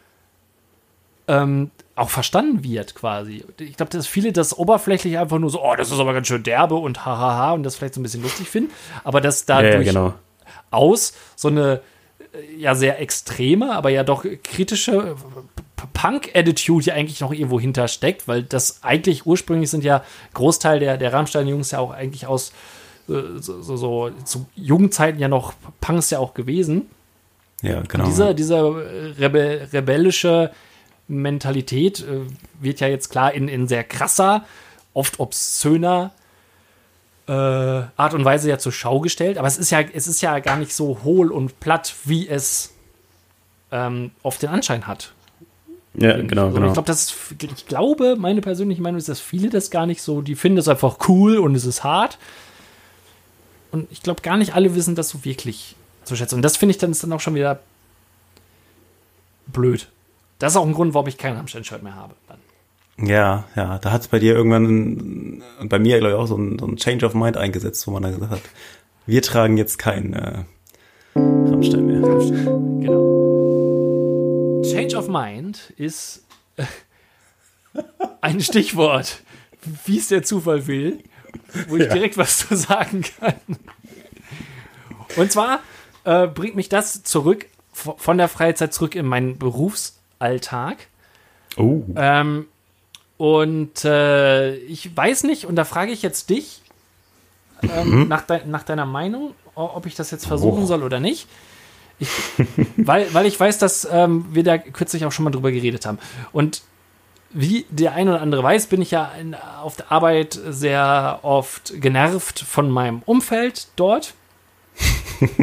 ähm, 1.27 1.71
auch 1.95 2.09
verstanden 2.09 2.63
wird, 2.63 2.95
quasi. 2.95 3.43
Ich 3.59 3.77
glaube, 3.77 3.91
dass 3.91 4.07
viele 4.07 4.31
das 4.31 4.57
oberflächlich 4.57 5.17
einfach 5.17 5.39
nur 5.39 5.49
so, 5.49 5.63
oh, 5.63 5.75
das 5.75 5.91
ist 5.91 5.99
aber 5.99 6.13
ganz 6.13 6.27
schön 6.27 6.43
derbe 6.43 6.75
und 6.75 7.05
hahaha 7.05 7.51
und 7.51 7.63
das 7.63 7.75
vielleicht 7.75 7.95
so 7.95 7.99
ein 7.99 8.03
bisschen 8.03 8.23
lustig 8.23 8.49
finden, 8.49 8.71
aber 9.03 9.21
dass 9.21 9.45
dadurch 9.45 9.73
ja, 9.73 9.79
ja, 9.81 9.91
genau. 9.91 10.13
aus 10.71 11.13
so 11.35 11.49
eine 11.49 11.81
äh, 12.33 12.59
ja 12.59 12.75
sehr 12.75 12.99
extreme, 13.01 13.75
aber 13.75 13.89
ja 13.89 14.03
doch 14.03 14.25
kritische 14.43 15.15
Punk-Attitude 15.93 16.85
ja 16.85 16.93
eigentlich 16.95 17.21
noch 17.21 17.31
irgendwo 17.31 17.59
hintersteckt, 17.59 18.27
weil 18.27 18.43
das 18.43 18.83
eigentlich 18.83 19.25
ursprünglich 19.25 19.69
sind 19.69 19.83
ja 19.83 20.03
Großteil 20.33 20.79
der, 20.79 20.97
der 20.97 21.13
Rammstein-Jungs 21.13 21.71
ja 21.71 21.79
auch 21.79 21.91
eigentlich 21.91 22.25
aus 22.25 22.51
äh, 23.07 23.39
so, 23.39 23.61
so, 23.61 23.77
so, 23.77 24.09
zu 24.23 24.47
Jugendzeiten 24.55 25.19
ja 25.19 25.27
noch 25.27 25.53
Punks 25.79 26.09
ja 26.09 26.19
auch 26.19 26.33
gewesen. 26.33 26.87
Ja, 27.61 27.81
genau. 27.81 28.03
Und 28.03 28.09
dieser, 28.11 28.33
dieser 28.33 28.75
Rebe 29.19 29.67
rebellische 29.71 30.51
Mentalität 31.07 32.01
äh, 32.01 32.21
wird 32.59 32.79
ja 32.79 32.87
jetzt 32.87 33.09
klar 33.09 33.33
in, 33.33 33.47
in 33.47 33.67
sehr 33.67 33.83
krasser, 33.83 34.45
oft 34.93 35.19
obszöner 35.19 36.11
äh, 37.27 37.31
Art 37.31 38.13
und 38.13 38.25
Weise 38.25 38.49
ja 38.49 38.57
zur 38.57 38.71
Schau 38.71 38.99
gestellt. 38.99 39.37
Aber 39.37 39.47
es 39.47 39.57
ist 39.57 39.69
ja, 39.69 39.81
es 39.81 40.07
ist 40.07 40.21
ja 40.21 40.39
gar 40.39 40.57
nicht 40.57 40.73
so 40.73 40.99
hohl 41.03 41.31
und 41.31 41.59
platt, 41.59 41.95
wie 42.05 42.27
es 42.27 42.73
ähm, 43.71 44.11
oft 44.23 44.41
den 44.41 44.49
Anschein 44.49 44.87
hat. 44.87 45.13
Ja, 45.97 46.21
genau, 46.21 46.45
also, 46.45 46.55
genau. 46.55 46.67
Ich, 46.67 46.73
glaub, 46.73 46.85
das, 46.85 47.15
ich 47.41 47.65
glaube, 47.65 48.15
meine 48.17 48.41
persönliche 48.41 48.81
Meinung 48.81 48.99
ist, 48.99 49.09
dass 49.09 49.19
viele 49.19 49.49
das 49.49 49.71
gar 49.71 49.87
nicht 49.87 50.01
so, 50.01 50.21
die 50.21 50.35
finden 50.35 50.59
es 50.59 50.67
einfach 50.67 50.97
cool 51.07 51.37
und 51.37 51.55
es 51.55 51.65
ist 51.65 51.83
hart. 51.83 52.19
Und 53.71 53.91
ich 53.91 54.03
glaube, 54.03 54.21
gar 54.21 54.37
nicht 54.37 54.53
alle 54.53 54.75
wissen 54.75 54.95
das 54.95 55.09
so 55.09 55.25
wirklich 55.25 55.75
zu 56.03 56.15
schätzen. 56.15 56.35
Und 56.35 56.43
das 56.43 56.55
finde 56.55 56.71
ich 56.71 56.77
dann 56.77 56.91
ist 56.91 57.03
dann 57.03 57.11
auch 57.13 57.19
schon 57.19 57.35
wieder 57.35 57.59
blöd. 59.47 59.89
Das 60.39 60.53
ist 60.53 60.57
auch 60.57 60.65
ein 60.65 60.73
Grund, 60.73 60.93
warum 60.93 61.07
ich 61.07 61.17
kein 61.17 61.35
Rammstein-Shirt 61.35 61.81
mehr 61.81 61.95
habe. 61.95 62.13
Dann. 62.27 63.07
Ja, 63.07 63.45
ja, 63.55 63.79
da 63.79 63.91
hat 63.91 64.01
es 64.01 64.07
bei 64.07 64.19
dir 64.19 64.35
irgendwann 64.35 65.41
und 65.59 65.69
bei 65.69 65.79
mir, 65.79 65.99
glaube 65.99 66.13
ich, 66.13 66.19
auch 66.19 66.27
so 66.27 66.37
ein, 66.37 66.59
so 66.59 66.65
ein, 66.67 66.77
Change 66.77 67.05
of 67.05 67.15
Mind 67.15 67.37
eingesetzt, 67.37 67.85
wo 67.87 67.91
man 67.91 68.03
dann 68.03 68.13
gesagt 68.13 68.31
hat, 68.31 68.41
wir 69.05 69.21
tragen 69.21 69.57
jetzt 69.57 69.77
kein 69.77 70.13
äh, 70.13 70.43
Rammstein 71.15 71.85
mehr. 71.85 72.03
Rammstein, 72.03 72.81
genau. 72.81 73.16
Change 74.77 74.97
of 74.97 75.07
Mind 75.07 75.73
ist 75.77 76.23
äh, 76.57 76.63
ein 78.21 78.39
Stichwort, 78.41 79.21
wie 79.85 79.97
es 79.97 80.07
der 80.07 80.23
Zufall 80.23 80.67
will, 80.67 81.03
wo 81.67 81.77
ich 81.77 81.85
ja. 81.85 81.93
direkt 81.93 82.17
was 82.17 82.47
zu 82.47 82.55
sagen 82.55 83.03
kann. 83.19 83.35
Und 85.15 85.31
zwar 85.31 85.59
äh, 86.03 86.27
bringt 86.27 86.55
mich 86.55 86.69
das 86.69 87.03
zurück 87.03 87.47
von 87.73 88.17
der 88.17 88.27
Freizeit 88.27 88.73
zurück 88.73 88.95
in 88.95 89.05
meinen 89.05 89.37
Berufs 89.37 89.99
Alltag. 90.19 90.87
Oh. 91.57 91.83
Ähm, 91.95 92.47
und 93.17 93.85
äh, 93.85 94.55
ich 94.55 94.95
weiß 94.95 95.23
nicht, 95.23 95.45
und 95.45 95.55
da 95.55 95.65
frage 95.65 95.91
ich 95.91 96.01
jetzt 96.01 96.29
dich 96.29 96.61
ähm, 97.63 98.01
mhm. 98.01 98.07
nach, 98.07 98.21
de 98.21 98.45
nach, 98.45 98.63
deiner 98.63 98.85
Meinung, 98.85 99.33
ob 99.55 99.85
ich 99.85 99.95
das 99.95 100.11
jetzt 100.11 100.27
versuchen 100.27 100.63
oh. 100.63 100.65
soll 100.65 100.83
oder 100.83 100.99
nicht. 100.99 101.27
Ich, 101.99 102.09
weil, 102.77 103.11
weil 103.13 103.25
ich 103.25 103.39
weiß, 103.39 103.57
dass 103.57 103.87
ähm, 103.91 104.25
wir 104.31 104.43
da 104.43 104.57
kürzlich 104.57 105.05
auch 105.05 105.11
schon 105.11 105.25
mal 105.25 105.31
drüber 105.31 105.51
geredet 105.51 105.85
haben. 105.85 105.99
Und 106.31 106.61
wie 107.31 107.65
der 107.69 107.93
eine 107.93 108.11
oder 108.11 108.21
andere 108.21 108.43
weiß, 108.43 108.67
bin 108.67 108.81
ich 108.81 108.91
ja 108.91 109.11
in, 109.19 109.35
auf 109.35 109.75
der 109.75 109.91
Arbeit 109.91 110.39
sehr 110.49 111.19
oft 111.23 111.81
genervt 111.81 112.39
von 112.39 112.69
meinem 112.69 113.01
Umfeld 113.05 113.67
dort. 113.75 114.13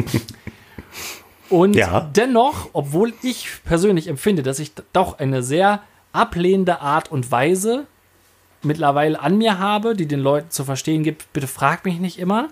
Und 1.49 1.75
ja. 1.75 2.09
dennoch, 2.15 2.69
obwohl 2.73 3.13
ich 3.21 3.49
persönlich 3.65 4.07
empfinde, 4.07 4.41
dass 4.41 4.59
ich 4.59 4.71
doch 4.93 5.19
eine 5.19 5.43
sehr 5.43 5.83
ablehnende 6.11 6.81
Art 6.81 7.11
und 7.11 7.31
Weise 7.31 7.85
mittlerweile 8.63 9.19
an 9.19 9.37
mir 9.37 9.59
habe, 9.59 9.95
die 9.95 10.07
den 10.07 10.21
Leuten 10.21 10.49
zu 10.49 10.63
verstehen 10.63 11.03
gibt, 11.03 11.31
bitte 11.33 11.47
frag 11.47 11.85
mich 11.85 11.99
nicht 11.99 12.17
immer, 12.17 12.49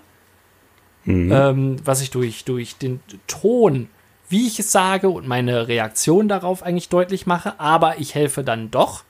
mhm. 1.04 1.32
ähm, 1.32 1.76
was 1.84 2.02
ich 2.02 2.10
durch, 2.10 2.44
durch 2.44 2.76
den 2.76 3.00
Ton, 3.26 3.88
wie 4.34 4.48
ich 4.48 4.58
es 4.58 4.72
sage 4.72 5.10
und 5.10 5.28
meine 5.28 5.68
Reaktion 5.68 6.26
darauf 6.26 6.64
eigentlich 6.64 6.88
deutlich 6.88 7.24
mache, 7.24 7.60
aber 7.60 8.00
ich 8.00 8.16
helfe 8.16 8.42
dann 8.42 8.68
doch, 8.68 9.04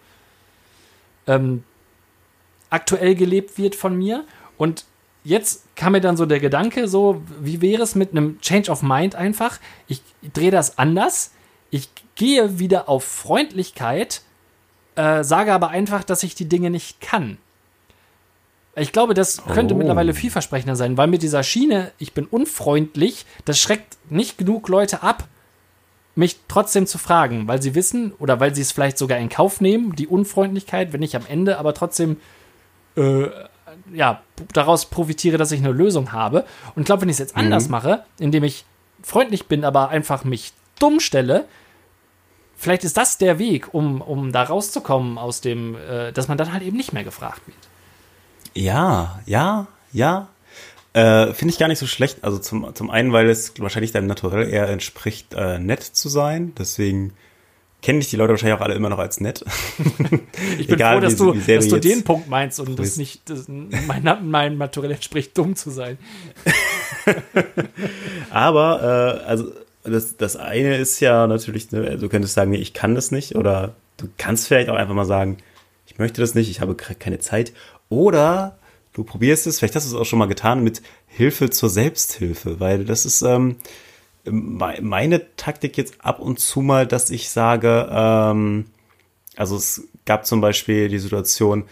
ähm, 1.27 1.65
aktuell 2.69 3.15
gelebt 3.15 3.57
wird 3.57 3.75
von 3.75 3.97
mir. 3.97 4.27
Und 4.59 4.85
jetzt 5.25 5.65
kam 5.77 5.93
mir 5.93 6.03
dann 6.03 6.19
so 6.19 6.27
der 6.27 6.41
Gedanke, 6.41 6.89
so, 6.89 7.23
wie 7.41 7.63
wäre 7.63 7.83
es 7.83 7.95
mit 7.95 8.11
einem 8.11 8.39
Change 8.43 8.71
of 8.71 8.83
Mind 8.83 9.15
einfach? 9.15 9.61
Ich 9.89 10.03
drehe 10.35 10.51
das 10.51 10.77
anders. 10.77 11.33
Ich 11.71 11.89
gehe 12.17 12.59
wieder 12.59 12.91
auf 12.91 13.05
Freundlichkeit, 13.05 14.21
äh, 14.95 15.25
sage 15.25 15.55
aber 15.55 15.69
einfach, 15.71 16.05
dass 16.05 16.23
ich 16.23 16.35
die 16.35 16.51
Dinge 16.51 16.69
nicht 16.69 17.01
kann. 17.01 17.39
Ich 18.77 18.93
glaube, 18.93 19.15
das 19.15 19.43
könnte 19.45 19.75
Oh. 19.75 19.77
mittlerweile 19.77 20.15
vielversprechender 20.15 20.75
sein, 20.77 20.97
weil 20.97 21.07
mit 21.07 21.23
dieser 21.23 21.43
Schiene, 21.43 21.93
ich 21.99 22.13
bin 22.13 22.27
unfreundlich, 22.27 23.25
das 23.45 23.59
schreckt 23.61 23.97
nicht 24.11 24.37
genug 24.39 24.69
Leute 24.69 25.03
ab, 25.03 25.29
mich 26.17 26.39
trotzdem 26.49 26.87
zu 26.87 26.99
fragen, 26.99 27.47
weil 27.49 27.61
sie 27.63 27.75
wissen 27.75 28.13
oder 28.19 28.41
weil 28.41 28.55
sie 28.55 28.63
es 28.63 28.73
vielleicht 28.73 28.99
sogar 28.99 29.19
in 29.19 29.29
Kauf 29.29 29.61
nehmen, 29.61 29.95
die 29.97 30.07
Unfreundlichkeit, 30.07 30.93
wenn 30.93 31.03
ich 31.03 31.15
am 31.17 31.27
Ende 31.29 31.59
aber 31.59 31.75
trotzdem 31.75 32.17
äh, 32.97 33.29
ja, 33.93 34.23
daraus 34.53 34.87
profitiere, 34.87 35.37
dass 35.39 35.51
ich 35.53 35.61
eine 35.61 35.73
Lösung 35.73 36.13
habe. 36.13 36.45
Und 36.75 36.83
ich 36.83 36.87
glaube, 36.87 37.03
wenn 37.03 37.09
ich 37.09 37.15
es 37.15 37.19
jetzt 37.21 37.37
anders 37.37 37.69
mache, 37.69 38.05
indem 38.19 38.45
ich 38.45 38.65
freundlich 39.03 39.47
bin, 39.47 39.65
aber 39.65 39.89
einfach 39.89 40.25
mich 40.25 40.53
dumm 40.79 41.01
stelle, 41.01 41.45
vielleicht 42.57 42.85
ist 42.85 42.97
das 42.97 43.19
der 43.19 43.39
Weg, 43.39 43.73
um, 43.75 44.01
um 44.01 44.31
da 44.33 44.45
rauszukommen 44.45 45.19
aus 45.19 45.41
dem, 45.41 45.77
äh, 45.77 46.13
dass 46.13 46.29
man 46.29 46.39
dann 46.39 46.53
halt 46.53 46.63
eben 46.63 46.77
nicht 46.77 46.93
mehr 46.93 47.05
gefragt 47.05 47.43
wird. 47.47 47.59
Ja, 48.55 49.21
ja, 49.27 49.67
ja. 49.93 50.29
Äh, 50.93 51.33
Finde 51.35 51.53
ich 51.53 51.59
gar 51.59 51.69
nicht 51.69 51.79
so 51.81 51.87
schlecht. 51.87 52.19
Also 52.23 52.39
zum, 52.39 52.73
zum 52.75 52.91
einen, 52.91 53.13
weil 53.13 53.29
es 53.29 53.53
wahrscheinlich 53.59 53.91
deinem 53.93 54.07
Naturell 54.07 54.49
eher 54.49 54.69
entspricht, 54.69 55.35
äh, 55.35 55.59
nett 55.59 55.83
zu 55.83 56.09
sein. 56.09 56.53
Deswegen 56.57 57.13
kenne 57.83 57.99
ich 57.99 58.09
die 58.11 58.17
Leute 58.17 58.31
wahrscheinlich 58.31 58.57
auch 58.59 58.63
alle 58.65 58.75
immer 58.75 58.89
noch 58.91 58.99
als 59.01 59.21
nett. 59.21 59.45
Ich 60.59 60.67
bin 60.69 60.77
Egal, 60.77 60.97
froh, 60.97 61.01
dass 61.01 61.15
wie- 61.15 61.17
du, 61.17 61.35
wie 61.47 61.55
dass 61.57 61.69
du 61.69 61.81
den 61.81 62.05
Punkt 62.05 62.29
meinst 62.29 62.61
und 62.61 62.79
das 62.79 62.97
nicht 62.97 63.29
das, 63.29 63.47
mein, 63.49 64.19
mein 64.23 64.57
Material 64.57 64.93
entspricht, 64.93 65.37
dumm 65.37 65.57
zu 65.57 65.71
sein. 65.71 65.99
Aber, 68.31 69.21
äh, 69.23 69.27
also, 69.29 69.53
das, 69.83 70.17
das 70.17 70.37
eine 70.37 70.77
ist 70.77 71.01
ja 71.01 71.27
natürlich, 71.27 71.71
ne, 71.73 71.99
du 71.99 72.09
könntest 72.09 72.35
sagen, 72.35 72.51
nee, 72.53 72.57
ich 72.59 72.73
kann 72.73 72.95
das 72.95 73.11
nicht. 73.11 73.35
Oder 73.37 73.75
du 73.99 74.09
kannst 74.17 74.47
vielleicht 74.49 74.69
auch 74.71 74.77
einfach 74.77 74.95
mal 74.95 75.05
sagen, 75.05 75.39
ich 75.87 75.99
möchte 75.99 76.21
das 76.21 76.35
nicht, 76.35 76.51
ich 76.51 76.61
habe 76.61 76.75
ke- 76.75 76.95
keine 76.95 77.19
Zeit. 77.19 77.53
Oder 77.89 78.59
du 78.93 79.05
probierst 79.05 79.47
es, 79.47 79.59
vielleicht 79.59 79.75
hast 79.77 79.91
du 79.91 79.95
es 79.95 80.01
auch 80.01 80.05
schon 80.07 80.19
mal 80.19 80.27
getan, 80.27 80.65
mit 80.65 80.83
Hilfe 81.07 81.51
zur 81.51 81.69
Selbsthilfe. 81.71 82.61
Weil 82.61 82.85
das 82.85 83.05
ist 83.07 83.23
ähm, 83.23 83.57
me- 84.25 84.79
meine 84.81 85.37
Taktik 85.37 85.77
jetzt 85.77 86.05
ab 86.05 86.21
und 86.21 86.41
zu 86.41 86.61
mal, 86.61 86.87
dass 86.87 87.11
ich 87.11 87.31
sage, 87.31 87.89
ähm, 87.91 88.67
also 89.37 89.57
es 89.57 89.89
gab 90.05 90.27
zum 90.27 90.41
Beispiel 90.41 90.89
die 90.89 90.99
Situation, 90.99 91.65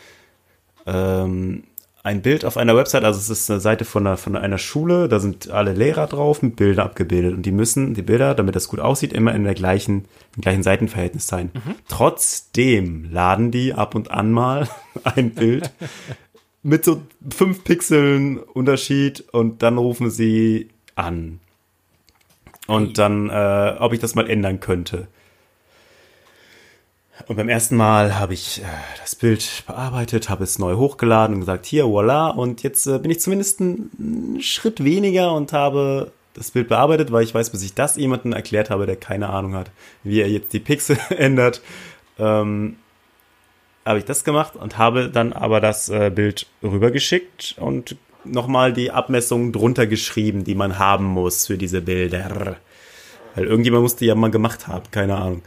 ähm, 0.87 1.65
ein 2.05 2.21
Bild 2.21 2.45
auf 2.45 2.57
einer 2.57 2.77
Website, 2.77 3.05
also 3.05 3.19
es 3.21 3.31
ist 3.31 3.51
eine 3.51 3.61
Seite 3.61 3.85
von 3.85 4.07
einer, 4.07 4.17
von 4.17 4.37
einer 4.37 4.59
Schule, 4.59 5.09
da 5.09 5.21
sind 5.21 5.51
alle 5.51 5.73
Lehrer 5.73 6.09
drauf 6.09 6.43
mit 6.43 6.57
Bildern 6.57 6.87
abgebildet 6.87 7.35
und 7.35 7.43
die 7.43 7.53
müssen, 7.53 7.95
die 7.95 8.03
Bilder, 8.03 8.35
damit 8.35 8.57
das 8.57 8.69
gut 8.69 8.81
aussieht, 8.81 9.13
immer 9.13 9.35
in 9.35 9.45
der 9.45 9.55
gleichen, 9.55 10.07
im 10.35 10.43
gleichen 10.43 10.65
Seitenverhältnis 10.65 11.29
sein. 11.29 11.53
Trotzdem 11.89 13.09
laden 13.11 13.53
die 13.53 13.73
ab 13.75 13.95
und 13.95 14.11
an 14.11 14.33
mal 14.33 14.69
ein 15.05 15.31
Bild 15.31 15.71
mit 16.65 16.85
so 16.85 17.03
fünf 17.31 17.63
Pixeln 17.63 18.39
Unterschied 18.39 19.25
und 19.33 19.63
dann 19.63 19.79
rufen 19.79 20.11
sie 20.11 20.71
an. 20.97 21.39
Und 22.67 22.99
dann, 22.99 23.29
äh, 23.29 23.77
ob 23.79 23.93
ich 23.93 24.01
das 24.01 24.15
mal 24.15 24.29
ändern 24.29 24.61
könnte. 24.61 25.09
Und 27.29 27.37
beim 27.37 27.49
ersten 27.49 27.77
Mal 27.77 28.19
habe 28.19 28.35
ich 28.35 28.63
äh, 28.63 28.65
das 29.01 29.15
Bild 29.15 29.65
bearbeitet, 29.67 30.29
habe 30.29 30.45
es 30.45 30.59
neu 30.59 30.77
hochgeladen 30.77 31.35
und 31.35 31.41
gesagt, 31.41 31.67
hier, 31.67 31.87
voila. 31.87 32.29
Und 32.29 32.63
jetzt 32.63 32.87
äh, 32.87 32.99
bin 32.99 33.11
ich 33.11 33.21
zumindest 33.21 33.61
einen 33.61 34.39
Schritt 34.41 34.83
weniger 34.83 35.33
und 35.35 35.53
habe 35.53 36.13
das 36.35 36.51
Bild 36.51 36.69
bearbeitet, 36.69 37.13
weil 37.13 37.25
ich 37.25 37.35
weiß, 37.35 37.51
bis 37.51 37.63
ich 37.63 37.75
das 37.75 37.97
jemandem 37.97 38.33
erklärt 38.33 38.71
habe, 38.71 38.87
der 38.87 38.97
keine 38.97 39.29
Ahnung 39.29 39.55
hat, 39.55 39.71
wie 40.03 40.21
er 40.21 40.29
jetzt 40.29 40.53
die 40.53 40.61
Pixel 40.61 40.99
ändert, 41.11 41.61
ähm, 42.19 42.77
habe 43.85 43.99
ich 43.99 44.05
das 44.05 44.25
gemacht 44.25 44.57
und 44.57 44.79
habe 44.79 45.11
dann 45.11 45.33
aber 45.33 45.61
das 45.61 45.89
äh, 45.89 46.11
Bild 46.15 46.47
rübergeschickt 46.63 47.57
und 47.59 47.97
nochmal 48.25 48.73
die 48.73 48.91
Abmessungen 48.91 49.53
drunter 49.53 49.87
geschrieben, 49.87 50.45
die 50.45 50.55
man 50.55 50.79
haben 50.79 51.05
muss 51.05 51.47
für 51.47 51.59
diese 51.59 51.83
Bilder. 51.83 52.57
Weil 53.35 53.45
irgendjemand 53.45 53.83
musste 53.83 54.05
ja 54.05 54.15
mal 54.15 54.31
gemacht 54.31 54.69
haben, 54.69 54.85
keine 54.91 55.17
Ahnung. 55.17 55.43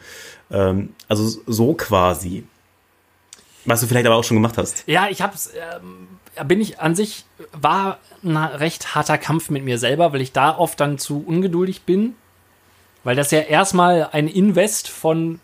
Ähm, 0.51 0.93
also 1.07 1.41
so 1.47 1.73
quasi. 1.73 2.43
Was 3.65 3.81
du 3.81 3.87
vielleicht 3.87 4.05
aber 4.05 4.15
auch 4.15 4.23
schon 4.23 4.37
gemacht 4.37 4.57
hast. 4.57 4.83
Ja, 4.87 5.07
ich 5.09 5.21
hab's, 5.21 5.51
ähm, 5.79 6.07
bin 6.47 6.61
ich 6.61 6.79
an 6.79 6.95
sich, 6.95 7.25
war 7.51 7.97
ein 8.23 8.37
recht 8.37 8.93
harter 8.93 9.17
Kampf 9.17 9.49
mit 9.49 9.63
mir 9.63 9.79
selber, 9.79 10.13
weil 10.13 10.21
ich 10.21 10.31
da 10.33 10.55
oft 10.57 10.79
dann 10.79 10.97
zu 10.99 11.23
ungeduldig 11.25 11.81
bin. 11.83 12.15
Weil 13.03 13.15
das 13.15 13.31
ja 13.31 13.39
erstmal 13.39 14.09
ein 14.11 14.27
Invest 14.27 14.87
von, 14.89 15.39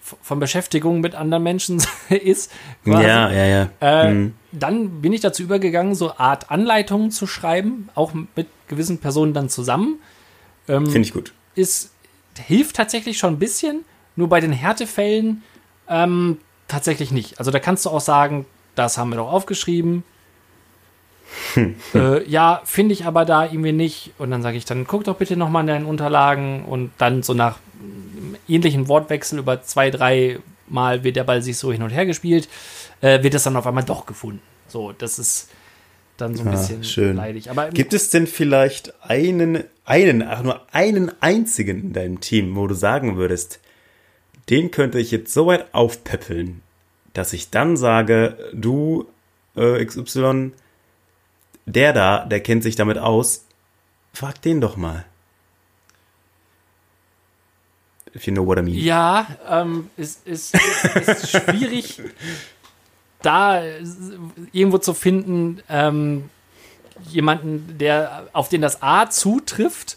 von 0.00 0.40
Beschäftigung 0.40 1.00
mit 1.00 1.14
anderen 1.14 1.42
Menschen 1.42 1.82
ist. 2.10 2.50
quasi. 2.84 3.04
Ja, 3.06 3.30
ja, 3.30 3.44
ja. 3.46 3.68
Äh, 3.80 4.12
Mhm. 4.12 4.34
Dann 4.54 5.00
bin 5.00 5.14
ich 5.14 5.22
dazu 5.22 5.42
übergegangen, 5.42 5.94
so 5.94 6.16
Art 6.18 6.50
Anleitungen 6.50 7.10
zu 7.10 7.26
schreiben, 7.26 7.88
auch 7.94 8.12
mit 8.12 8.48
gewissen 8.68 8.98
Personen 8.98 9.32
dann 9.32 9.48
zusammen. 9.48 9.98
Ähm, 10.68 10.84
Finde 10.86 11.08
ich 11.08 11.14
gut. 11.14 11.32
ist, 11.54 11.90
hilft 12.38 12.76
tatsächlich 12.76 13.16
schon 13.18 13.34
ein 13.34 13.38
bisschen, 13.38 13.84
nur 14.16 14.28
bei 14.28 14.40
den 14.40 14.52
Härtefällen 14.52 15.42
ähm, 15.88 16.38
tatsächlich 16.68 17.10
nicht. 17.10 17.38
Also 17.38 17.50
da 17.50 17.58
kannst 17.58 17.84
du 17.86 17.90
auch 17.90 18.00
sagen, 18.00 18.46
das 18.74 18.98
haben 18.98 19.10
wir 19.10 19.16
doch 19.16 19.30
aufgeschrieben. 19.32 20.04
äh, 21.94 22.28
ja, 22.28 22.60
finde 22.64 22.92
ich 22.92 23.06
aber 23.06 23.24
da 23.24 23.44
irgendwie 23.44 23.72
nicht. 23.72 24.12
Und 24.18 24.30
dann 24.30 24.42
sage 24.42 24.56
ich, 24.56 24.64
dann 24.64 24.86
guck 24.86 25.04
doch 25.04 25.16
bitte 25.16 25.36
nochmal 25.36 25.62
in 25.62 25.66
deinen 25.68 25.86
Unterlagen 25.86 26.64
und 26.64 26.90
dann 26.98 27.22
so 27.22 27.34
nach 27.34 27.58
ähnlichen 28.48 28.88
Wortwechsel 28.88 29.38
über 29.38 29.62
zwei, 29.62 29.90
drei 29.90 30.38
Mal 30.68 31.04
wird 31.04 31.16
der 31.16 31.24
Ball 31.24 31.42
sich 31.42 31.58
so 31.58 31.72
hin 31.72 31.82
und 31.82 31.90
her 31.90 32.06
gespielt, 32.06 32.48
äh, 33.00 33.22
wird 33.22 33.34
es 33.34 33.42
dann 33.42 33.56
auf 33.56 33.66
einmal 33.66 33.84
doch 33.84 34.06
gefunden. 34.06 34.40
So, 34.68 34.92
das 34.92 35.18
ist 35.18 35.48
dann 36.16 36.34
so 36.34 36.42
ein 36.42 36.48
Ah, 36.48 36.52
bisschen 36.52 36.84
schön. 36.84 37.16
leidig. 37.16 37.50
Aber 37.50 37.68
Gibt 37.70 37.92
es 37.94 38.10
denn 38.10 38.26
vielleicht 38.26 38.94
einen, 39.02 39.64
einen, 39.84 40.22
ach 40.22 40.42
nur 40.42 40.60
einen 40.72 41.10
einzigen 41.20 41.80
in 41.82 41.92
deinem 41.92 42.20
Team, 42.20 42.56
wo 42.56 42.66
du 42.66 42.74
sagen 42.74 43.16
würdest, 43.16 43.60
den 44.48 44.70
könnte 44.70 44.98
ich 44.98 45.10
jetzt 45.10 45.32
so 45.32 45.46
weit 45.46 45.72
aufpäppeln, 45.74 46.62
dass 47.12 47.32
ich 47.32 47.50
dann 47.50 47.76
sage, 47.76 48.50
du 48.52 49.06
äh, 49.56 49.84
XY, 49.84 50.52
der 51.66 51.92
da, 51.92 52.24
der 52.24 52.40
kennt 52.40 52.62
sich 52.62 52.76
damit 52.76 52.98
aus, 52.98 53.46
frag 54.12 54.40
den 54.42 54.60
doch 54.60 54.76
mal. 54.76 55.04
If 58.14 58.26
you 58.26 58.32
know 58.32 58.46
what 58.46 58.58
I 58.58 58.62
mean. 58.62 58.76
Ja, 58.76 59.26
ähm, 59.48 59.88
es 59.96 60.20
ist, 60.24 60.54
ist 60.54 61.30
schwierig, 61.30 62.02
da 63.22 63.62
äh, 63.64 63.82
irgendwo 64.52 64.78
zu 64.78 64.92
finden, 64.92 65.62
ähm, 65.68 66.28
jemanden, 67.08 67.78
der 67.78 68.28
auf 68.32 68.48
den 68.48 68.60
das 68.60 68.82
A 68.82 69.08
zutrifft 69.08 69.96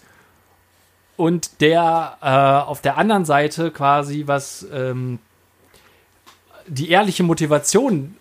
und 1.18 1.62
der 1.62 2.18
äh, 2.22 2.70
auf 2.70 2.82
der 2.82 2.98
anderen 2.98 3.26
Seite 3.26 3.72
quasi 3.72 4.24
was 4.26 4.66
ähm, 4.74 5.20
die 6.68 6.90
ehrliche 6.90 7.24
Motivation 7.24 8.16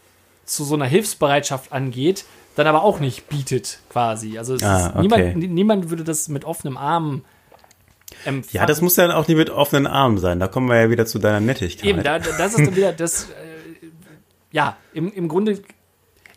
zu 0.45 0.65
so 0.65 0.75
einer 0.75 0.85
Hilfsbereitschaft 0.85 1.73
angeht, 1.73 2.25
dann 2.57 2.67
aber 2.67 2.83
auch 2.83 3.01
nicht 3.01 3.29
bietet 3.29 3.79
quasi. 3.91 4.39
Also 4.39 4.55
es 4.55 4.63
Ah, 4.63 4.91
okay. 4.91 5.01
niemand, 5.01 5.37
niemand 5.53 5.91
würde 5.91 6.05
das 6.05 6.29
mit 6.29 6.45
offenem 6.45 6.77
Arm 6.77 7.25
empfangen. 8.25 8.49
Ja, 8.53 8.67
das 8.67 8.81
muss 8.81 8.97
ja 8.97 9.15
auch 9.17 9.27
nicht 9.27 9.37
mit 9.37 9.51
offenen 9.51 9.87
Armen 9.87 10.19
sein. 10.19 10.39
Da 10.39 10.49
kommen 10.49 10.69
wir 10.69 10.81
ja 10.81 10.91
wieder 10.91 11.07
zu 11.07 11.19
deiner 11.19 11.41
Nettigkeit. 11.41 11.89
Eben, 11.89 12.03
da, 12.03 12.19
das 12.19 12.55
ist 12.55 12.67
dann 12.67 12.77
wieder 12.77 12.93
das. 12.93 13.25
Äh, 13.25 13.89
ja, 14.53 14.77
im, 14.93 15.13
im 15.13 15.27
Grunde 15.29 15.63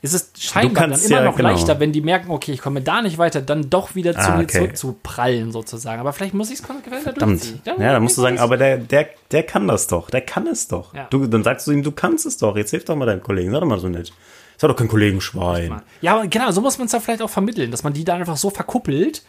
ist 0.02 0.14
es 0.14 0.32
scheinbar 0.38 0.88
dann 0.88 1.00
immer 1.00 1.10
ja, 1.10 1.24
noch 1.24 1.36
genau. 1.36 1.50
leichter, 1.50 1.80
wenn 1.80 1.92
die 1.92 2.02
merken, 2.02 2.30
okay, 2.30 2.52
ich 2.52 2.62
komme 2.62 2.82
da 2.82 3.02
nicht 3.02 3.18
weiter, 3.18 3.42
dann 3.42 3.70
doch 3.70 3.96
wieder 3.96 4.14
zu 4.14 4.20
Ah, 4.20 4.38
mir 4.38 4.44
okay. 4.44 4.58
zurückzuprallen, 4.60 5.52
sozusagen. 5.52 6.00
Aber 6.00 6.14
vielleicht 6.14 6.34
muss 6.34 6.50
ich 6.52 6.60
es 6.60 6.64
konsequenter 6.64 7.02
Verdammt. 7.04 7.42
durchziehen. 7.42 7.62
Ja, 7.66 7.94
da 7.94 8.00
musst 8.00 8.18
du 8.18 8.22
sagen, 8.22 8.38
aber 8.40 8.58
der, 8.58 8.78
der, 8.78 9.10
der 9.32 9.44
kann 9.44 9.68
das 9.68 9.88
doch. 9.88 10.10
Der 10.10 10.22
kann 10.22 10.46
es 10.48 10.68
doch. 10.68 10.94
Ja. 10.94 11.08
Du, 11.10 11.26
dann 11.28 11.44
sagst 11.44 11.66
du 11.68 11.72
ihm, 11.72 11.84
du 11.84 11.92
kannst 11.92 12.26
es 12.26 12.38
doch. 12.38 12.56
Jetzt 12.56 12.72
hilf 12.72 12.86
doch 12.86 12.96
mal 12.96 13.06
deinem 13.06 13.24
Kollegen. 13.24 13.52
Sag 13.52 13.62
doch 13.62 13.68
mal 13.68 13.80
so 13.80 13.90
nett. 13.90 14.14
Sag 14.58 14.70
doch 14.70 14.76
kein 14.76 14.88
Kollegenschwein. 14.88 15.82
Ja, 16.02 16.24
genau, 16.26 16.52
so 16.52 16.62
muss 16.62 16.78
man 16.78 16.86
es 16.88 16.92
ja 16.92 17.00
vielleicht 17.00 17.22
auch 17.22 17.30
vermitteln, 17.30 17.72
dass 17.72 17.84
man 17.84 17.94
die 17.94 18.04
da 18.04 18.16
einfach 18.16 18.38
so 18.38 18.50
verkuppelt 18.50 19.24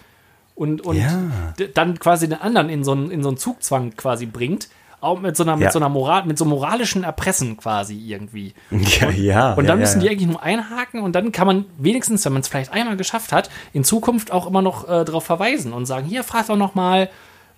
und, 0.55 0.81
und 0.83 0.97
Ja. 0.97 1.55
dann 1.75 1.99
quasi 1.99 2.29
den 2.29 2.41
anderen 2.41 2.69
in 2.69 2.85
so 2.85 2.93
einen, 2.93 3.11
in 3.11 3.23
so 3.23 3.29
einen 3.29 3.39
Zugzwang 3.39 3.95
quasi 3.97 4.27
bringt. 4.27 4.69
Auch 5.01 5.21
mit 5.21 5.37
so 5.37 5.45
einer, 5.45 5.55
mit 5.57 5.65
Ja. 5.67 5.71
so 5.71 5.79
einer 5.79 5.89
Moral, 5.89 6.25
mit 6.25 6.39
so 6.39 6.45
moralischen 6.45 7.05
Erpressen 7.05 7.57
quasi 7.57 7.95
irgendwie. 7.97 8.53
Ja, 8.71 9.11
ja. 9.11 9.53
Und 9.55 9.67
dann 9.69 9.79
ja, 9.79 9.83
müssen 9.85 10.01
die 10.01 10.09
eigentlich 10.11 10.29
nur 10.29 10.43
einhaken 10.43 11.03
und 11.03 11.13
dann 11.15 11.31
kann 11.31 11.47
man 11.47 11.65
wenigstens, 11.79 12.25
wenn 12.25 12.33
man 12.33 12.43
es 12.43 12.49
vielleicht 12.49 12.73
einmal 12.73 12.97
geschafft 12.97 13.31
hat, 13.33 13.49
in 13.73 13.85
Zukunft 13.85 14.33
auch 14.33 14.47
immer 14.47 14.61
noch 14.63 14.85
äh, 14.89 15.05
darauf 15.05 15.25
verweisen 15.25 15.73
und 15.73 15.87
sagen, 15.87 16.07
hier, 16.07 16.25
frag 16.25 16.49
doch 16.49 16.57
noch 16.57 16.75
mal 16.75 17.09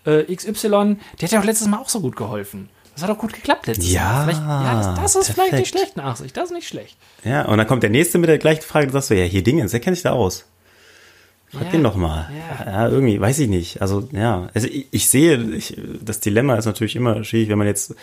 äh, 0.05 0.25
XY, 0.35 0.69
der 0.69 1.27
hat 1.27 1.31
ja 1.33 1.41
auch 1.41 1.45
letztes 1.45 1.67
Mal 1.69 1.79
auch 1.79 1.89
so 1.89 2.01
gut 2.01 2.17
geholfen. 2.17 2.69
Das 2.95 3.05
hat 3.05 3.11
doch 3.11 3.19
gut 3.19 3.33
geklappt 3.33 3.67
letztes 3.69 3.91
Ja, 3.91 4.27
Mal. 4.27 4.33
Ja, 4.35 4.75
das, 4.75 5.15
das 5.15 5.17
ist 5.17 5.31
vielleicht 5.35 5.53
nicht 5.53 5.73
perfekt. 5.73 5.93
schlecht, 5.93 5.97
Nachsicht. 5.97 6.37
Das 6.37 6.45
ist 6.47 6.53
nicht 6.53 6.69
schlecht. 6.69 6.97
Ja, 7.25 7.47
und 7.47 7.57
dann 7.57 7.67
kommt 7.67 7.83
der 7.83 7.89
nächste 7.91 8.19
mit 8.19 8.29
der 8.29 8.37
gleichen 8.37 8.63
Frage, 8.63 8.89
du 8.89 8.93
sagst 8.93 9.09
so, 9.09 9.15
ja, 9.15 9.25
hier 9.25 9.43
Dingens, 9.43 9.71
der 9.71 9.81
kennt 9.81 9.97
sich 9.97 10.03
da 10.03 10.13
aus. 10.13 10.45
Frag 11.53 11.65
Ja, 11.67 11.71
den 11.71 11.83
doch 11.83 11.97
mal. 11.97 12.29
ja. 12.59 12.67
Ja. 12.67 12.89
irgendwie, 12.89 13.21
weiß 13.21 13.39
ich 13.41 13.49
nicht. 13.49 13.83
Also, 13.83 14.09
ja, 14.13 14.49
also 14.55 14.69
ich, 14.69 14.87
ich 14.91 15.09
sehe, 15.09 15.37
ich, 15.55 15.77
das 16.03 16.21
Dilemma 16.21 16.57
ist 16.57 16.67
natürlich 16.67 16.97
immer 16.97 17.25
schwierig, 17.25 17.49
wenn 17.49 17.59
man 17.59 17.67
jetzt 17.67 17.95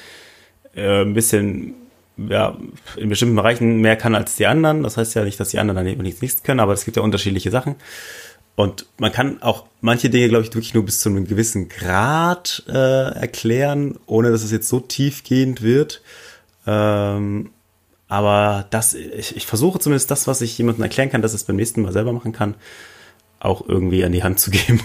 äh, 0.75 1.01
ein 1.03 1.13
bisschen, 1.13 1.75
ja, 2.17 2.57
in 2.97 3.09
bestimmten 3.09 3.35
Bereichen 3.35 3.79
mehr 3.81 3.95
kann 3.95 4.15
als 4.15 4.35
die 4.35 4.47
anderen. 4.47 4.83
Das 4.83 4.97
heißt 4.97 5.15
ja 5.15 5.23
nicht, 5.23 5.39
dass 5.39 5.49
die 5.49 5.59
anderen 5.59 5.77
dann 5.77 5.87
eben 5.87 6.01
nichts, 6.01 6.21
nichts 6.21 6.43
können, 6.43 6.59
aber 6.59 6.73
es 6.73 6.83
gibt 6.85 6.97
ja 6.97 7.03
unterschiedliche 7.03 7.51
Sachen. 7.51 7.75
Und 8.55 8.87
man 8.97 9.11
kann 9.11 9.41
auch 9.43 9.65
manche 9.81 10.09
Dinge, 10.09 10.29
glaube 10.29 10.43
ich, 10.43 10.49
wirklich 10.49 10.73
nur 10.73 10.83
bis 10.83 10.99
zu 10.99 11.09
einem 11.09 11.27
gewissen 11.27 11.69
Grad 11.69 12.63
äh, 12.67 12.71
erklären, 13.13 13.99
ohne 14.07 14.31
dass 14.31 14.43
es 14.43 14.51
jetzt 14.51 14.67
so 14.67 14.79
tiefgehend 14.79 15.61
wird. 15.61 16.01
Ähm, 16.65 17.51
aber 18.07 18.65
das, 18.71 18.95
ich, 18.95 19.35
ich 19.35 19.45
versuche 19.45 19.79
zumindest 19.79 20.09
das, 20.09 20.25
was 20.27 20.41
ich 20.41 20.57
jemandem 20.57 20.83
erklären 20.83 21.09
kann, 21.11 21.21
dass 21.21 21.33
es 21.35 21.43
beim 21.43 21.55
nächsten 21.55 21.81
Mal 21.83 21.91
selber 21.93 22.13
machen 22.13 22.31
kann, 22.31 22.55
auch 23.39 23.67
irgendwie 23.67 24.03
an 24.03 24.11
die 24.11 24.23
Hand 24.23 24.39
zu 24.39 24.51
geben. 24.51 24.81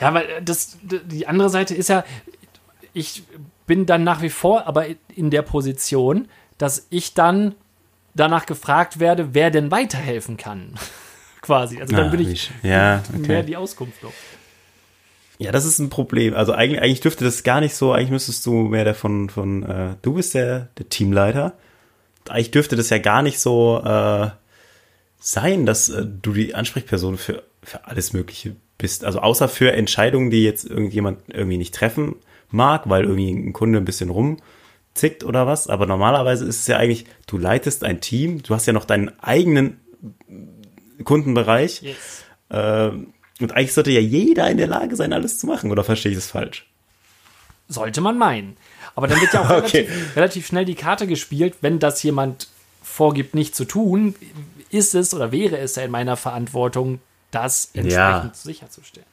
Ja, 0.00 0.12
weil 0.14 0.24
äh, 0.26 0.42
das, 0.42 0.78
die 0.82 1.26
andere 1.26 1.50
Seite 1.50 1.74
ist 1.74 1.88
ja, 1.88 2.04
ich 2.92 3.22
bin 3.66 3.86
dann 3.86 4.04
nach 4.04 4.22
wie 4.22 4.30
vor 4.30 4.66
aber 4.66 4.86
in 5.14 5.30
der 5.30 5.42
Position, 5.42 6.28
dass 6.58 6.86
ich 6.90 7.14
dann 7.14 7.54
danach 8.14 8.46
gefragt 8.46 8.98
werde, 9.00 9.34
wer 9.34 9.50
denn 9.50 9.70
weiterhelfen 9.70 10.36
kann. 10.36 10.74
Quasi. 11.42 11.80
Also 11.80 11.94
dann 11.94 12.06
Ah, 12.06 12.10
bin 12.10 12.20
ich 12.30 12.50
ja, 12.62 13.02
mehr 13.12 13.38
okay. 13.40 13.42
die 13.46 13.56
Auskunft 13.56 14.02
noch. 14.02 14.12
Ja, 15.38 15.52
das 15.52 15.66
ist 15.66 15.78
ein 15.78 15.90
Problem. 15.90 16.34
Also 16.34 16.52
eigentlich, 16.52 16.80
eigentlich 16.80 17.00
dürfte 17.00 17.24
das 17.24 17.42
gar 17.42 17.60
nicht 17.60 17.74
so, 17.74 17.92
eigentlich 17.92 18.10
müsstest 18.10 18.44
du 18.46 18.52
mehr 18.52 18.84
der 18.84 18.94
von, 18.94 19.28
von 19.28 19.62
äh, 19.64 19.94
du 20.00 20.14
bist 20.14 20.34
der, 20.34 20.68
der 20.78 20.88
Teamleiter. 20.88 21.52
Eigentlich 22.28 22.50
dürfte 22.52 22.74
das 22.74 22.88
ja 22.90 22.98
gar 22.98 23.22
nicht 23.22 23.38
so 23.38 23.80
äh, 23.84 24.30
sein, 25.26 25.66
dass 25.66 25.88
äh, 25.88 26.06
du 26.06 26.32
die 26.32 26.54
Ansprechperson 26.54 27.18
für, 27.18 27.42
für 27.62 27.84
alles 27.86 28.12
Mögliche 28.12 28.54
bist. 28.78 29.04
Also 29.04 29.18
außer 29.18 29.48
für 29.48 29.72
Entscheidungen, 29.72 30.30
die 30.30 30.44
jetzt 30.44 30.64
irgendjemand 30.64 31.22
irgendwie 31.28 31.58
nicht 31.58 31.74
treffen 31.74 32.14
mag, 32.50 32.88
weil 32.88 33.04
irgendwie 33.04 33.32
ein 33.32 33.52
Kunde 33.52 33.78
ein 33.78 33.84
bisschen 33.84 34.10
rumzickt 34.10 35.24
oder 35.24 35.48
was. 35.48 35.66
Aber 35.66 35.86
normalerweise 35.86 36.44
ist 36.44 36.60
es 36.60 36.66
ja 36.68 36.76
eigentlich, 36.76 37.06
du 37.26 37.38
leitest 37.38 37.82
ein 37.82 38.00
Team, 38.00 38.40
du 38.42 38.54
hast 38.54 38.66
ja 38.66 38.72
noch 38.72 38.84
deinen 38.84 39.18
eigenen 39.20 39.80
Kundenbereich. 41.02 41.82
Yes. 41.82 41.96
Ähm, 42.50 43.08
und 43.40 43.52
eigentlich 43.52 43.72
sollte 43.74 43.90
ja 43.90 44.00
jeder 44.00 44.48
in 44.48 44.58
der 44.58 44.68
Lage 44.68 44.94
sein, 44.94 45.12
alles 45.12 45.38
zu 45.38 45.46
machen, 45.48 45.72
oder 45.72 45.82
verstehe 45.82 46.12
ich 46.12 46.18
das 46.18 46.28
falsch? 46.30 46.66
Sollte 47.68 48.00
man 48.00 48.16
meinen. 48.16 48.56
Aber 48.94 49.08
dann 49.08 49.20
wird 49.20 49.32
ja 49.34 49.40
auch 49.40 49.50
Okay. 49.64 49.80
relativ, 49.80 50.16
relativ 50.16 50.46
schnell 50.46 50.64
die 50.64 50.76
Karte 50.76 51.08
gespielt, 51.08 51.56
wenn 51.62 51.80
das 51.80 52.00
jemand 52.04 52.48
vorgibt, 52.80 53.34
nicht 53.34 53.56
zu 53.56 53.64
tun, 53.64 54.14
ist 54.76 54.94
es 54.94 55.12
oder 55.14 55.32
wäre 55.32 55.58
es 55.58 55.76
ja 55.76 55.82
in 55.82 55.90
meiner 55.90 56.16
Verantwortung, 56.16 57.00
das 57.30 57.70
entsprechend 57.74 57.92
Ja. 57.92 58.30
sicherzustellen. 58.34 59.06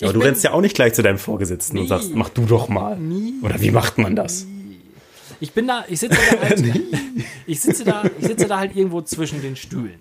Aber 0.00 0.06
Ich 0.06 0.12
du 0.12 0.20
rennst 0.20 0.42
ja 0.44 0.52
auch 0.52 0.60
nicht 0.62 0.74
gleich 0.74 0.94
zu 0.94 1.02
deinem 1.02 1.18
Vorgesetzten 1.18 1.76
und 1.76 1.82
Nie. 1.84 1.88
sagst, 1.88 2.14
mach 2.14 2.30
du 2.30 2.46
doch 2.46 2.68
mal. 2.68 2.96
Nie. 2.96 3.34
Oder 3.42 3.60
wie 3.60 3.70
macht 3.70 3.98
man 3.98 4.16
das? 4.16 4.46
Ich 5.40 5.52
bin 5.52 5.66
da, 5.66 5.84
ich 5.88 6.00
sitze 6.00 6.16
da 6.30 6.40
halt, 6.48 6.64
ich 7.46 7.60
sitze 7.60 7.84
da, 7.84 8.02
ich 8.18 8.26
sitze 8.26 8.46
da 8.46 8.58
halt 8.58 8.74
irgendwo 8.76 9.02
zwischen 9.02 9.42
den 9.42 9.56
Stühlen. 9.56 10.00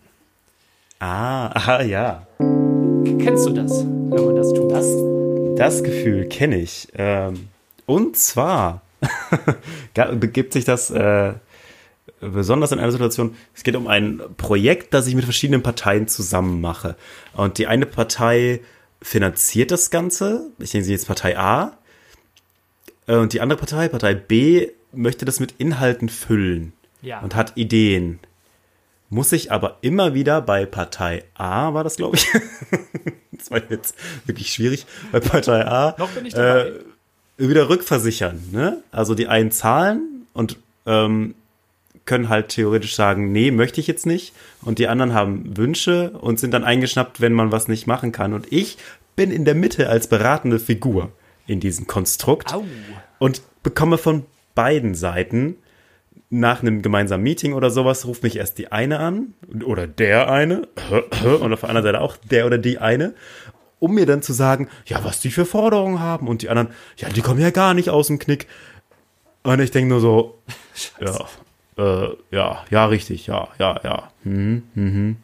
Ah, 1.00 1.48
aha, 1.48 1.82
ja. 1.82 2.28
Kennst 2.38 3.46
du 3.48 3.50
das, 3.52 3.84
wenn 3.84 4.26
man 4.26 4.36
das 4.36 4.54
tut? 4.54 4.72
Das, 4.72 4.86
das 5.58 5.84
Gefühl 5.84 6.28
kenne 6.30 6.58
ich. 6.60 6.88
Ähm, 6.96 7.48
und 7.88 8.16
zwar 8.18 8.82
begibt 10.20 10.54
sich 10.54 10.64
das 10.64 10.92
äh, 10.92 11.34
besonders 12.22 12.72
in 12.72 12.80
einer 12.80 12.92
Situation, 12.92 13.36
es 13.54 13.64
geht 13.64 13.76
um 13.76 13.88
ein 13.88 14.22
Projekt, 14.38 14.94
das 14.94 15.08
ich 15.08 15.16
mit 15.16 15.24
verschiedenen 15.26 15.64
Parteien 15.64 16.08
zusammen 16.08 16.62
mache. 16.62 16.96
Und 17.34 17.58
die 17.58 17.68
eine 17.68 17.86
Partei 17.86 18.62
finanziert 19.02 19.72
das 19.72 19.90
Ganze, 19.90 20.52
ich 20.60 20.74
nenne 20.74 20.86
sie 20.86 20.92
jetzt 20.92 21.08
Partei 21.08 21.38
A, 21.38 21.78
Äh, 23.08 23.16
und 23.16 23.34
die 23.34 23.42
andere 23.42 23.58
Partei, 23.58 23.88
Partei 23.88 24.14
B, 24.14 24.68
möchte 24.94 25.26
das 25.26 25.40
mit 25.40 25.56
Inhalten 25.58 26.08
füllen 26.10 26.74
Ja. 27.02 27.20
und 27.22 27.34
hat 27.36 27.54
Ideen. 27.56 28.20
Muss 29.10 29.32
ich 29.32 29.52
aber 29.52 29.78
immer 29.82 30.14
wieder 30.14 30.40
bei 30.42 30.66
Partei 30.68 31.24
A, 31.34 31.74
war 31.74 31.84
das 31.84 31.96
glaube 31.98 32.18
ich, 32.18 32.28
das 33.32 33.50
war 33.50 33.60
jetzt 33.70 33.96
wirklich 34.26 34.54
schwierig, 34.54 34.86
bei 35.12 35.20
Partei 35.20 35.66
A 35.66 35.96
Noch 35.98 36.10
bin 36.12 36.26
ich 36.28 36.34
dabei. 36.34 36.68
äh, 36.68 36.80
wieder 37.38 37.70
rückversichern. 37.70 38.40
Ne? 38.52 38.84
Also 38.92 39.16
die 39.16 39.28
einen 39.28 39.52
zahlen 39.52 40.28
und 40.34 40.58
ähm, 40.86 41.34
können 42.06 42.30
halt 42.30 42.50
theoretisch 42.50 42.96
sagen, 42.96 43.32
nee, 43.32 43.52
möchte 43.52 43.80
ich 43.80 43.88
jetzt 43.88 44.06
nicht. 44.06 44.34
Und 44.62 44.80
die 44.80 44.88
anderen 44.88 45.14
haben 45.14 45.58
Wünsche 45.58 46.12
und 46.12 46.40
sind 46.40 46.54
dann 46.54 46.64
eingeschnappt, 46.64 47.22
wenn 47.22 47.34
man 47.34 47.52
was 47.52 47.68
nicht 47.68 47.88
machen 47.88 48.12
kann. 48.12 48.34
Und 48.34 48.52
ich 48.52 48.78
bin 49.16 49.32
in 49.32 49.46
der 49.46 49.56
Mitte 49.56 49.90
als 49.90 50.08
beratende 50.08 50.60
Figur 50.60 51.12
in 51.48 51.60
diesem 51.60 51.88
Konstrukt 51.88 52.54
Au. 52.54 52.64
und 53.20 53.42
bekomme 53.64 53.98
von 53.98 54.26
beiden 54.56 54.96
Seiten 54.96 55.58
nach 56.30 56.62
einem 56.62 56.82
gemeinsamen 56.82 57.24
Meeting 57.24 57.54
oder 57.54 57.70
sowas 57.70 58.06
ruft 58.06 58.24
mich 58.24 58.38
erst 58.38 58.58
die 58.58 58.72
eine 58.72 59.00
an 59.00 59.34
oder 59.66 59.86
der 59.86 60.32
eine 60.32 60.68
und 61.42 61.54
auf 61.54 61.60
der 61.60 61.70
anderen 61.70 61.84
Seite 61.84 62.02
auch 62.02 62.18
der 62.18 62.46
oder 62.46 62.58
die 62.58 62.80
eine, 62.80 63.14
um 63.80 63.96
mir 63.96 64.06
dann 64.06 64.22
zu 64.22 64.32
sagen, 64.32 64.70
ja, 64.86 65.04
was 65.04 65.20
die 65.20 65.30
für 65.30 65.46
Forderungen 65.46 66.00
haben 66.00 66.28
und 66.28 66.42
die 66.42 66.50
anderen, 66.50 66.70
ja, 66.98 67.10
die 67.10 67.22
kommen 67.22 67.42
ja 67.42 67.50
gar 67.50 67.74
nicht 67.74 67.90
aus 67.90 68.08
dem 68.08 68.20
Knick. 68.20 68.48
Und 69.44 69.60
ich 69.60 69.72
denke 69.72 69.90
nur 69.90 70.00
so, 70.00 70.40
ja, 71.02 71.26
äh, 71.78 72.08
ja, 72.32 72.64
ja, 72.70 72.86
richtig, 72.86 73.28
ja, 73.28 73.48
ja, 73.60 73.80
ja. 73.84 74.12
Mhm, 74.24 74.64
mhm. 74.76 75.16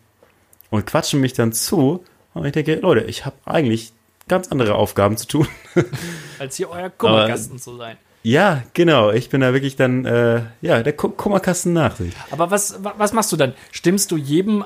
Und 0.69 0.85
quatschen 0.85 1.21
mich 1.21 1.33
dann 1.33 1.53
zu 1.53 2.03
und 2.33 2.45
ich 2.45 2.51
denke, 2.51 2.75
Leute, 2.75 3.01
ich 3.05 3.25
habe 3.25 3.35
eigentlich 3.45 3.93
ganz 4.27 4.49
andere 4.49 4.75
Aufgaben 4.75 5.17
zu 5.17 5.27
tun. 5.27 5.47
Als 6.39 6.55
hier 6.57 6.69
euer 6.69 6.89
Kummerkasten 6.89 7.57
zu 7.59 7.77
sein. 7.77 7.97
Ja, 8.23 8.63
genau. 8.73 9.11
Ich 9.11 9.29
bin 9.29 9.39
da 9.41 9.53
wirklich 9.53 9.77
dann, 9.77 10.03
äh, 10.05 10.41
ja, 10.61 10.83
der 10.83 10.91
Ku- 10.93 11.09
Kummerkasten 11.09 11.71
Nachsicht. 11.73 12.17
Aber 12.31 12.51
was, 12.51 12.83
wa- 12.83 12.95
was 12.97 13.13
machst 13.13 13.31
du 13.31 13.37
dann? 13.37 13.53
Stimmst 13.71 14.11
du 14.11 14.17
jedem 14.17 14.65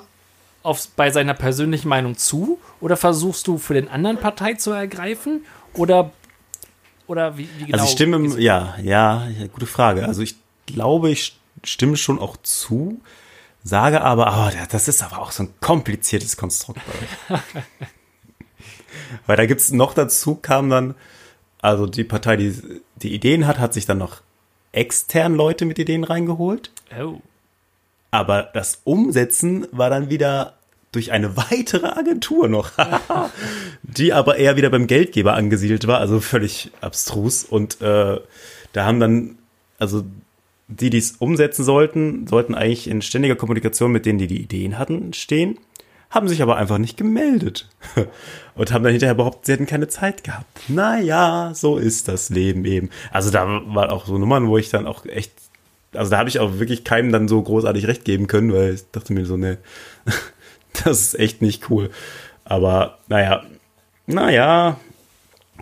auf, 0.64 0.88
bei 0.96 1.12
seiner 1.12 1.36
persönlichen 1.36 1.88
Meinung 1.88 2.18
zu? 2.18 2.60
Oder 2.80 2.98
versuchst 2.98 3.46
du 3.46 3.58
für 3.60 3.76
den 3.76 3.88
anderen 3.88 4.18
Partei 4.18 4.56
zu 4.56 4.72
ergreifen? 4.72 5.46
Oder, 5.76 6.12
oder 7.06 7.38
wie, 7.38 7.48
wie 7.60 7.66
genau? 7.66 7.74
also 7.78 7.86
ich 7.86 7.92
stimme, 7.92 8.16
im, 8.18 8.32
du- 8.32 8.38
ja, 8.42 8.76
ja, 8.82 9.28
ja, 9.28 9.48
gute 9.48 9.68
Frage. 9.68 10.08
Also 10.08 10.24
ich 10.24 10.36
glaube, 10.66 11.12
ich 11.12 11.38
stimme 11.64 11.98
schon 11.98 12.20
auch 12.20 12.38
zu, 12.38 13.02
sage 13.64 14.02
aber, 14.02 14.52
oh, 14.54 14.66
das 14.72 14.88
ist 14.88 15.04
aber 15.04 15.20
auch 15.20 15.32
so 15.32 15.44
ein 15.44 15.54
kompliziertes 15.60 16.38
Konstrukt 16.38 16.82
bei 17.28 17.36
euch. 17.36 17.42
Weil 19.26 19.38
da 19.38 19.46
gibt's 19.46 19.72
noch 19.72 19.94
dazu, 19.94 20.36
kam 20.36 20.70
dann, 20.70 20.96
also 21.62 21.86
die 21.86 22.04
Partei, 22.04 22.38
die 22.38 22.82
die 22.96 23.14
Ideen 23.14 23.48
hat, 23.48 23.60
hat 23.60 23.74
sich 23.74 23.86
dann 23.86 23.98
noch 23.98 24.22
extern 24.72 25.36
Leute 25.36 25.66
mit 25.66 25.80
Ideen 25.80 26.04
reingeholt. 26.04 26.72
Oh. 27.00 27.22
Aber 28.12 28.50
das 28.54 28.82
Umsetzen 28.84 29.68
war 29.72 29.90
dann 29.90 30.10
wieder 30.10 30.54
durch 30.92 31.12
eine 31.12 31.38
weitere 31.38 31.88
Agentur 31.88 32.50
noch, 32.50 32.72
die 33.84 34.12
aber 34.12 34.36
eher 34.38 34.58
wieder 34.58 34.70
beim 34.70 34.88
Geldgeber 34.88 35.34
angesiedelt 35.34 35.88
war, 35.88 36.00
also 36.00 36.20
völlig 36.20 36.72
abstrus. 36.82 37.46
Und 37.46 37.82
äh, 37.82 38.20
da 38.74 38.86
haben 38.86 39.00
dann, 39.00 39.38
also 39.80 40.04
die, 40.72 40.90
die 40.90 40.98
es 40.98 41.14
umsetzen 41.18 41.64
sollten, 41.64 42.28
sollten 42.28 42.56
eigentlich 42.56 42.88
in 42.88 43.02
ständiger 43.02 43.36
Kommunikation 43.36 43.92
mit 43.92 44.06
denen, 44.06 44.20
die 44.20 44.28
die 44.28 44.42
Ideen 44.42 44.80
hatten, 44.80 45.14
stehen, 45.14 45.58
haben 46.10 46.28
sich 46.28 46.42
aber 46.42 46.58
einfach 46.58 46.78
nicht 46.78 46.98
gemeldet 46.98 47.70
und 48.56 48.72
haben 48.72 48.84
dann 48.84 48.92
hinterher 48.92 49.16
behauptet, 49.16 49.46
sie 49.46 49.52
hätten 49.54 49.66
keine 49.66 49.88
Zeit 49.88 50.24
gehabt. 50.24 50.62
Naja, 50.68 51.52
so 51.54 51.78
ist 51.78 52.08
das 52.08 52.30
Leben 52.30 52.66
eben. 52.66 52.90
Also 53.12 53.32
da 53.32 53.62
war 53.66 53.92
auch 53.92 54.06
so 54.06 54.18
Nummern, 54.18 54.48
wo 54.48 54.58
ich 54.58 54.70
dann 54.70 54.88
auch 54.88 55.06
echt 55.06 55.32
also 55.94 56.12
da 56.12 56.20
habe 56.20 56.30
ich 56.30 56.40
auch 56.40 56.60
wirklich 56.60 56.84
keinem 56.84 57.12
dann 57.12 57.28
so 57.28 57.42
großartig 57.42 57.88
recht 57.88 58.06
geben 58.06 58.28
können, 58.28 58.54
weil 58.54 58.76
ich 58.76 58.90
dachte 58.92 59.14
mir 59.14 59.26
so, 59.26 59.38
ne, 59.38 59.58
das 60.86 61.02
ist 61.02 61.20
echt 61.20 61.42
nicht 61.42 61.70
cool. 61.70 61.90
Aber 62.44 63.00
naja, 63.08 63.44
naja, 64.08 64.80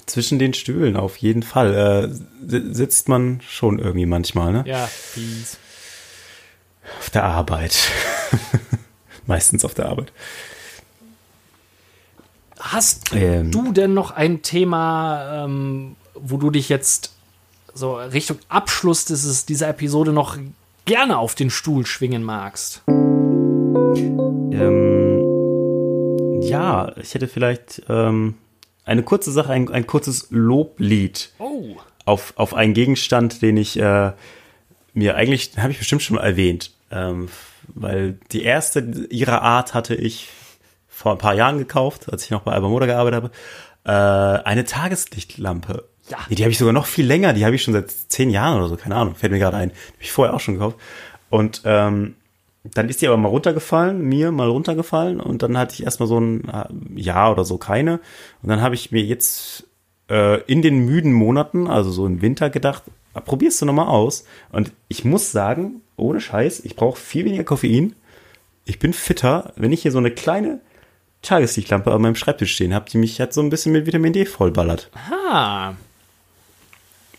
zwischen 0.10 0.40
den 0.40 0.54
Stühlen 0.54 0.96
auf 0.98 1.18
jeden 1.18 1.44
Fall 1.44 1.74
äh, 1.74 2.10
si- 2.48 2.74
sitzt 2.74 3.08
man 3.10 3.40
schon 3.48 3.80
irgendwie 3.80 4.06
manchmal, 4.06 4.52
ne? 4.52 4.64
Ja, 4.66 4.86
fies. 4.88 5.58
Auf 7.00 7.10
der 7.12 7.24
Arbeit. 7.24 7.78
Meistens 9.28 9.64
auf 9.64 9.74
der 9.76 9.86
Arbeit. 9.88 10.12
Hast 12.60 13.14
Ähm. 13.16 13.52
du 13.52 13.72
denn 13.72 13.94
noch 13.94 14.12
ein 14.12 14.42
Thema, 14.42 15.46
ähm, 15.46 15.96
wo 16.16 16.38
du 16.38 16.50
dich 16.50 16.68
jetzt 16.70 17.14
so 17.74 17.96
Richtung 17.96 18.40
Abschluss 18.50 19.06
dieses, 19.06 19.46
dieser 19.46 19.70
Episode 19.70 20.12
noch 20.12 20.38
gerne 20.86 21.18
auf 21.20 21.36
den 21.36 21.50
Stuhl 21.52 21.86
schwingen 21.86 22.24
magst? 22.24 22.82
Ähm, 24.50 26.42
ja, 26.42 26.92
ich 26.98 27.14
hätte 27.14 27.28
vielleicht 27.28 27.84
ähm, 27.88 28.36
eine 28.86 29.04
kurze 29.04 29.32
Sache, 29.32 29.52
ein, 29.52 29.70
ein 29.72 29.86
kurzes 29.88 30.28
Loblied 30.30 31.32
Oh. 31.40 31.76
auf, 32.06 32.34
auf 32.36 32.54
einen 32.54 32.74
Gegenstand, 32.74 33.42
den 33.42 33.58
ich 33.58 33.80
äh, 33.80 34.12
mir 34.94 35.16
eigentlich, 35.16 35.52
habe 35.58 35.72
ich 35.72 35.78
bestimmt 35.78 36.02
schon 36.02 36.16
mal 36.16 36.24
erwähnt, 36.24 36.72
ähm, 36.92 37.30
weil 37.68 38.18
die 38.32 38.44
erste 38.44 38.80
ihrer 39.10 39.42
Art 39.42 39.74
hatte 39.74 39.96
ich 39.96 40.30
vor 40.88 41.12
ein 41.14 41.18
paar 41.20 41.36
Jahren 41.36 41.58
gekauft, 41.60 42.12
als 42.12 42.24
ich 42.24 42.32
noch 42.32 42.42
bei 42.42 42.52
Alba 42.52 42.68
Moda 42.68 42.86
gearbeitet 42.88 43.24
habe, 43.24 43.32
äh, 43.86 44.44
eine 44.46 44.66
Tageslichtlampe. 44.66 45.86
Ja. 46.10 46.18
Nee, 46.28 46.36
die 46.36 46.44
habe 46.44 46.52
ich 46.52 46.58
sogar 46.58 46.74
noch 46.74 46.88
viel 46.88 47.06
länger, 47.06 47.34
die 47.34 47.46
habe 47.46 47.56
ich 47.56 47.62
schon 47.64 47.74
seit 47.76 47.92
zehn 47.92 48.32
Jahren 48.32 48.58
oder 48.58 48.68
so, 48.68 48.76
keine 48.76 48.96
Ahnung, 48.96 49.16
fällt 49.16 49.32
mir 49.32 49.40
gerade 49.40 49.58
ein. 49.58 49.70
Die 49.70 49.76
habe 49.76 50.02
ich 50.04 50.12
vorher 50.12 50.34
auch 50.34 50.40
schon 50.40 50.56
gekauft. 50.56 50.78
Und 51.30 51.62
ähm, 51.66 52.16
dann 52.74 52.90
ist 52.90 53.02
die 53.02 53.08
aber 53.08 53.18
mal 53.18 53.30
runtergefallen, 53.30 54.02
mir 54.02 54.32
mal 54.32 54.50
runtergefallen 54.50 55.20
und 55.20 55.42
dann 55.44 55.58
hatte 55.58 55.76
ich 55.76 55.84
erstmal 55.84 56.08
so 56.08 56.20
ein 56.20 56.48
äh, 56.50 56.66
Jahr 57.02 57.32
oder 57.32 57.46
so 57.46 57.58
keine. 57.58 58.00
Und 58.42 58.50
dann 58.50 58.62
habe 58.62 58.76
ich 58.76 58.92
mir 58.92 59.02
jetzt 59.04 59.66
äh, 60.10 60.42
in 60.44 60.62
den 60.62 60.80
müden 60.86 61.14
Monaten, 61.14 61.68
also 61.68 61.92
so 61.92 62.06
im 62.06 62.22
Winter 62.22 62.50
gedacht, 62.50 62.84
ah, 63.14 63.22
probierst 63.22 63.62
du 63.62 63.66
nochmal 63.66 63.88
aus. 63.88 64.26
Und 64.52 64.72
ich 64.88 65.06
muss 65.06 65.32
sagen, 65.32 65.82
ohne 65.96 66.22
Scheiß, 66.22 66.62
ich 66.62 66.76
brauche 66.76 67.00
viel 67.00 67.26
weniger 67.26 67.44
Koffein. 67.44 67.96
Ich 68.66 68.80
bin 68.80 68.94
fitter, 68.94 69.54
wenn 69.56 69.72
ich 69.72 69.82
hier 69.82 69.92
so 69.92 69.98
eine 69.98 70.12
kleine 70.12 70.60
Tageslichtlampe 71.22 71.92
an 71.92 72.02
meinem 72.02 72.16
Schreibtisch 72.16 72.54
stehen 72.54 72.74
habe, 72.74 72.90
die 72.90 72.98
mich 72.98 73.20
halt 73.20 73.34
so 73.34 73.42
ein 73.42 73.50
bisschen 73.50 73.72
mit 73.74 73.86
Vitamin 73.86 74.14
D 74.14 74.26
vollballert. 74.26 74.90
Ah, 75.12 75.74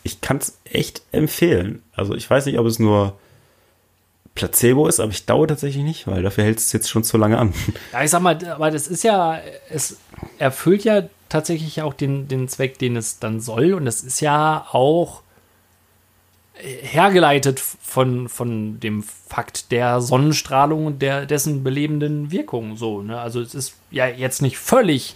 Ich 0.03 0.21
kann 0.21 0.39
es 0.39 0.59
echt 0.65 1.03
empfehlen. 1.13 1.83
Also 1.93 2.15
ich 2.15 2.29
weiß 2.29 2.47
nicht, 2.47 2.59
ob 2.59 2.67
es 2.67 2.79
nur 2.79 3.19
Placebo 4.41 4.87
ist, 4.87 5.01
aber 5.01 5.13
ich 5.13 5.27
dauere 5.27 5.49
tatsächlich 5.49 5.85
nicht, 5.85 6.07
weil 6.07 6.23
dafür 6.23 6.45
hält 6.45 6.59
es 6.59 6.73
jetzt 6.73 6.89
schon 6.89 7.05
zu 7.05 7.19
lange 7.19 7.39
an. 7.39 7.53
Ja, 7.93 8.03
ich 8.03 8.11
sag 8.11 8.21
mal, 8.23 8.39
aber 8.47 8.71
das 8.71 8.87
ist 8.87 9.05
ja, 9.05 9.39
es 9.69 9.99
erfüllt 10.39 10.85
ja 10.85 11.03
tatsächlich 11.29 11.83
auch 11.83 11.95
den, 11.95 12.29
den 12.29 12.49
Zweck, 12.49 12.79
den 12.79 12.97
es 12.97 13.19
dann 13.19 13.41
soll. 13.41 13.75
Und 13.75 13.85
das 13.85 14.03
ist 14.03 14.21
ja 14.21 14.67
auch 14.73 15.23
hergeleitet 16.63 17.61
von, 17.61 18.29
von 18.29 18.81
dem 18.81 19.03
Fakt 19.03 19.71
der 19.71 20.01
Sonnenstrahlung 20.01 20.87
und 20.87 21.03
der, 21.03 21.27
dessen 21.27 21.63
belebenden 21.63 22.31
Wirkung. 22.31 22.77
So, 22.77 23.03
ne? 23.03 23.21
Also 23.21 23.41
es 23.41 23.55
ist 23.55 23.75
ja 23.91 24.07
jetzt 24.07 24.43
nicht 24.43 24.59
völlig 24.59 25.15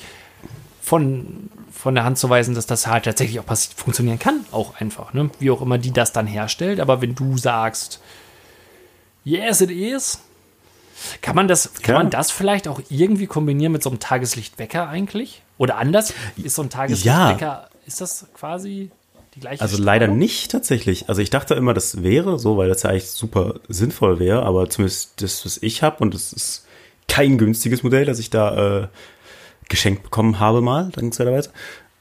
von, 0.80 1.50
von 1.72 1.94
der 1.94 2.04
Hand 2.04 2.18
zu 2.18 2.30
weisen, 2.30 2.54
dass 2.54 2.66
das 2.66 2.86
halt 2.86 3.04
tatsächlich 3.04 3.40
auch 3.40 3.46
passiv 3.46 3.74
funktionieren 3.76 4.18
kann, 4.18 4.44
auch 4.52 4.80
einfach, 4.80 5.12
ne? 5.14 5.30
Wie 5.38 5.50
auch 5.50 5.62
immer 5.62 5.78
die 5.78 5.92
das 5.92 6.12
dann 6.12 6.26
herstellt. 6.26 6.80
Aber 6.80 7.02
wenn 7.02 7.14
du 7.14 7.36
sagst, 7.36 8.00
yes, 9.24 9.60
it 9.60 9.70
is, 9.70 10.18
kann 11.22 11.34
man 11.36 11.48
das, 11.48 11.72
kann 11.82 11.94
Ja. 11.94 11.98
man 12.02 12.10
das 12.10 12.30
vielleicht 12.30 12.68
auch 12.68 12.80
irgendwie 12.88 13.26
kombinieren 13.26 13.72
mit 13.72 13.82
so 13.82 13.90
einem 13.90 13.98
Tageslichtwecker 14.00 14.88
eigentlich? 14.88 15.42
Oder 15.58 15.76
anders? 15.78 16.12
Ist 16.36 16.54
so 16.56 16.62
ein 16.62 16.70
Tageslichtwecker, 16.70 17.68
ist 17.86 18.00
das 18.00 18.26
quasi 18.34 18.90
die 19.34 19.40
gleiche 19.40 19.60
Also 19.62 19.76
leider 19.82 20.06
Strahlung? 20.06 20.18
nicht 20.18 20.50
tatsächlich. 20.50 21.08
Also 21.08 21.20
ich 21.20 21.30
dachte 21.30 21.54
immer, 21.54 21.74
das 21.74 22.02
wäre 22.02 22.38
so, 22.38 22.56
weil 22.56 22.68
das 22.68 22.82
ja 22.84 22.90
eigentlich 22.90 23.10
super 23.10 23.54
sinnvoll 23.68 24.18
wäre, 24.20 24.44
aber 24.44 24.68
zumindest 24.70 25.20
das, 25.22 25.44
was 25.44 25.58
ich 25.62 25.82
habe, 25.82 25.98
und 26.02 26.14
das 26.14 26.32
ist 26.32 26.66
kein 27.08 27.36
günstiges 27.38 27.82
Modell, 27.82 28.04
das 28.04 28.18
ich 28.18 28.30
da 28.30 28.82
äh, 28.82 28.88
geschenkt 29.68 30.02
bekommen 30.04 30.38
habe 30.40 30.60
mal, 30.60 30.90
dankenswerterweise, 30.90 31.50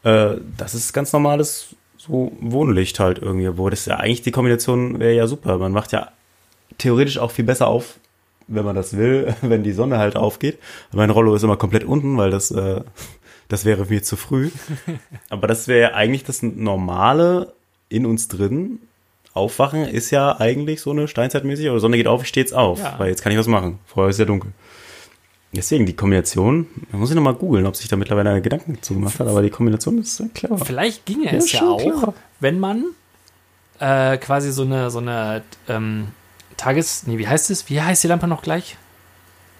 äh, 0.03 0.36
das 0.57 0.76
ist 0.76 0.93
ganz 0.93 1.11
normales 1.13 1.67
so 1.97 2.32
Wohnlicht 2.39 2.99
halt 2.99 3.19
irgendwie, 3.19 3.57
wo 3.57 3.69
das 3.69 3.86
ja 3.86 3.97
eigentlich 3.97 4.21
die 4.21 4.32
Kombination 4.32 4.99
wäre 4.99 5.13
ja 5.13 5.26
super. 5.28 5.57
Man 5.57 5.71
macht 5.71 5.91
ja 5.93 6.11
theoretisch 6.78 7.17
auch 7.17 7.32
viel 7.32 7.45
besser 7.45 7.67
auf, 7.67 7.95
wenn 8.47 8.65
man 8.65 8.76
das 8.76 8.95
will, 8.97 9.34
wenn 9.41 9.63
die 9.63 9.74
Sonne 9.74 9.97
halt 9.97 10.15
aufgeht. 10.15 10.59
Mein 10.91 11.09
Rollo 11.09 11.34
ist 11.36 11.43
immer 11.43 11.57
komplett 11.57 11.84
unten, 11.84 12.17
weil 12.17 12.32
das, 12.32 12.51
äh, 12.51 12.82
das 13.49 13.65
wäre 13.65 13.86
mir 13.86 14.03
zu 14.03 14.15
früh. 14.15 14.49
Aber 15.30 15.47
das 15.47 15.67
wäre 15.67 15.82
ja 15.91 15.95
eigentlich 15.95 16.24
das 16.24 16.41
Normale 16.43 17.53
in 17.89 18.05
uns 18.05 18.28
drin. 18.28 18.80
Aufwachen 19.34 19.84
ist 19.86 20.11
ja 20.11 20.39
eigentlich 20.39 20.82
so 20.82 20.91
eine 20.91 21.07
Steinzeitmäßig, 21.07 21.69
oder 21.69 21.80
Sonne 21.80 21.97
geht 21.97 22.07
auf, 22.07 22.21
ich 22.21 22.28
stehe 22.30 22.43
jetzt 22.43 22.53
auf, 22.53 22.80
Ja. 22.80 22.95
weil 22.99 23.09
jetzt 23.09 23.24
kann 23.24 23.32
ich 23.32 23.38
was 23.38 23.47
machen. 23.47 23.80
Vorher 23.88 24.09
ist 24.11 24.19
ja 24.19 24.26
dunkel. 24.26 24.51
Deswegen 25.55 25.86
die 25.86 25.93
Kombination, 25.95 26.67
da 26.91 26.97
muss 26.97 27.09
ich 27.11 27.15
nochmal 27.15 27.36
googeln, 27.36 27.65
ob 27.67 27.76
sich 27.76 27.88
da 27.88 27.95
mittlerweile 27.95 28.32
eine 28.32 28.41
Gedanken 28.41 28.82
zu 28.82 28.95
gemacht 28.95 29.19
hat, 29.19 29.28
aber 29.28 29.41
die 29.43 29.51
Kombination 29.51 29.99
ist 29.99 30.17
sehr 30.17 30.28
clever. 30.34 30.57
Vielleicht 30.57 31.05
ginge 31.05 31.26
Ja, 31.26 31.32
es 31.34 31.51
ja 31.51 31.61
auch, 31.61 31.78
klar. 31.80 32.13
wenn 32.39 32.59
man 32.59 32.86
äh, 33.80 34.17
quasi 34.17 34.51
so 34.51 34.63
eine, 34.63 34.89
so 34.89 34.97
eine 34.99 35.43
ähm, 35.67 36.07
Tages... 36.64 37.05
Nee, 37.07 37.18
wie 37.18 37.28
heißt 37.28 37.49
es? 37.51 37.70
Wie 37.70 37.82
heißt 37.82 38.03
die 38.03 38.07
Lampe 38.07 38.28
noch 38.28 38.41
gleich? 38.41 38.78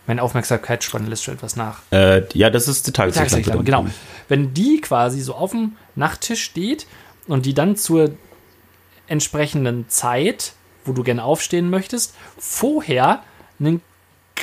Meine 0.08 0.22
Aufmerksamkeitsspanne 0.22 1.08
lässt 1.08 1.24
schon 1.24 1.36
etwas 1.36 1.56
nach. 1.56 1.80
Äh, 1.92 2.24
ja, 2.34 2.50
das 2.50 2.68
ist 2.68 2.88
die 2.88 2.92
Tageslichtlampe, 2.92 3.46
Tageslichtlampe. 3.46 3.64
genau. 3.64 3.86
Wenn 4.28 4.54
die 4.54 4.82
quasi 4.82 5.22
so 5.22 5.34
auf 5.36 5.52
dem 5.52 5.78
Nachttisch 5.96 6.44
steht 6.44 6.88
und 7.28 7.46
die 7.46 7.54
dann 7.54 7.76
zur 7.78 8.12
entsprechenden 9.08 9.88
Zeit, 9.90 10.54
wo 10.86 10.92
du 10.94 11.04
gerne 11.04 11.24
aufstehen 11.24 11.70
möchtest, 11.70 12.14
vorher 12.38 13.24
einen 13.60 13.82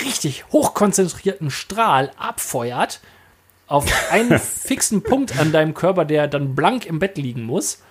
richtig 0.04 0.44
hochkonzentrierten 0.52 1.50
Strahl 1.50 2.11
abfeuert 2.16 3.00
auf 3.66 3.86
einen 4.11 4.38
fixen 4.38 5.02
Punkt 5.02 5.38
an 5.38 5.52
deinem 5.52 5.74
Körper, 5.74 6.04
der 6.04 6.26
dann 6.28 6.54
blank 6.54 6.86
im 6.86 6.98
Bett 6.98 7.18
liegen 7.18 7.42
muss 7.44 7.82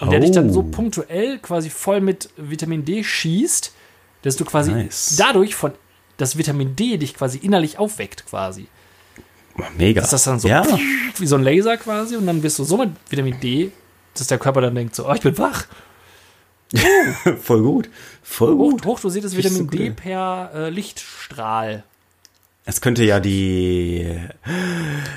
und 0.00 0.10
der 0.10 0.20
dich 0.20 0.32
dann 0.32 0.52
so 0.52 0.60
Oh. 0.60 0.62
punktuell 0.64 1.38
quasi 1.38 1.70
voll 1.70 2.00
mit 2.00 2.30
Vitamin 2.36 2.84
D 2.84 3.04
schießt, 3.04 3.72
dass 4.24 4.36
du 4.36 4.44
quasi 4.44 4.72
Nice. 4.72 5.14
dadurch 5.16 5.54
von 5.54 5.72
das 6.16 6.36
Vitamin 6.36 6.74
D 6.74 6.96
dich 6.96 7.14
quasi 7.14 7.38
innerlich 7.38 7.78
aufweckt 7.78 8.26
quasi. 8.26 8.66
Mega. 9.78 10.02
Ist 10.02 10.12
das 10.12 10.24
dann 10.24 10.40
so 10.40 10.48
Ja, 10.48 10.66
wie 11.18 11.26
so 11.26 11.36
ein 11.36 11.42
Laser 11.44 11.76
quasi 11.76 12.16
und 12.16 12.26
dann 12.26 12.40
bist 12.42 12.58
du 12.58 12.64
so 12.64 12.76
mit 12.76 12.90
Vitamin 13.08 13.38
D, 13.40 13.70
dass 14.14 14.26
der 14.26 14.38
Körper 14.38 14.60
dann 14.60 14.74
denkt 14.74 14.94
so, 14.96 15.08
oh, 15.08 15.12
ich 15.14 15.20
bin 15.20 15.36
wach. 15.38 15.66
voll 17.40 17.62
gut. 17.62 17.88
Voll 18.22 18.54
Hoch, 18.54 18.70
gut. 18.72 18.84
hochdosiertes 18.84 19.36
Vitamin 19.36 19.58
so 19.58 19.64
D 19.66 19.90
per 19.90 20.50
äh, 20.54 20.70
Lichtstrahl. 20.70 21.84
Es 22.64 22.80
könnte 22.80 23.04
ja 23.04 23.20
die 23.20 24.18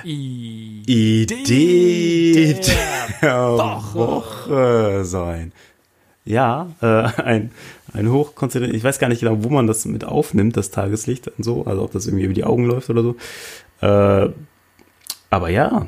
I 0.03 0.83
Idee 0.85 2.53
der 2.53 3.17
der 3.21 3.47
Woche. 3.57 3.95
Woche 3.97 5.05
sein. 5.05 5.53
Ja, 6.25 6.67
äh, 6.81 7.03
ein, 7.21 7.51
ein 7.93 8.11
hochkonzentriert, 8.11 8.75
ich 8.75 8.83
weiß 8.83 8.99
gar 8.99 9.07
nicht 9.07 9.21
genau, 9.21 9.43
wo 9.43 9.49
man 9.49 9.67
das 9.67 9.85
mit 9.85 10.03
aufnimmt, 10.03 10.57
das 10.57 10.71
Tageslicht 10.71 11.27
und 11.27 11.43
so, 11.43 11.65
also 11.65 11.83
ob 11.83 11.91
das 11.91 12.05
irgendwie 12.05 12.25
über 12.25 12.33
die 12.33 12.43
Augen 12.43 12.65
läuft 12.65 12.89
oder 12.89 13.03
so. 13.03 13.15
Äh, 13.81 14.29
aber 15.29 15.49
ja, 15.49 15.87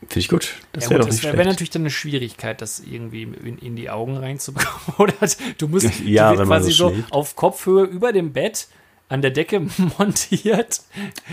finde 0.00 0.18
ich 0.18 0.28
gut. 0.28 0.54
Das 0.72 0.84
Ja 0.84 0.90
wäre 0.90 1.00
doch 1.00 1.08
das 1.08 1.22
wäre 1.22 1.36
wär 1.36 1.44
natürlich 1.44 1.70
dann 1.70 1.82
eine 1.82 1.90
Schwierigkeit, 1.90 2.60
das 2.60 2.80
irgendwie 2.80 3.22
in, 3.22 3.58
in 3.58 3.76
die 3.76 3.90
Augen 3.90 4.16
reinzubekommen. 4.16 4.80
Oder 4.98 5.14
du 5.58 5.68
musst 5.68 6.00
Ja, 6.04 6.34
man 6.34 6.46
quasi 6.46 6.72
so 6.72 6.90
so 6.90 6.96
auf 7.10 7.36
Kopfhöhe 7.36 7.84
über 7.84 8.12
dem 8.12 8.32
Bett 8.32 8.68
an 9.08 9.22
der 9.22 9.30
Decke 9.30 9.60
montiert, 9.98 10.80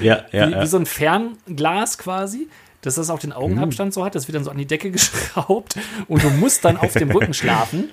ja, 0.01 0.25
ja, 0.31 0.47
wie, 0.47 0.51
ja. 0.51 0.61
wie 0.61 0.67
so 0.67 0.77
ein 0.77 0.85
Fernglas 0.85 1.97
quasi, 1.97 2.47
dass 2.81 2.95
das 2.95 3.09
auch 3.09 3.19
den 3.19 3.31
Augenabstand 3.31 3.93
so 3.93 4.03
hat, 4.03 4.15
das 4.15 4.27
wird 4.27 4.35
dann 4.35 4.43
so 4.43 4.51
an 4.51 4.57
die 4.57 4.65
Decke 4.65 4.91
geschraubt 4.91 5.75
und 6.07 6.23
du 6.23 6.29
musst 6.29 6.65
dann 6.65 6.77
auf 6.77 6.93
dem 6.93 7.11
Rücken 7.11 7.33
schlafen 7.33 7.89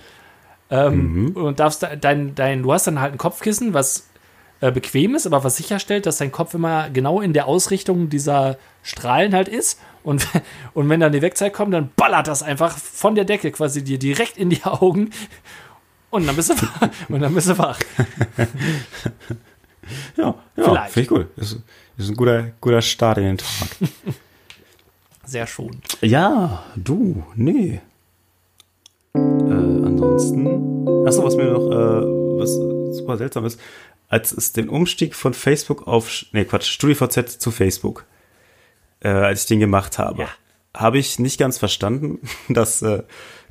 ähm, 0.70 1.32
und 1.34 1.60
darfst 1.60 1.82
da, 1.82 1.96
dein, 1.96 2.34
dein, 2.34 2.62
du 2.62 2.72
hast 2.72 2.86
dann 2.86 3.00
halt 3.00 3.12
ein 3.12 3.18
Kopfkissen, 3.18 3.72
was 3.74 4.08
äh, 4.60 4.72
bequem 4.72 5.14
ist, 5.14 5.26
aber 5.26 5.44
was 5.44 5.56
sicherstellt, 5.56 6.06
dass 6.06 6.18
dein 6.18 6.32
Kopf 6.32 6.54
immer 6.54 6.90
genau 6.90 7.20
in 7.20 7.32
der 7.32 7.46
Ausrichtung 7.46 8.08
dieser 8.08 8.56
Strahlen 8.82 9.34
halt 9.34 9.48
ist 9.48 9.78
und, 10.02 10.26
und 10.74 10.88
wenn 10.88 11.00
dann 11.00 11.12
die 11.12 11.22
Wegzeit 11.22 11.52
kommt, 11.52 11.74
dann 11.74 11.90
ballert 11.96 12.26
das 12.28 12.42
einfach 12.42 12.76
von 12.76 13.14
der 13.14 13.24
Decke 13.24 13.50
quasi 13.52 13.84
dir 13.84 13.98
direkt 13.98 14.36
in 14.38 14.50
die 14.50 14.64
Augen 14.64 15.10
und 16.10 16.26
dann 16.26 16.36
bist 16.36 16.50
du, 16.50 16.54
wach- 16.54 16.88
und 17.08 17.20
dann 17.20 17.34
bist 17.34 17.48
du 17.48 17.58
wach. 17.58 17.78
ja, 20.16 20.34
ja 20.56 20.84
finde 20.84 21.00
ich 21.00 21.08
gut. 21.08 21.26
Ist, 21.36 21.58
ist 21.98 22.08
ein 22.10 22.16
guter, 22.16 22.52
guter 22.60 22.82
Start 22.82 23.18
in 23.18 23.24
den 23.24 23.38
Tag. 23.38 23.68
Sehr 25.24 25.46
schonend. 25.46 25.98
Ja, 26.00 26.64
du, 26.76 27.24
nee. 27.34 27.80
Äh, 29.14 29.75
ansonsten. 30.20 31.06
Achso, 31.06 31.22
was 31.24 31.36
mir 31.36 31.44
noch, 31.44 31.70
äh, 31.70 32.40
was 32.40 32.54
super 32.96 33.16
seltsam 33.16 33.44
ist, 33.44 33.60
als 34.08 34.32
es 34.32 34.52
den 34.52 34.68
Umstieg 34.68 35.14
von 35.14 35.34
Facebook 35.34 35.86
auf, 35.86 36.26
nee, 36.32 36.44
Quatsch, 36.44 36.70
StudiVZ 36.70 37.38
zu 37.40 37.50
Facebook, 37.50 38.04
äh, 39.00 39.08
als 39.08 39.42
ich 39.42 39.46
den 39.46 39.60
gemacht 39.60 39.98
habe, 39.98 40.22
Ja. 40.22 40.28
habe 40.74 40.98
ich 40.98 41.18
nicht 41.18 41.38
ganz 41.38 41.58
verstanden, 41.58 42.20
dass 42.48 42.82
äh, 42.82 43.02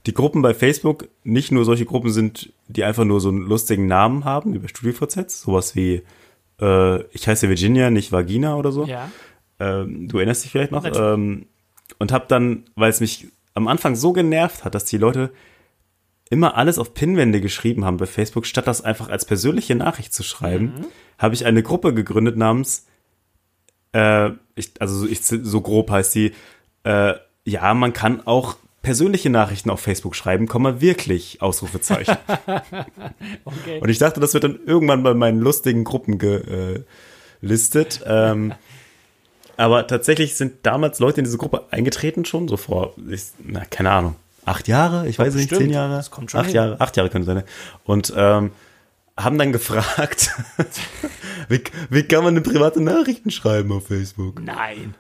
die 0.06 0.14
Gruppen 0.14 0.42
bei 0.42 0.54
Facebook 0.54 1.08
nicht 1.24 1.52
nur 1.52 1.66
solche 1.66 1.86
Gruppen 1.86 2.12
sind, 2.12 2.52
die 2.68 2.84
einfach 2.84 3.06
nur 3.06 3.20
so 3.22 3.30
einen 3.30 3.40
lustigen 3.42 3.88
Namen 3.88 4.24
haben, 4.26 4.54
wie 4.54 4.60
bei 4.60 4.68
StudiVZ, 4.68 5.32
sowas 5.32 5.76
wie 5.76 6.04
äh, 6.62 7.04
ich 7.12 7.28
heiße 7.28 7.50
Virginia, 7.50 7.90
nicht 7.90 8.12
Vagina 8.12 8.56
oder 8.56 8.72
so. 8.72 8.86
Ja. 8.86 9.10
Ähm, 9.60 10.08
du 10.08 10.18
erinnerst 10.18 10.44
dich 10.44 10.52
vielleicht 10.52 10.72
noch. 10.72 10.86
Ähm, 10.86 11.48
und 12.00 12.12
habe 12.12 12.26
dann, 12.28 12.66
weil 12.76 12.90
es 12.90 13.00
mich 13.00 13.28
am 13.54 13.68
Anfang 13.68 13.96
so 13.96 14.14
genervt 14.14 14.64
hat, 14.66 14.76
dass 14.76 14.86
die 14.86 14.98
Leute 14.98 15.32
immer 16.30 16.56
alles 16.58 16.78
auf 16.80 16.94
Pinwände 16.94 17.40
geschrieben 17.42 17.86
haben 17.86 17.98
bei 17.98 18.06
Facebook, 18.08 18.46
statt 18.46 18.68
das 18.68 18.82
einfach 18.82 19.10
als 19.10 19.26
persönliche 19.26 19.76
Nachricht 19.76 20.14
zu 20.14 20.24
schreiben, 20.24 20.66
Mhm. 20.78 20.86
habe 21.20 21.36
ich 21.36 21.46
eine 21.46 21.62
Gruppe 21.64 21.94
gegründet 21.94 22.36
namens, 22.38 22.86
äh, 23.94 24.32
ich, 24.56 24.72
also 24.80 24.96
so- 24.96 25.08
ich, 25.08 25.22
so 25.24 25.62
grob 25.62 25.90
heißt 25.92 26.16
die, 26.16 26.34
äh, 26.84 27.14
ja, 27.46 27.74
man 27.74 27.94
kann 27.94 28.26
auch 28.26 28.58
persönliche 28.82 29.30
Nachrichten 29.30 29.70
auf 29.70 29.80
Facebook 29.80 30.16
schreiben, 30.16 30.48
Komma 30.48 30.82
wirklich, 30.82 31.42
Ausrufezeichen. 31.42 32.18
Okay. 33.46 33.80
Und 33.82 33.90
ich 33.90 33.98
dachte, 33.98 34.20
das 34.20 34.34
wird 34.34 34.44
dann 34.44 34.60
irgendwann 34.66 35.02
bei 35.04 35.14
meinen 35.14 35.40
lustigen 35.40 35.84
Gruppen 35.84 36.18
gelistet. 37.42 38.02
Ähm, 38.06 38.54
aber 39.58 39.88
tatsächlich 39.88 40.36
sind 40.36 40.58
damals 40.64 41.00
Leute 41.00 41.20
in 41.22 41.26
diese 41.26 41.38
Gruppe 41.38 41.66
eingetreten 41.72 42.26
schon, 42.26 42.48
so 42.48 42.58
vor, 42.58 42.94
ich, 43.10 43.24
na, 43.44 43.64
keine 43.66 43.92
Ahnung, 43.92 44.16
acht 44.46 44.68
Jahre, 44.68 45.08
ich 45.08 45.18
weiß 45.20 45.36
nicht, 45.36 45.50
Bestimmt. 45.50 45.70
zehn 45.70 45.74
Jahre, 45.76 45.96
Das 45.96 46.12
kommt 46.12 46.32
schon 46.32 46.40
acht 46.40 46.48
hin. 46.48 46.56
Jahre, 46.56 46.80
acht 46.82 46.96
Jahre 46.98 47.10
könnte 47.10 47.26
sein. 47.26 47.38
ne? 47.38 47.46
Und 47.84 48.14
ähm, 48.16 48.52
haben 49.18 49.38
dann 49.38 49.52
gefragt, 49.52 50.32
wie, 51.50 51.62
wie 51.90 52.04
kann 52.04 52.24
man 52.24 52.36
denn 52.36 52.44
private 52.44 52.82
Nachrichten 52.82 53.32
schreiben 53.32 53.72
auf 53.72 53.88
Facebook? 53.88 54.42
Nein. 54.42 54.96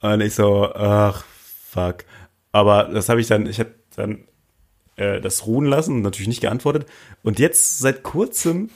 Und 0.00 0.20
ich 0.20 0.34
so, 0.34 0.72
ach, 0.74 1.24
fuck. 1.70 2.04
Aber 2.52 2.84
das 2.84 3.08
habe 3.08 3.20
ich 3.20 3.26
dann, 3.26 3.46
ich 3.46 3.58
habe 3.58 3.74
dann 3.96 4.20
äh, 4.96 5.20
das 5.20 5.46
ruhen 5.46 5.66
lassen 5.66 5.96
und 5.96 6.02
natürlich 6.02 6.28
nicht 6.28 6.40
geantwortet. 6.40 6.86
Und 7.22 7.38
jetzt 7.38 7.78
seit 7.80 8.02
kurzem 8.02 8.70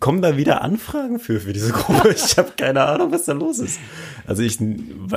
kommen 0.00 0.22
da 0.22 0.38
wieder 0.38 0.62
Anfragen 0.62 1.18
für, 1.18 1.40
für 1.40 1.52
diese 1.52 1.72
Gruppe. 1.72 2.08
Ich 2.16 2.38
habe 2.38 2.52
keine 2.56 2.84
Ahnung, 2.84 3.12
was 3.12 3.26
da 3.26 3.32
los 3.32 3.58
ist. 3.58 3.78
Also 4.26 4.42
ich, 4.42 4.58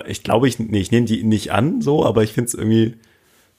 ich 0.07 0.23
glaube, 0.23 0.49
ich, 0.49 0.59
nee, 0.59 0.79
ich 0.81 0.91
nehme 0.91 1.05
die 1.05 1.23
nicht 1.23 1.53
an, 1.53 1.81
so, 1.81 2.05
aber 2.05 2.23
ich 2.23 2.33
finde 2.33 2.47
es 2.49 2.53
irgendwie 2.53 2.97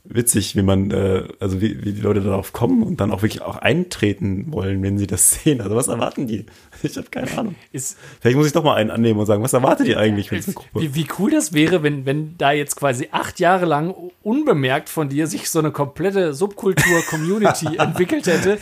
witzig, 0.04 0.56
wie 0.56 0.62
man, 0.62 0.90
äh, 0.90 1.24
also 1.38 1.60
wie, 1.60 1.84
wie 1.84 1.92
die 1.92 2.00
Leute 2.00 2.20
darauf 2.20 2.52
kommen 2.52 2.82
und 2.82 3.00
dann 3.00 3.12
auch 3.12 3.22
wirklich 3.22 3.42
auch 3.42 3.56
eintreten 3.56 4.52
wollen, 4.52 4.82
wenn 4.82 4.98
sie 4.98 5.06
das 5.06 5.30
sehen. 5.44 5.60
Also 5.60 5.76
was 5.76 5.88
erwarten 5.88 6.26
die? 6.26 6.46
Ich 6.84 6.96
habe 6.96 7.06
keine 7.10 7.30
Ahnung. 7.38 7.54
Ist, 7.70 7.96
Vielleicht 8.20 8.36
muss 8.36 8.46
ich 8.48 8.52
doch 8.52 8.64
mal 8.64 8.74
einen 8.74 8.90
annehmen 8.90 9.20
und 9.20 9.26
sagen, 9.26 9.40
was 9.40 9.52
erwartet 9.52 9.86
ihr 9.86 9.98
eigentlich 9.98 10.30
von 10.30 10.38
dieser 10.38 10.52
Gruppe? 10.52 10.80
wie, 10.80 10.96
wie 10.96 11.06
cool 11.18 11.30
das 11.30 11.52
wäre, 11.52 11.84
wenn, 11.84 12.06
wenn 12.06 12.36
da 12.38 12.50
jetzt 12.50 12.74
quasi 12.74 13.08
acht 13.12 13.38
Jahre 13.38 13.66
lang 13.66 13.94
unbemerkt 14.22 14.88
von 14.88 15.08
dir 15.08 15.28
sich 15.28 15.48
so 15.48 15.60
eine 15.60 15.70
komplette 15.70 16.34
Subkultur-Community 16.34 17.76
entwickelt 17.78 18.26
hätte. 18.26 18.58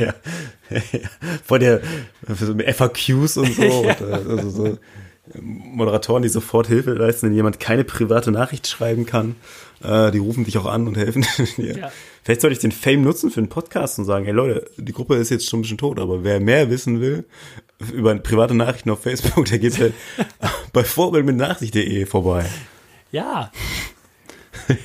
ja. 0.00 0.14
Vor 1.44 1.58
der 1.58 1.82
für 2.26 2.46
so 2.46 2.54
FAQs 2.54 3.36
und 3.36 3.54
so, 3.54 3.62
und, 3.62 4.00
äh, 4.00 4.30
also 4.30 4.48
so 4.48 4.78
Moderatoren, 5.40 6.22
die 6.22 6.28
sofort 6.28 6.66
Hilfe 6.66 6.94
leisten, 6.94 7.26
wenn 7.26 7.34
jemand 7.34 7.60
keine 7.60 7.84
private 7.84 8.30
Nachricht 8.30 8.66
schreiben 8.66 9.06
kann. 9.06 9.36
Äh, 9.82 10.10
die 10.12 10.18
rufen 10.18 10.44
dich 10.44 10.56
auch 10.58 10.66
an 10.66 10.86
und 10.86 10.96
helfen 10.96 11.26
dir. 11.56 11.76
Ja. 11.78 11.92
Vielleicht 12.22 12.40
sollte 12.40 12.52
ich 12.54 12.60
den 12.60 12.72
Fame 12.72 13.02
nutzen 13.02 13.30
für 13.30 13.40
einen 13.40 13.48
Podcast 13.48 13.98
und 13.98 14.04
sagen, 14.04 14.24
hey 14.24 14.32
Leute, 14.34 14.70
die 14.76 14.92
Gruppe 14.92 15.16
ist 15.16 15.30
jetzt 15.30 15.48
schon 15.48 15.58
ein 15.58 15.62
bisschen 15.62 15.78
tot, 15.78 15.98
aber 15.98 16.22
wer 16.24 16.38
mehr 16.40 16.70
wissen 16.70 17.00
will 17.00 17.24
über 17.92 18.14
private 18.14 18.54
Nachrichten 18.54 18.90
auf 18.90 19.02
Facebook, 19.02 19.44
der 19.50 19.58
geht 19.58 19.78
halt 19.78 19.94
bei 20.72 20.84
Vorbild 20.84 21.26
mit 21.26 21.36
Nachricht.de 21.36 22.06
vorbei. 22.06 22.44
Ja. 23.10 23.50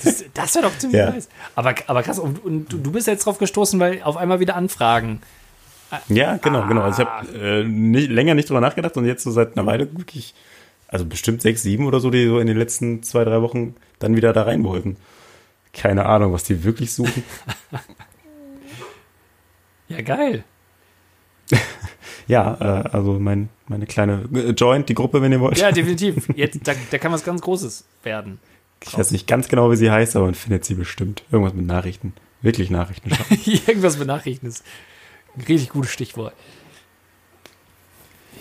Das, 0.04 0.26
das 0.34 0.56
wäre 0.56 0.66
doch 0.66 0.78
ziemlich 0.78 1.00
Ja. 1.00 1.12
nice. 1.12 1.30
Aber, 1.56 1.76
aber 1.86 2.02
krass, 2.04 2.18
und, 2.20 2.44
und 2.44 2.74
du 2.74 2.78
du 2.78 2.92
bist 2.92 3.06
jetzt 3.08 3.26
drauf 3.26 3.38
gestoßen, 3.38 3.80
weil 3.80 4.02
auf 4.02 4.18
einmal 4.18 4.40
wieder 4.40 4.56
Anfragen. 4.56 5.22
Ja, 6.10 6.38
genau, 6.38 6.68
genau. 6.68 6.82
Also 6.82 7.04
ich 7.04 7.08
habe 7.08 7.38
äh, 7.38 7.64
nicht, 7.64 8.10
länger 8.10 8.34
nicht 8.34 8.50
drüber 8.50 8.60
nachgedacht 8.60 8.98
und 8.98 9.06
jetzt 9.06 9.24
so 9.24 9.32
seit 9.32 9.56
einer 9.58 9.66
Weile 9.66 9.88
wirklich, 9.98 10.34
also 10.88 11.06
bestimmt 11.06 11.42
sechs, 11.42 11.64
sieben 11.64 11.86
oder 11.86 12.00
so, 12.00 12.10
die 12.10 12.26
so 12.26 12.40
in 12.40 12.48
den 12.48 12.58
letzten 12.58 13.04
zwei, 13.04 13.24
drei 13.24 13.42
Wochen 13.42 13.76
dann 14.00 14.16
wieder 14.16 14.34
da 14.34 14.44
rein 14.44 14.64
wollten. 14.64 14.98
Keine 15.74 16.06
Ahnung, 16.06 16.34
was 16.34 16.44
die 16.44 16.64
wirklich 16.64 16.94
suchen. 16.94 17.24
Ja, 19.90 20.02
geil. 20.02 20.44
ja, 22.28 22.58
äh, 22.60 22.90
also 22.90 23.14
mein, 23.20 23.50
meine 23.68 23.86
kleine 23.86 24.28
äh, 24.34 24.50
Joint, 24.50 24.90
die 24.90 24.94
Gruppe, 24.94 25.22
wenn 25.22 25.32
ihr 25.32 25.40
wollt. 25.40 25.58
Ja, 25.58 25.72
definitiv. 25.72 26.28
Jetzt, 26.36 26.60
da, 26.68 26.74
da 26.92 26.98
kann 26.98 27.12
was 27.12 27.24
ganz 27.24 27.42
Großes 27.42 27.86
werden. 28.04 28.40
ich 28.84 28.98
weiß 28.98 29.12
nicht 29.12 29.28
ganz 29.28 29.48
genau, 29.48 29.72
wie 29.72 29.78
sie 29.78 29.90
heißt, 29.90 30.16
aber 30.16 30.26
man 30.26 30.36
findet 30.36 30.66
sie 30.66 30.74
bestimmt. 30.74 31.24
Irgendwas 31.32 31.54
mit 31.54 31.66
Nachrichten. 31.66 32.14
Wirklich 32.42 32.70
Nachrichten. 32.70 33.12
Irgendwas 33.46 33.98
mit 33.98 34.08
Nachrichten 34.08 34.48
ist 34.48 34.64
ein 35.36 35.42
richtig 35.44 35.70
gutes 35.70 35.92
Stichwort. 35.92 36.34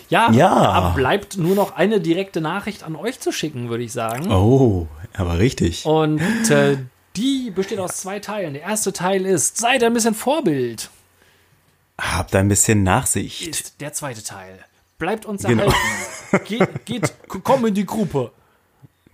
Ja, 0.09 0.31
Ja. 0.31 0.89
bleibt 0.95 1.37
nur 1.37 1.55
noch 1.55 1.75
eine 1.75 1.99
direkte 1.99 2.41
Nachricht 2.41 2.83
an 2.83 2.95
euch 2.95 3.19
zu 3.19 3.31
schicken, 3.31 3.69
würde 3.69 3.83
ich 3.83 3.91
sagen. 3.93 4.31
oh, 4.31 4.87
aber 5.13 5.39
richtig. 5.39 5.85
Und 5.85 6.21
äh, 6.49 6.77
die 7.15 7.51
besteht 7.51 7.79
aus 7.79 7.97
zwei 7.97 8.19
Teilen. 8.19 8.53
Der 8.53 8.61
erste 8.63 8.93
Teil 8.93 9.25
ist, 9.25 9.57
seid 9.57 9.83
ein 9.83 9.93
bisschen 9.93 10.13
Vorbild. 10.15 10.89
Habt 11.99 12.35
ein 12.35 12.47
bisschen 12.47 12.83
Nachsicht. 12.83 13.47
Ist 13.47 13.81
der 13.81 13.91
zweite 13.93 14.23
Teil. 14.23 14.59
Bleibt 14.99 15.25
uns 15.25 15.43
Genau. 15.43 15.63
erhalten. 15.63 16.45
Geht, 16.45 16.85
geht, 16.85 17.13
komm 17.43 17.65
in 17.65 17.73
die 17.73 17.85
Gruppe. 17.85 18.31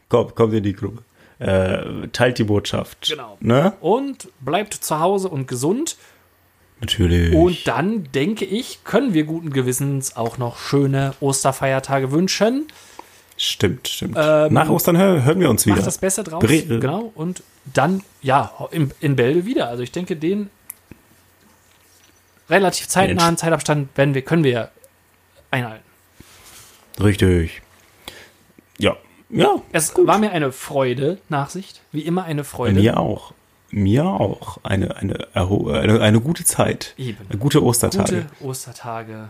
Kommt, 0.10 0.36
kommt 0.36 0.54
in 0.54 0.64
die 0.64 0.74
Gruppe. 0.74 1.04
Äh, 1.40 2.08
teilt 2.10 2.38
die 2.38 2.44
Botschaft. 2.44 3.08
Genau. 3.10 3.38
Ne? 3.40 3.74
Und 3.82 4.28
bleibt 4.42 4.74
zu 4.74 5.00
Hause 5.00 5.30
und 5.30 5.48
gesund. 5.48 5.98
Natürlich. 6.84 7.34
Und 7.34 7.66
dann, 7.68 8.12
denke 8.12 8.46
ich, 8.46 8.84
können 8.84 9.14
wir 9.14 9.24
guten 9.24 9.52
Gewissens 9.52 10.16
auch 10.18 10.38
noch 10.38 10.58
schöne 10.60 11.14
Osterfeiertage 11.22 12.12
wünschen. 12.12 12.68
Stimmt, 13.38 13.88
stimmt. 13.88 14.16
Ähm, 14.20 14.54
Nach 14.54 14.70
Ostern 14.70 14.98
hör, 14.98 15.24
hören 15.24 15.40
wir 15.40 15.50
uns 15.50 15.66
wieder. 15.66 15.78
Macht 15.78 15.88
das 15.88 15.98
Beste 15.98 16.24
draus. 16.24 16.44
Bre- 16.44 16.80
genau. 16.80 17.12
Und 17.16 17.42
dann, 17.74 18.04
ja, 18.22 18.52
in, 18.72 18.92
in 19.00 19.16
Bälde 19.16 19.46
wieder. 19.46 19.70
Also 19.70 19.82
ich 19.82 19.92
denke, 19.92 20.16
den 20.16 20.50
relativ 22.50 22.88
zeitnahen 22.88 23.38
Zeitabstand 23.38 23.98
werden 23.98 24.14
wir, 24.14 24.22
können 24.22 24.44
wir 24.44 24.70
einhalten. 25.52 25.84
Richtig. 27.02 27.62
Ja. 28.78 28.98
Ja. 29.30 29.62
Es 29.72 29.94
war 29.98 30.20
mir 30.20 30.32
eine 30.32 30.52
Freude, 30.52 31.18
Nachsicht. 31.30 31.82
Wie 31.92 32.02
immer 32.02 32.26
eine 32.26 32.44
Freude. 32.44 32.80
Mir 32.80 33.00
auch. 33.00 33.34
Mir 33.74 34.06
auch. 34.06 34.60
Eine, 34.62 34.96
eine, 34.98 35.28
eine, 35.34 36.00
eine 36.00 36.22
gute 36.22 36.44
Zeit. 36.44 36.94
Eben. 36.96 37.18
Eine 37.28 37.40
gute 37.40 37.64
Ostertage. 37.64 38.28
Gute 38.40 38.46
Ostertage. 38.46 39.30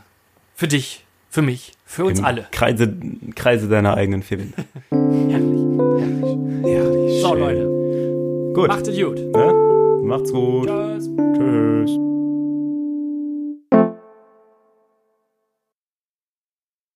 Für 0.53 0.67
dich, 0.67 1.05
für 1.29 1.41
mich, 1.41 1.71
für 1.85 2.03
uns 2.03 2.19
Im 2.19 2.25
alle. 2.25 2.47
Kreise, 2.51 2.93
Kreise 3.35 3.69
deiner 3.69 3.95
eigenen 3.95 4.21
vier 4.21 4.39
Wände. 4.39 4.53
Herrlich, 4.91 5.61
herrlich. 5.79 6.73
Herrlich. 6.73 7.21
So, 7.21 7.29
schön. 7.29 7.39
Leute, 7.39 8.53
Gut. 8.53 8.67
macht 8.67 8.87
es 8.87 8.99
gut. 8.99 9.17
Ne? 9.17 9.53
Macht's 10.03 10.31
gut. 10.33 10.67
Tschüss. 10.67 11.09
Tschüss. 11.37 12.22